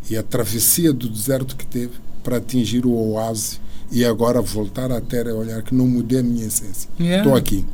e 0.09 0.15
a 0.15 0.23
travessia 0.23 0.93
do 0.93 1.09
deserto 1.09 1.57
que 1.57 1.65
teve 1.65 1.93
para 2.23 2.37
atingir 2.37 2.85
o 2.85 2.91
oásis 2.91 3.59
e 3.91 4.05
agora 4.05 4.41
voltar 4.41 4.91
à 4.91 4.99
terra 4.99 5.29
e 5.29 5.33
olhar 5.33 5.61
que 5.61 5.73
não 5.73 5.87
mudei 5.87 6.19
a 6.19 6.23
minha 6.23 6.45
essência. 6.45 6.89
Yeah. 6.99 7.23
Estou 7.23 7.35
aqui. 7.35 7.65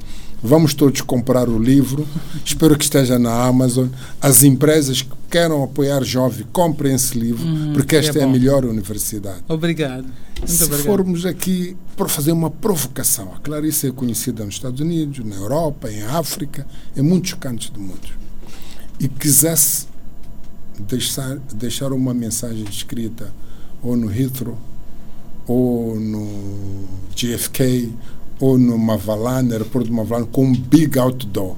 Vamos 0.41 0.73
todos 0.73 0.99
comprar 1.01 1.47
o 1.47 1.57
livro. 1.57 2.05
Espero 2.43 2.77
que 2.77 2.83
esteja 2.83 3.17
na 3.17 3.45
Amazon. 3.45 3.87
As 4.21 4.43
empresas 4.43 5.01
que 5.01 5.11
queiram 5.29 5.63
apoiar 5.63 6.03
jovem, 6.03 6.45
comprem 6.51 6.93
esse 6.93 7.17
livro, 7.17 7.43
porque 7.73 7.95
esta 7.95 8.19
é, 8.19 8.21
é 8.21 8.25
a 8.25 8.27
melhor 8.27 8.65
universidade. 8.65 9.39
Obrigado. 9.47 10.05
Muito 10.37 10.51
Se 10.51 10.63
obrigado. 10.65 10.85
formos 10.85 11.25
aqui 11.25 11.75
para 11.95 12.07
fazer 12.07 12.31
uma 12.31 12.51
provocação, 12.51 13.31
a 13.33 13.39
Clarice 13.39 13.87
é 13.87 13.91
conhecida 13.91 14.43
nos 14.45 14.55
Estados 14.55 14.79
Unidos, 14.79 15.25
na 15.25 15.35
Europa, 15.35 15.91
em 15.91 16.03
África, 16.03 16.67
em 16.95 17.01
muitos 17.01 17.33
cantos 17.33 17.69
do 17.69 17.79
mundo, 17.79 18.09
e 18.99 19.07
quisesse 19.07 19.87
deixar, 20.79 21.37
deixar 21.53 21.93
uma 21.93 22.13
mensagem 22.13 22.65
escrita 22.65 23.31
ou 23.81 23.95
no 23.95 24.13
Heathrow, 24.13 24.57
ou 25.47 25.99
no 25.99 26.85
JFK, 27.15 27.91
ou 28.39 28.57
no 28.57 28.77
Mavalana, 28.77 29.53
aeroporto 29.53 29.87
de 29.87 29.93
Mavalana, 29.93 30.27
com 30.27 30.45
um 30.45 30.53
big 30.55 30.97
outdoor. 30.99 31.55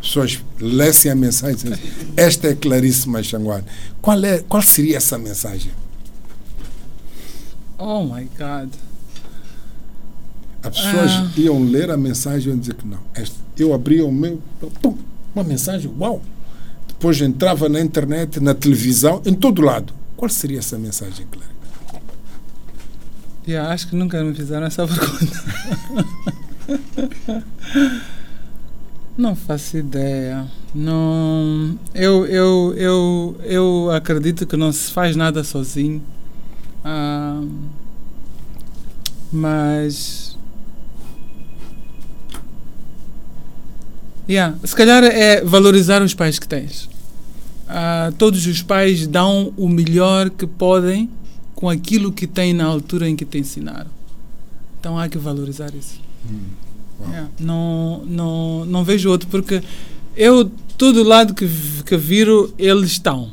As 0.00 0.06
pessoas 0.08 0.40
lessem 0.60 1.10
a 1.10 1.14
mensagem 1.14 1.54
e 1.54 1.56
dizem, 1.74 1.78
esta 2.16 2.48
é 2.48 2.54
Clarice 2.54 3.08
Machanguane. 3.08 3.64
Qual, 4.00 4.22
é, 4.24 4.38
qual 4.40 4.62
seria 4.62 4.96
essa 4.98 5.18
mensagem? 5.18 5.72
Oh 7.78 8.02
my 8.04 8.28
God. 8.38 8.70
As 10.62 10.76
pessoas 10.76 11.10
Ah. 11.12 11.30
iam 11.36 11.62
ler 11.64 11.90
a 11.90 11.96
mensagem 11.96 12.48
e 12.48 12.50
iam 12.50 12.58
dizer 12.58 12.74
que 12.74 12.86
não. 12.86 12.98
Esta- 13.14 13.36
Eu 13.58 13.72
abria 13.74 14.04
o 14.04 14.12
meu. 14.12 14.40
Pum, 14.80 14.96
uma 15.34 15.42
mensagem, 15.44 15.90
uau! 15.98 16.22
Depois 16.86 17.20
entrava 17.20 17.68
na 17.68 17.80
internet, 17.80 18.38
na 18.40 18.54
televisão, 18.54 19.20
em 19.24 19.34
todo 19.34 19.62
lado. 19.62 19.92
Qual 20.16 20.28
seria 20.28 20.58
essa 20.60 20.78
mensagem, 20.78 21.26
Clara? 21.30 21.48
Yeah, 23.48 23.72
acho 23.72 23.88
que 23.88 23.96
nunca 23.96 24.22
me 24.22 24.34
fizeram 24.34 24.66
essa 24.66 24.84
pergunta. 24.86 25.44
Não 29.16 29.34
faço 29.34 29.78
ideia. 29.78 30.46
Não, 30.74 31.78
eu, 31.94 32.26
eu, 32.26 32.74
eu, 32.76 33.36
eu 33.42 33.90
acredito 33.90 34.46
que 34.46 34.54
não 34.54 34.70
se 34.70 34.92
faz 34.92 35.16
nada 35.16 35.42
sozinho. 35.42 36.02
Ah, 36.84 37.42
mas. 39.32 40.36
Yeah, 44.28 44.58
se 44.62 44.76
calhar 44.76 45.02
é 45.04 45.40
valorizar 45.42 46.02
os 46.02 46.12
pais 46.12 46.38
que 46.38 46.46
tens. 46.46 46.86
Ah, 47.66 48.12
todos 48.18 48.46
os 48.46 48.60
pais 48.60 49.06
dão 49.06 49.54
o 49.56 49.70
melhor 49.70 50.28
que 50.28 50.46
podem 50.46 51.08
com 51.58 51.68
aquilo 51.68 52.12
que 52.12 52.24
têm 52.24 52.52
na 52.52 52.66
altura 52.66 53.08
em 53.08 53.16
que 53.16 53.24
te 53.24 53.36
ensinaram. 53.36 53.90
Então 54.78 54.96
há 54.96 55.08
que 55.08 55.18
valorizar 55.18 55.74
isso. 55.74 56.00
Uau. 57.00 57.10
Yeah, 57.10 57.30
não, 57.40 58.04
não, 58.06 58.64
não 58.64 58.84
vejo 58.84 59.10
outro, 59.10 59.28
porque 59.28 59.60
eu, 60.14 60.48
todo 60.76 61.02
lado 61.02 61.34
que, 61.34 61.48
que 61.84 61.96
viro, 61.96 62.54
eles 62.56 62.92
estão. 62.92 63.32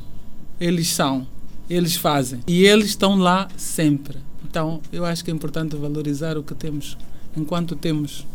Eles 0.60 0.92
são. 0.92 1.28
Eles 1.70 1.96
fazem. 1.96 2.40
E 2.48 2.64
eles 2.64 2.88
estão 2.88 3.16
lá 3.16 3.48
sempre. 3.56 4.18
Então 4.44 4.82
eu 4.92 5.06
acho 5.06 5.24
que 5.24 5.30
é 5.30 5.34
importante 5.34 5.76
valorizar 5.76 6.36
o 6.36 6.42
que 6.42 6.56
temos 6.56 6.98
enquanto 7.38 7.76
temos. 7.76 8.26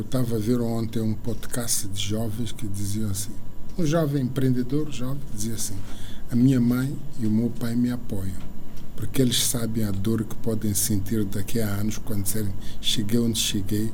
Estava 0.00 0.34
a 0.34 0.38
ver 0.40 0.60
ontem 0.60 1.00
um 1.00 1.14
podcast 1.14 1.86
de 1.86 2.02
jovens 2.02 2.50
que 2.50 2.66
diziam 2.66 3.12
assim: 3.12 3.30
um 3.78 3.86
jovem 3.86 4.24
empreendedor 4.24 4.90
jovem 4.90 5.22
dizia 5.32 5.54
assim: 5.54 5.76
a 6.32 6.34
minha 6.34 6.60
mãe 6.60 6.92
e 7.20 7.26
o 7.28 7.30
meu 7.30 7.48
pai 7.48 7.76
me 7.76 7.92
apoiam, 7.92 8.55
porque 8.96 9.20
eles 9.22 9.42
sabem 9.44 9.84
a 9.84 9.90
dor 9.90 10.24
que 10.24 10.34
podem 10.36 10.74
sentir 10.74 11.24
daqui 11.24 11.60
a 11.60 11.66
anos 11.68 11.98
quando 11.98 12.24
disserem 12.24 12.52
cheguei 12.80 13.20
onde 13.20 13.38
cheguei 13.38 13.92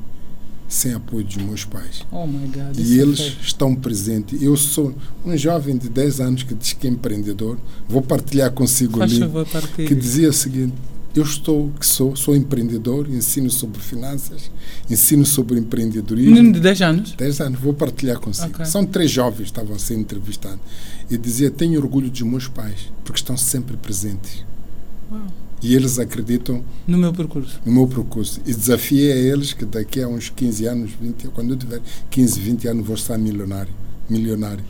sem 0.67 0.93
apoio 0.93 1.23
dos 1.23 1.37
meus 1.37 1.65
pais. 1.65 2.03
Oh 2.11 2.25
my 2.25 2.47
God. 2.47 2.77
E 2.77 2.97
é 2.97 3.01
eles 3.01 3.19
feio. 3.19 3.37
estão 3.43 3.75
presentes. 3.75 4.41
Eu 4.41 4.57
sou 4.57 4.95
um 5.23 5.37
jovem 5.37 5.77
de 5.77 5.87
10 5.87 6.19
anos 6.19 6.43
que 6.43 6.55
diz 6.55 6.73
que 6.73 6.87
é 6.87 6.89
empreendedor. 6.89 7.57
Vou 7.87 8.01
partilhar 8.01 8.51
consigo 8.51 8.97
Faz 8.97 9.15
favor, 9.17 9.45
partilhe. 9.45 9.87
que 9.87 9.93
dizia 9.93 10.29
o 10.29 10.33
seguinte: 10.33 10.73
eu 11.15 11.21
estou 11.21 11.69
que 11.79 11.85
sou, 11.85 12.15
sou 12.15 12.35
empreendedor, 12.35 13.07
ensino 13.07 13.51
sobre 13.51 13.79
finanças, 13.79 14.49
ensino 14.89 15.25
sobre 15.25 15.59
empreendedorismo. 15.59 16.33
Menino 16.33 16.53
de 16.53 16.59
10 16.59 16.81
anos? 16.81 17.11
10 17.11 17.41
anos, 17.41 17.59
vou 17.59 17.73
partilhar 17.73 18.19
consigo. 18.19 18.47
Ok. 18.47 18.65
São 18.65 18.83
três 18.83 19.11
jovens 19.11 19.37
que 19.37 19.51
estavam 19.51 19.77
sendo 19.77 20.01
entrevistados. 20.01 20.59
E 21.11 21.17
dizia: 21.17 21.51
tenho 21.51 21.79
orgulho 21.79 22.09
dos 22.09 22.21
meus 22.21 22.47
pais, 22.47 22.91
porque 23.03 23.19
estão 23.19 23.37
sempre 23.37 23.77
presentes. 23.77 24.43
Uau. 25.11 25.21
E 25.61 25.75
eles 25.75 25.97
acreditam 25.97 26.61
No 26.85 26.97
meu 26.97 27.13
percurso. 27.13 27.59
no 27.65 27.71
meu 27.71 27.87
percurso. 27.87 28.41
E 28.45 28.53
desafiei 28.53 29.11
a 29.13 29.15
eles 29.15 29.53
que 29.53 29.63
daqui 29.65 30.01
a 30.01 30.07
uns 30.07 30.29
15 30.29 30.65
anos, 30.65 30.91
20, 30.99 31.27
quando 31.29 31.51
eu 31.53 31.57
tiver 31.57 31.81
15, 32.09 32.39
20 32.39 32.67
anos, 32.67 32.85
vou 32.85 32.95
estar 32.95 33.17
milionário. 33.17 33.71
Milionário. 34.09 34.63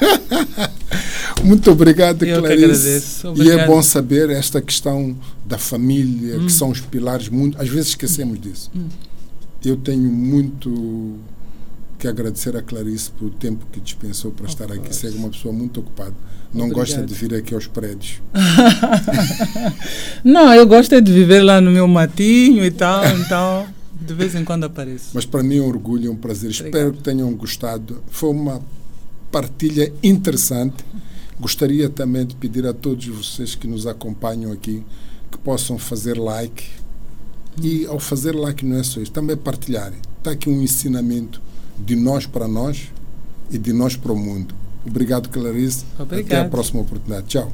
Muito 1.42 1.70
obrigado, 1.70 2.22
Eu 2.24 2.40
Clarice. 2.40 2.64
agradeço. 2.64 3.26
E 3.26 3.28
é 3.28 3.30
Obrigado. 3.30 3.66
bom 3.66 3.82
saber 3.82 4.30
esta 4.30 4.60
questão 4.62 5.16
da 5.46 5.58
família, 5.58 6.38
Hum. 6.38 6.46
que 6.46 6.52
são 6.52 6.70
os 6.70 6.80
pilares 6.80 7.28
muito. 7.28 7.60
Às 7.60 7.68
vezes 7.68 7.88
esquecemos 7.88 8.40
disso. 8.40 8.70
Hum. 8.74 8.86
Eu 9.64 9.76
tenho 9.76 10.02
muito 10.10 11.16
que 12.04 12.08
agradecer 12.08 12.54
a 12.54 12.60
Clarice 12.60 13.10
pelo 13.12 13.30
tempo 13.30 13.64
que 13.72 13.80
dispensou 13.80 14.30
para 14.30 14.46
estar 14.46 14.70
aqui. 14.70 14.90
que 14.90 15.06
é 15.06 15.10
uma 15.12 15.30
pessoa 15.30 15.54
muito 15.54 15.80
ocupada. 15.80 16.12
Não 16.52 16.66
Obrigado. 16.66 16.74
gosta 16.74 17.02
de 17.02 17.14
vir 17.14 17.34
aqui 17.34 17.54
aos 17.54 17.66
prédios. 17.66 18.20
Não, 20.22 20.52
eu 20.54 20.66
gosto 20.66 21.00
de 21.00 21.10
viver 21.10 21.40
lá 21.40 21.62
no 21.62 21.70
meu 21.70 21.88
matinho 21.88 22.62
e 22.62 22.70
tal, 22.70 23.02
então 23.16 23.66
de 23.98 24.12
vez 24.12 24.34
em 24.34 24.44
quando 24.44 24.64
apareço. 24.64 25.12
Mas 25.14 25.24
para 25.24 25.42
mim 25.42 25.56
é 25.56 25.62
um 25.62 25.66
orgulho, 25.66 26.08
é 26.08 26.10
um 26.10 26.16
prazer. 26.16 26.50
Espero 26.50 26.92
que 26.92 27.02
tenham 27.02 27.32
gostado. 27.34 28.02
Foi 28.10 28.28
uma 28.28 28.60
partilha 29.32 29.90
interessante. 30.02 30.84
Gostaria 31.40 31.88
também 31.88 32.26
de 32.26 32.36
pedir 32.36 32.66
a 32.66 32.74
todos 32.74 33.06
vocês 33.06 33.54
que 33.54 33.66
nos 33.66 33.86
acompanham 33.86 34.52
aqui 34.52 34.84
que 35.32 35.38
possam 35.38 35.78
fazer 35.78 36.18
like. 36.18 36.64
E 37.62 37.86
ao 37.86 37.98
fazer 37.98 38.34
like 38.34 38.62
não 38.62 38.76
é 38.76 38.82
só 38.82 39.00
isso, 39.00 39.10
também 39.10 39.38
partilharem. 39.38 39.98
Está 40.18 40.32
aqui 40.32 40.50
um 40.50 40.60
ensinamento 40.60 41.40
de 41.78 41.96
nós 41.96 42.26
para 42.26 42.46
nós 42.48 42.88
e 43.50 43.58
de 43.58 43.72
nós 43.72 43.96
para 43.96 44.12
o 44.12 44.16
mundo. 44.16 44.54
Obrigado, 44.86 45.28
Clarice. 45.28 45.84
Até 45.94 46.02
a 46.02 46.04
Obrigado. 46.04 46.50
próxima 46.50 46.80
oportunidade. 46.82 47.26
Tchau. 47.28 47.52